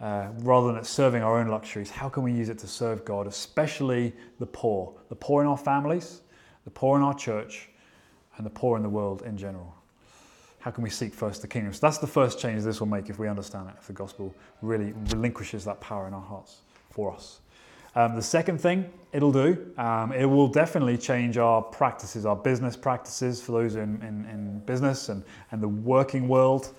uh, 0.00 0.28
rather 0.38 0.68
than 0.68 0.76
it 0.76 0.86
serving 0.86 1.22
our 1.22 1.38
own 1.38 1.48
luxuries, 1.48 1.90
how 1.90 2.08
can 2.08 2.22
we 2.22 2.32
use 2.32 2.48
it 2.48 2.58
to 2.58 2.66
serve 2.66 3.04
God, 3.04 3.26
especially 3.26 4.12
the 4.38 4.46
poor, 4.46 4.94
the 5.08 5.16
poor 5.16 5.42
in 5.42 5.48
our 5.48 5.56
families, 5.56 6.20
the 6.64 6.70
poor 6.70 6.96
in 6.96 7.02
our 7.02 7.14
church, 7.14 7.70
and 8.42 8.46
the 8.46 8.58
poor 8.58 8.76
in 8.76 8.82
the 8.82 8.88
world 8.88 9.22
in 9.22 9.36
general? 9.36 9.72
How 10.58 10.72
can 10.72 10.82
we 10.82 10.90
seek 10.90 11.14
first 11.14 11.42
the 11.42 11.48
kingdom? 11.48 11.72
So 11.72 11.78
that's 11.80 11.98
the 11.98 12.08
first 12.08 12.40
change 12.40 12.64
this 12.64 12.80
will 12.80 12.88
make 12.88 13.08
if 13.08 13.20
we 13.20 13.28
understand 13.28 13.68
it, 13.68 13.76
if 13.78 13.86
the 13.86 13.92
gospel 13.92 14.34
really 14.62 14.92
relinquishes 15.10 15.64
that 15.64 15.80
power 15.80 16.08
in 16.08 16.14
our 16.14 16.20
hearts 16.20 16.62
for 16.90 17.12
us. 17.12 17.38
Um, 17.94 18.16
the 18.16 18.22
second 18.22 18.58
thing 18.58 18.90
it'll 19.12 19.30
do, 19.30 19.72
um, 19.78 20.12
it 20.12 20.24
will 20.24 20.48
definitely 20.48 20.98
change 20.98 21.38
our 21.38 21.62
practices, 21.62 22.26
our 22.26 22.34
business 22.34 22.76
practices 22.76 23.40
for 23.40 23.52
those 23.52 23.76
in, 23.76 24.02
in, 24.02 24.26
in 24.28 24.58
business 24.66 25.08
and, 25.08 25.22
and 25.52 25.62
the 25.62 25.68
working 25.68 26.26
world. 26.26 26.74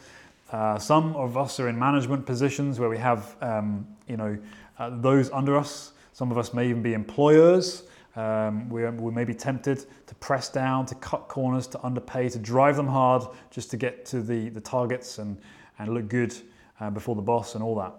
Uh, 0.51 0.77
some 0.77 1.15
of 1.15 1.37
us 1.37 1.61
are 1.61 1.69
in 1.69 1.79
management 1.79 2.25
positions 2.25 2.77
where 2.77 2.89
we 2.89 2.97
have, 2.97 3.37
um, 3.41 3.87
you 4.09 4.17
know, 4.17 4.37
uh, 4.79 4.89
those 4.99 5.31
under 5.31 5.57
us. 5.57 5.93
Some 6.11 6.29
of 6.29 6.37
us 6.37 6.53
may 6.53 6.67
even 6.67 6.81
be 6.81 6.93
employers. 6.93 7.83
Um, 8.15 8.69
we, 8.69 8.87
we 8.87 9.11
may 9.11 9.23
be 9.23 9.33
tempted 9.33 9.85
to 10.05 10.15
press 10.15 10.49
down, 10.49 10.85
to 10.85 10.95
cut 10.95 11.27
corners, 11.27 11.65
to 11.67 11.79
underpay, 11.83 12.29
to 12.29 12.39
drive 12.39 12.75
them 12.75 12.87
hard 12.87 13.23
just 13.49 13.71
to 13.71 13.77
get 13.77 14.05
to 14.07 14.21
the, 14.21 14.49
the 14.49 14.61
targets 14.61 15.17
and, 15.17 15.37
and 15.79 15.93
look 15.93 16.09
good 16.09 16.35
uh, 16.79 16.89
before 16.89 17.15
the 17.15 17.21
boss 17.21 17.55
and 17.55 17.63
all 17.63 17.75
that. 17.75 17.93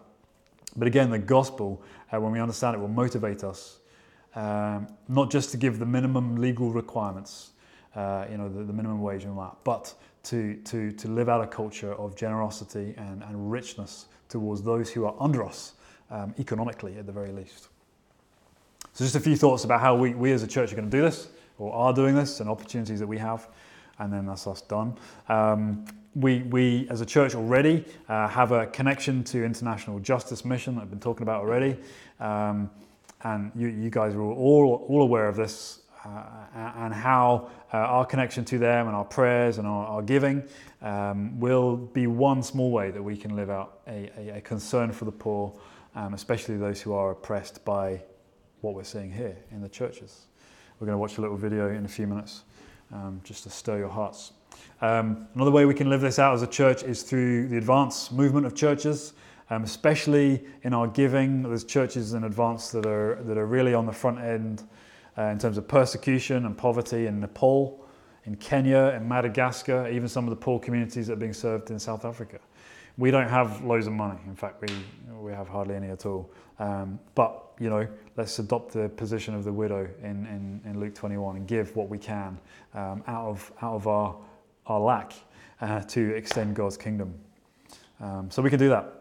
But 0.76 0.86
again, 0.86 1.10
the 1.10 1.18
gospel, 1.18 1.82
uh, 2.12 2.20
when 2.20 2.32
we 2.32 2.40
understand 2.40 2.76
it, 2.76 2.78
will 2.78 2.88
motivate 2.88 3.42
us 3.44 3.78
um, 4.34 4.88
not 5.08 5.30
just 5.30 5.50
to 5.52 5.56
give 5.56 5.78
the 5.78 5.86
minimum 5.86 6.36
legal 6.36 6.72
requirements, 6.72 7.52
uh, 7.94 8.26
you 8.30 8.36
know, 8.36 8.48
the, 8.48 8.64
the, 8.64 8.72
minimum 8.72 9.00
wage 9.00 9.22
and 9.24 9.32
all 9.32 9.44
that, 9.44 9.56
but 9.62 9.94
to, 10.24 10.56
to, 10.64 10.90
to 10.92 11.08
live 11.08 11.28
out 11.28 11.42
a 11.42 11.46
culture 11.46 11.92
of 11.94 12.16
generosity 12.16 12.94
and, 12.96 13.22
and 13.22 13.50
richness 13.50 14.06
towards 14.28 14.62
those 14.62 14.90
who 14.90 15.04
are 15.04 15.14
under 15.20 15.44
us, 15.44 15.74
um, 16.10 16.34
economically 16.38 16.96
at 16.98 17.06
the 17.06 17.12
very 17.12 17.30
least. 17.30 17.68
So, 18.94 19.04
just 19.04 19.16
a 19.16 19.20
few 19.20 19.34
thoughts 19.34 19.64
about 19.64 19.80
how 19.80 19.96
we, 19.96 20.14
we 20.14 20.30
as 20.30 20.44
a 20.44 20.46
church 20.46 20.72
are 20.72 20.76
going 20.76 20.88
to 20.88 20.96
do 20.96 21.02
this, 21.02 21.26
or 21.58 21.74
are 21.74 21.92
doing 21.92 22.14
this, 22.14 22.38
and 22.38 22.48
opportunities 22.48 23.00
that 23.00 23.06
we 23.08 23.18
have, 23.18 23.48
and 23.98 24.12
then 24.12 24.24
that's 24.24 24.46
us 24.46 24.60
done. 24.62 24.96
Um, 25.28 25.84
we, 26.14 26.42
we, 26.42 26.86
as 26.90 27.00
a 27.00 27.06
church 27.06 27.34
already, 27.34 27.84
uh, 28.08 28.28
have 28.28 28.52
a 28.52 28.66
connection 28.66 29.24
to 29.24 29.44
International 29.44 29.98
Justice 29.98 30.44
Mission 30.44 30.76
that 30.76 30.82
I've 30.82 30.90
been 30.90 31.00
talking 31.00 31.24
about 31.24 31.40
already. 31.40 31.76
Um, 32.20 32.70
and 33.22 33.50
you, 33.56 33.66
you, 33.66 33.90
guys 33.90 34.14
are 34.14 34.20
all, 34.20 34.86
all 34.88 35.02
aware 35.02 35.26
of 35.26 35.34
this 35.34 35.80
uh, 36.04 36.22
and 36.76 36.94
how 36.94 37.50
uh, 37.72 37.78
our 37.78 38.06
connection 38.06 38.44
to 38.44 38.58
them 38.58 38.86
and 38.86 38.94
our 38.94 39.04
prayers 39.04 39.58
and 39.58 39.66
our, 39.66 39.86
our 39.86 40.02
giving 40.02 40.44
um, 40.82 41.40
will 41.40 41.76
be 41.76 42.06
one 42.06 42.44
small 42.44 42.70
way 42.70 42.92
that 42.92 43.02
we 43.02 43.16
can 43.16 43.34
live 43.34 43.50
out 43.50 43.80
a, 43.88 44.08
a, 44.16 44.36
a 44.36 44.40
concern 44.40 44.92
for 44.92 45.04
the 45.04 45.10
poor, 45.10 45.52
um, 45.96 46.14
especially 46.14 46.56
those 46.56 46.80
who 46.80 46.92
are 46.92 47.10
oppressed 47.10 47.64
by 47.64 48.00
what 48.64 48.74
we're 48.74 48.82
seeing 48.82 49.12
here 49.12 49.36
in 49.52 49.60
the 49.60 49.68
churches. 49.68 50.26
We're 50.80 50.86
going 50.86 50.94
to 50.94 50.98
watch 50.98 51.18
a 51.18 51.20
little 51.20 51.36
video 51.36 51.68
in 51.68 51.84
a 51.84 51.88
few 51.88 52.06
minutes 52.06 52.44
um, 52.92 53.20
just 53.22 53.42
to 53.42 53.50
stir 53.50 53.78
your 53.78 53.90
hearts. 53.90 54.32
Um, 54.80 55.28
another 55.34 55.50
way 55.50 55.66
we 55.66 55.74
can 55.74 55.90
live 55.90 56.00
this 56.00 56.18
out 56.18 56.34
as 56.34 56.42
a 56.42 56.46
church 56.46 56.82
is 56.82 57.02
through 57.02 57.48
the 57.48 57.58
advance 57.58 58.10
movement 58.10 58.46
of 58.46 58.54
churches, 58.54 59.12
um, 59.50 59.64
especially 59.64 60.44
in 60.62 60.72
our 60.72 60.86
giving. 60.86 61.42
There's 61.42 61.64
churches 61.64 62.14
in 62.14 62.24
advance 62.24 62.70
that 62.70 62.86
are, 62.86 63.22
that 63.24 63.36
are 63.36 63.46
really 63.46 63.74
on 63.74 63.84
the 63.84 63.92
front 63.92 64.18
end 64.18 64.62
uh, 65.18 65.24
in 65.24 65.38
terms 65.38 65.58
of 65.58 65.68
persecution 65.68 66.46
and 66.46 66.56
poverty 66.56 67.06
in 67.06 67.20
Nepal, 67.20 67.84
in 68.24 68.34
Kenya, 68.36 68.94
in 68.96 69.06
Madagascar, 69.06 69.88
even 69.88 70.08
some 70.08 70.24
of 70.24 70.30
the 70.30 70.36
poor 70.36 70.58
communities 70.58 71.08
that 71.08 71.12
are 71.12 71.16
being 71.16 71.34
served 71.34 71.70
in 71.70 71.78
South 71.78 72.06
Africa. 72.06 72.38
We 72.96 73.10
don't 73.10 73.28
have 73.28 73.62
loads 73.62 73.86
of 73.86 73.92
money. 73.92 74.18
In 74.26 74.36
fact, 74.36 74.62
we, 74.62 74.74
we 75.20 75.32
have 75.32 75.48
hardly 75.48 75.74
any 75.74 75.88
at 75.88 76.06
all. 76.06 76.32
Um, 76.58 76.98
but, 77.14 77.43
you 77.58 77.70
know, 77.70 77.86
let's 78.16 78.38
adopt 78.38 78.72
the 78.72 78.88
position 78.90 79.34
of 79.34 79.44
the 79.44 79.52
widow 79.52 79.88
in, 80.02 80.26
in, 80.26 80.60
in 80.64 80.80
Luke 80.80 80.94
21 80.94 81.36
and 81.36 81.46
give 81.46 81.74
what 81.76 81.88
we 81.88 81.98
can 81.98 82.38
um, 82.74 83.02
out, 83.06 83.28
of, 83.28 83.52
out 83.62 83.74
of 83.74 83.86
our 83.86 84.16
our 84.66 84.80
lack 84.80 85.12
uh, 85.60 85.80
to 85.80 86.14
extend 86.14 86.56
God's 86.56 86.76
kingdom. 86.76 87.14
Um, 88.00 88.30
so 88.30 88.42
we 88.42 88.50
can 88.50 88.58
do 88.58 88.68
that. 88.70 88.92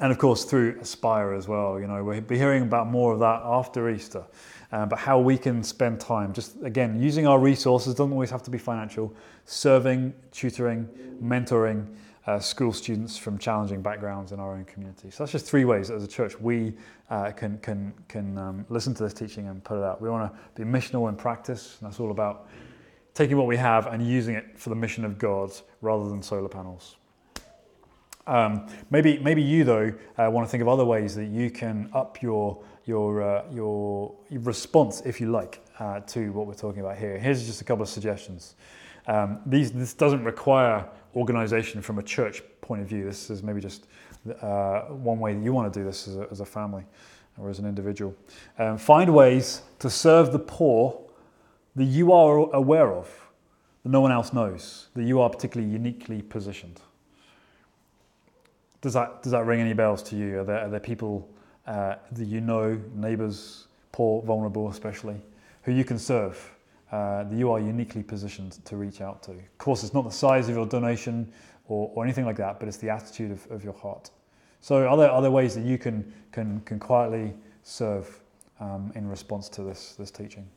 And 0.00 0.10
of 0.10 0.18
course, 0.18 0.44
through 0.44 0.78
Aspire 0.80 1.32
as 1.34 1.46
well. 1.46 1.78
You 1.78 1.86
know, 1.86 2.02
we'll 2.02 2.20
be 2.20 2.36
hearing 2.36 2.62
about 2.62 2.88
more 2.88 3.12
of 3.12 3.20
that 3.20 3.42
after 3.44 3.90
Easter. 3.90 4.24
Uh, 4.72 4.86
but 4.86 4.98
how 4.98 5.20
we 5.20 5.38
can 5.38 5.62
spend 5.62 6.00
time, 6.00 6.32
just 6.32 6.60
again, 6.62 7.00
using 7.00 7.28
our 7.28 7.38
resources, 7.38 7.94
doesn't 7.94 8.12
always 8.12 8.30
have 8.30 8.42
to 8.42 8.50
be 8.50 8.58
financial, 8.58 9.14
serving, 9.44 10.12
tutoring, 10.32 10.88
mentoring 11.22 11.86
uh, 12.26 12.40
school 12.40 12.72
students 12.72 13.16
from 13.16 13.38
challenging 13.38 13.82
backgrounds 13.82 14.32
in 14.32 14.40
our 14.40 14.54
own 14.54 14.64
community. 14.64 15.10
So 15.10 15.22
that's 15.22 15.32
just 15.32 15.46
three 15.46 15.64
ways 15.64 15.90
as 15.90 16.02
a 16.02 16.08
church 16.08 16.40
we 16.40 16.72
uh, 17.10 17.30
can, 17.32 17.58
can, 17.58 17.92
can 18.08 18.38
um, 18.38 18.66
listen 18.68 18.94
to 18.94 19.02
this 19.02 19.12
teaching 19.12 19.48
and 19.48 19.62
put 19.62 19.78
it 19.78 19.84
out. 19.84 20.00
We 20.00 20.08
want 20.08 20.32
to 20.32 20.40
be 20.60 20.68
missional 20.68 21.08
in 21.08 21.16
practice, 21.16 21.76
and 21.80 21.88
that's 21.88 22.00
all 22.00 22.10
about 22.10 22.48
taking 23.12 23.36
what 23.36 23.46
we 23.46 23.56
have 23.56 23.86
and 23.86 24.06
using 24.06 24.34
it 24.34 24.58
for 24.58 24.70
the 24.70 24.76
mission 24.76 25.04
of 25.04 25.18
God 25.18 25.52
rather 25.80 26.08
than 26.08 26.22
solar 26.22 26.48
panels. 26.48 26.96
Um, 28.26 28.66
maybe, 28.90 29.18
maybe 29.18 29.42
you 29.42 29.64
though 29.64 29.92
uh, 30.16 30.30
want 30.30 30.46
to 30.46 30.50
think 30.50 30.62
of 30.62 30.68
other 30.68 30.84
ways 30.84 31.14
that 31.14 31.26
you 31.26 31.50
can 31.50 31.90
up 31.92 32.22
your 32.22 32.62
your 32.86 33.22
uh, 33.22 33.44
your 33.52 34.14
response, 34.30 35.02
if 35.04 35.20
you 35.20 35.30
like, 35.30 35.60
uh, 35.78 36.00
to 36.00 36.32
what 36.32 36.46
we're 36.46 36.54
talking 36.54 36.80
about 36.80 36.96
here. 36.96 37.18
Here's 37.18 37.46
just 37.46 37.60
a 37.60 37.64
couple 37.64 37.82
of 37.82 37.88
suggestions. 37.88 38.56
Um, 39.06 39.40
these, 39.44 39.72
this 39.72 39.92
doesn't 39.92 40.24
require 40.24 40.86
organisation 41.14 41.82
from 41.82 41.98
a 41.98 42.02
church 42.02 42.42
point 42.60 42.80
of 42.82 42.88
view. 42.88 43.04
This 43.04 43.30
is 43.30 43.42
maybe 43.42 43.60
just 43.60 43.86
uh, 44.40 44.82
one 44.82 45.18
way 45.18 45.34
that 45.34 45.42
you 45.42 45.52
want 45.52 45.72
to 45.72 45.78
do 45.78 45.84
this 45.84 46.08
as 46.08 46.16
a, 46.16 46.26
as 46.30 46.40
a 46.40 46.44
family 46.46 46.84
or 47.38 47.50
as 47.50 47.58
an 47.58 47.66
individual. 47.66 48.14
Um, 48.58 48.78
find 48.78 49.12
ways 49.12 49.62
to 49.80 49.90
serve 49.90 50.32
the 50.32 50.38
poor 50.38 51.00
that 51.76 51.84
you 51.84 52.12
are 52.12 52.38
aware 52.54 52.92
of, 52.92 53.08
that 53.82 53.90
no 53.90 54.00
one 54.00 54.12
else 54.12 54.32
knows, 54.32 54.88
that 54.94 55.04
you 55.04 55.20
are 55.20 55.28
particularly 55.28 55.72
uniquely 55.72 56.22
positioned. 56.22 56.80
Does 58.80 58.92
that, 58.92 59.22
does 59.22 59.32
that 59.32 59.46
ring 59.46 59.60
any 59.60 59.72
bells 59.72 60.02
to 60.04 60.16
you? 60.16 60.40
Are 60.40 60.44
there, 60.44 60.58
are 60.58 60.68
there 60.68 60.80
people 60.80 61.28
uh, 61.66 61.96
that 62.12 62.26
you 62.26 62.40
know, 62.40 62.80
neighbours, 62.94 63.66
poor, 63.92 64.22
vulnerable 64.22 64.68
especially, 64.68 65.20
who 65.62 65.72
you 65.72 65.84
can 65.84 65.98
serve, 65.98 66.52
uh, 66.92 67.24
that 67.24 67.36
you 67.36 67.50
are 67.50 67.58
uniquely 67.58 68.02
positioned 68.02 68.64
to 68.64 68.76
reach 68.76 69.00
out 69.00 69.22
to? 69.22 69.32
Of 69.32 69.58
course, 69.58 69.82
it's 69.82 69.94
not 69.94 70.04
the 70.04 70.10
size 70.10 70.48
of 70.48 70.54
your 70.54 70.66
donation 70.66 71.32
or, 71.66 71.90
or 71.94 72.04
anything 72.04 72.24
like 72.24 72.36
that, 72.36 72.58
but 72.58 72.68
it's 72.68 72.76
the 72.76 72.90
attitude 72.90 73.30
of, 73.30 73.50
of 73.50 73.64
your 73.64 73.74
heart. 73.74 74.10
So, 74.60 74.86
are 74.86 74.96
there 74.96 75.10
other 75.10 75.30
ways 75.30 75.54
that 75.54 75.64
you 75.64 75.78
can, 75.78 76.12
can, 76.32 76.60
can 76.60 76.78
quietly 76.78 77.34
serve 77.62 78.20
um, 78.60 78.92
in 78.94 79.08
response 79.08 79.48
to 79.50 79.62
this, 79.62 79.94
this 79.98 80.10
teaching? 80.10 80.48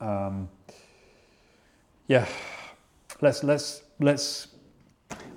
um, 0.00 0.48
yeah, 2.06 2.26
let's 3.20 3.44
let's 3.44 3.82
let's 4.00 4.48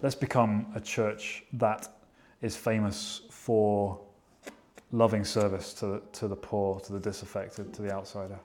let's 0.01 0.15
become 0.15 0.67
a 0.75 0.79
church 0.79 1.43
that 1.53 1.87
is 2.41 2.55
famous 2.55 3.21
for 3.29 3.99
loving 4.91 5.23
service 5.23 5.73
to 5.75 6.01
to 6.13 6.27
the 6.27 6.35
poor, 6.35 6.79
to 6.81 6.93
the 6.93 6.99
disaffected, 6.99 7.73
to 7.73 7.81
the 7.81 7.91
outsider. 7.91 8.39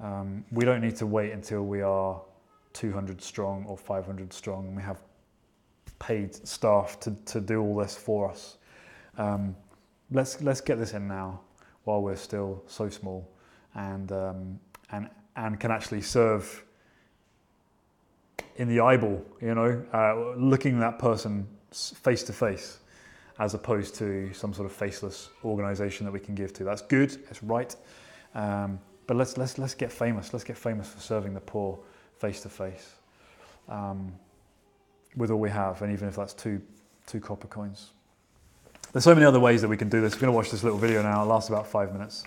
Um, 0.00 0.44
we 0.50 0.64
don't 0.64 0.80
need 0.80 0.96
to 0.96 1.06
wait 1.06 1.32
until 1.32 1.64
we 1.64 1.82
are 1.82 2.20
200 2.72 3.22
strong 3.22 3.64
or 3.66 3.76
500 3.76 4.32
strong. 4.32 4.74
We 4.74 4.82
have 4.82 5.00
paid 6.02 6.34
staff 6.34 6.98
to, 6.98 7.14
to 7.24 7.40
do 7.40 7.60
all 7.60 7.76
this 7.76 7.96
for 7.96 8.28
us. 8.28 8.56
Um, 9.16 9.54
let's, 10.10 10.42
let's 10.42 10.60
get 10.60 10.78
this 10.78 10.94
in 10.94 11.06
now 11.06 11.40
while 11.84 12.02
we're 12.02 12.16
still 12.16 12.62
so 12.66 12.88
small 12.88 13.28
and, 13.76 14.10
um, 14.10 14.60
and, 14.90 15.08
and 15.36 15.60
can 15.60 15.70
actually 15.70 16.02
serve 16.02 16.64
in 18.56 18.68
the 18.68 18.80
eyeball, 18.80 19.24
you 19.40 19.54
know, 19.54 19.84
uh, 19.94 20.36
looking 20.36 20.80
that 20.80 20.98
person 20.98 21.46
face 21.70 22.24
to 22.24 22.32
face 22.32 22.78
as 23.38 23.54
opposed 23.54 23.94
to 23.94 24.32
some 24.34 24.52
sort 24.52 24.66
of 24.66 24.72
faceless 24.72 25.30
organization 25.44 26.04
that 26.04 26.12
we 26.12 26.20
can 26.20 26.34
give 26.34 26.52
to. 26.52 26.64
That's 26.64 26.82
good, 26.82 27.12
it's 27.30 27.44
right. 27.44 27.74
Um, 28.34 28.80
but 29.06 29.16
let's, 29.16 29.38
let's, 29.38 29.56
let's 29.56 29.74
get 29.74 29.92
famous. 29.92 30.32
Let's 30.32 30.44
get 30.44 30.58
famous 30.58 30.88
for 30.88 31.00
serving 31.00 31.32
the 31.32 31.40
poor 31.40 31.78
face 32.18 32.40
to 32.42 32.48
face 32.48 32.92
with 35.16 35.30
all 35.30 35.40
we 35.40 35.50
have, 35.50 35.82
and 35.82 35.92
even 35.92 36.08
if 36.08 36.16
that's 36.16 36.34
two, 36.34 36.60
two 37.06 37.20
copper 37.20 37.48
coins. 37.48 37.90
There's 38.92 39.04
so 39.04 39.14
many 39.14 39.26
other 39.26 39.40
ways 39.40 39.62
that 39.62 39.68
we 39.68 39.76
can 39.76 39.88
do 39.88 40.00
this. 40.00 40.14
We're 40.14 40.20
going 40.20 40.32
to 40.32 40.36
watch 40.36 40.50
this 40.50 40.62
little 40.62 40.78
video 40.78 41.02
now. 41.02 41.22
It 41.22 41.26
lasts 41.26 41.48
about 41.48 41.66
five 41.66 41.92
minutes. 41.92 42.24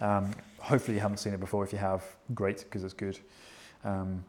Um, 0.00 0.30
hopefully, 0.58 0.96
you 0.96 1.00
haven't 1.00 1.18
seen 1.18 1.32
it 1.32 1.40
before. 1.40 1.64
If 1.64 1.72
you 1.72 1.78
have, 1.78 2.04
great, 2.34 2.58
because 2.58 2.84
it's 2.84 2.94
good. 2.94 3.18
Um, 3.84 4.22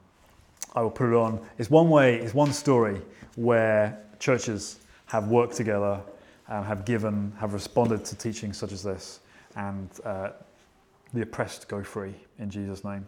I 0.76 0.82
will 0.82 0.92
put 0.92 1.10
it 1.10 1.16
on. 1.16 1.40
It's 1.58 1.70
one 1.70 1.90
way, 1.90 2.16
it's 2.16 2.34
one 2.34 2.54
story 2.54 3.02
where 3.36 4.00
churches 4.20 4.80
have 5.08 5.28
worked 5.28 5.56
together 5.56 6.00
and 6.48 6.66
have 6.66 6.86
given, 6.86 7.34
have 7.40 7.54
responded 7.54 8.04
to 8.06 8.16
teachings 8.16 8.58
such 8.58 8.72
as 8.72 8.82
this, 8.82 9.20
and 9.56 9.90
uh, 10.06 10.30
the 11.14 11.22
oppressed 11.22 11.68
go 11.68 11.84
free 11.84 12.16
in 12.40 12.50
Jesus' 12.50 12.84
name. 12.84 13.06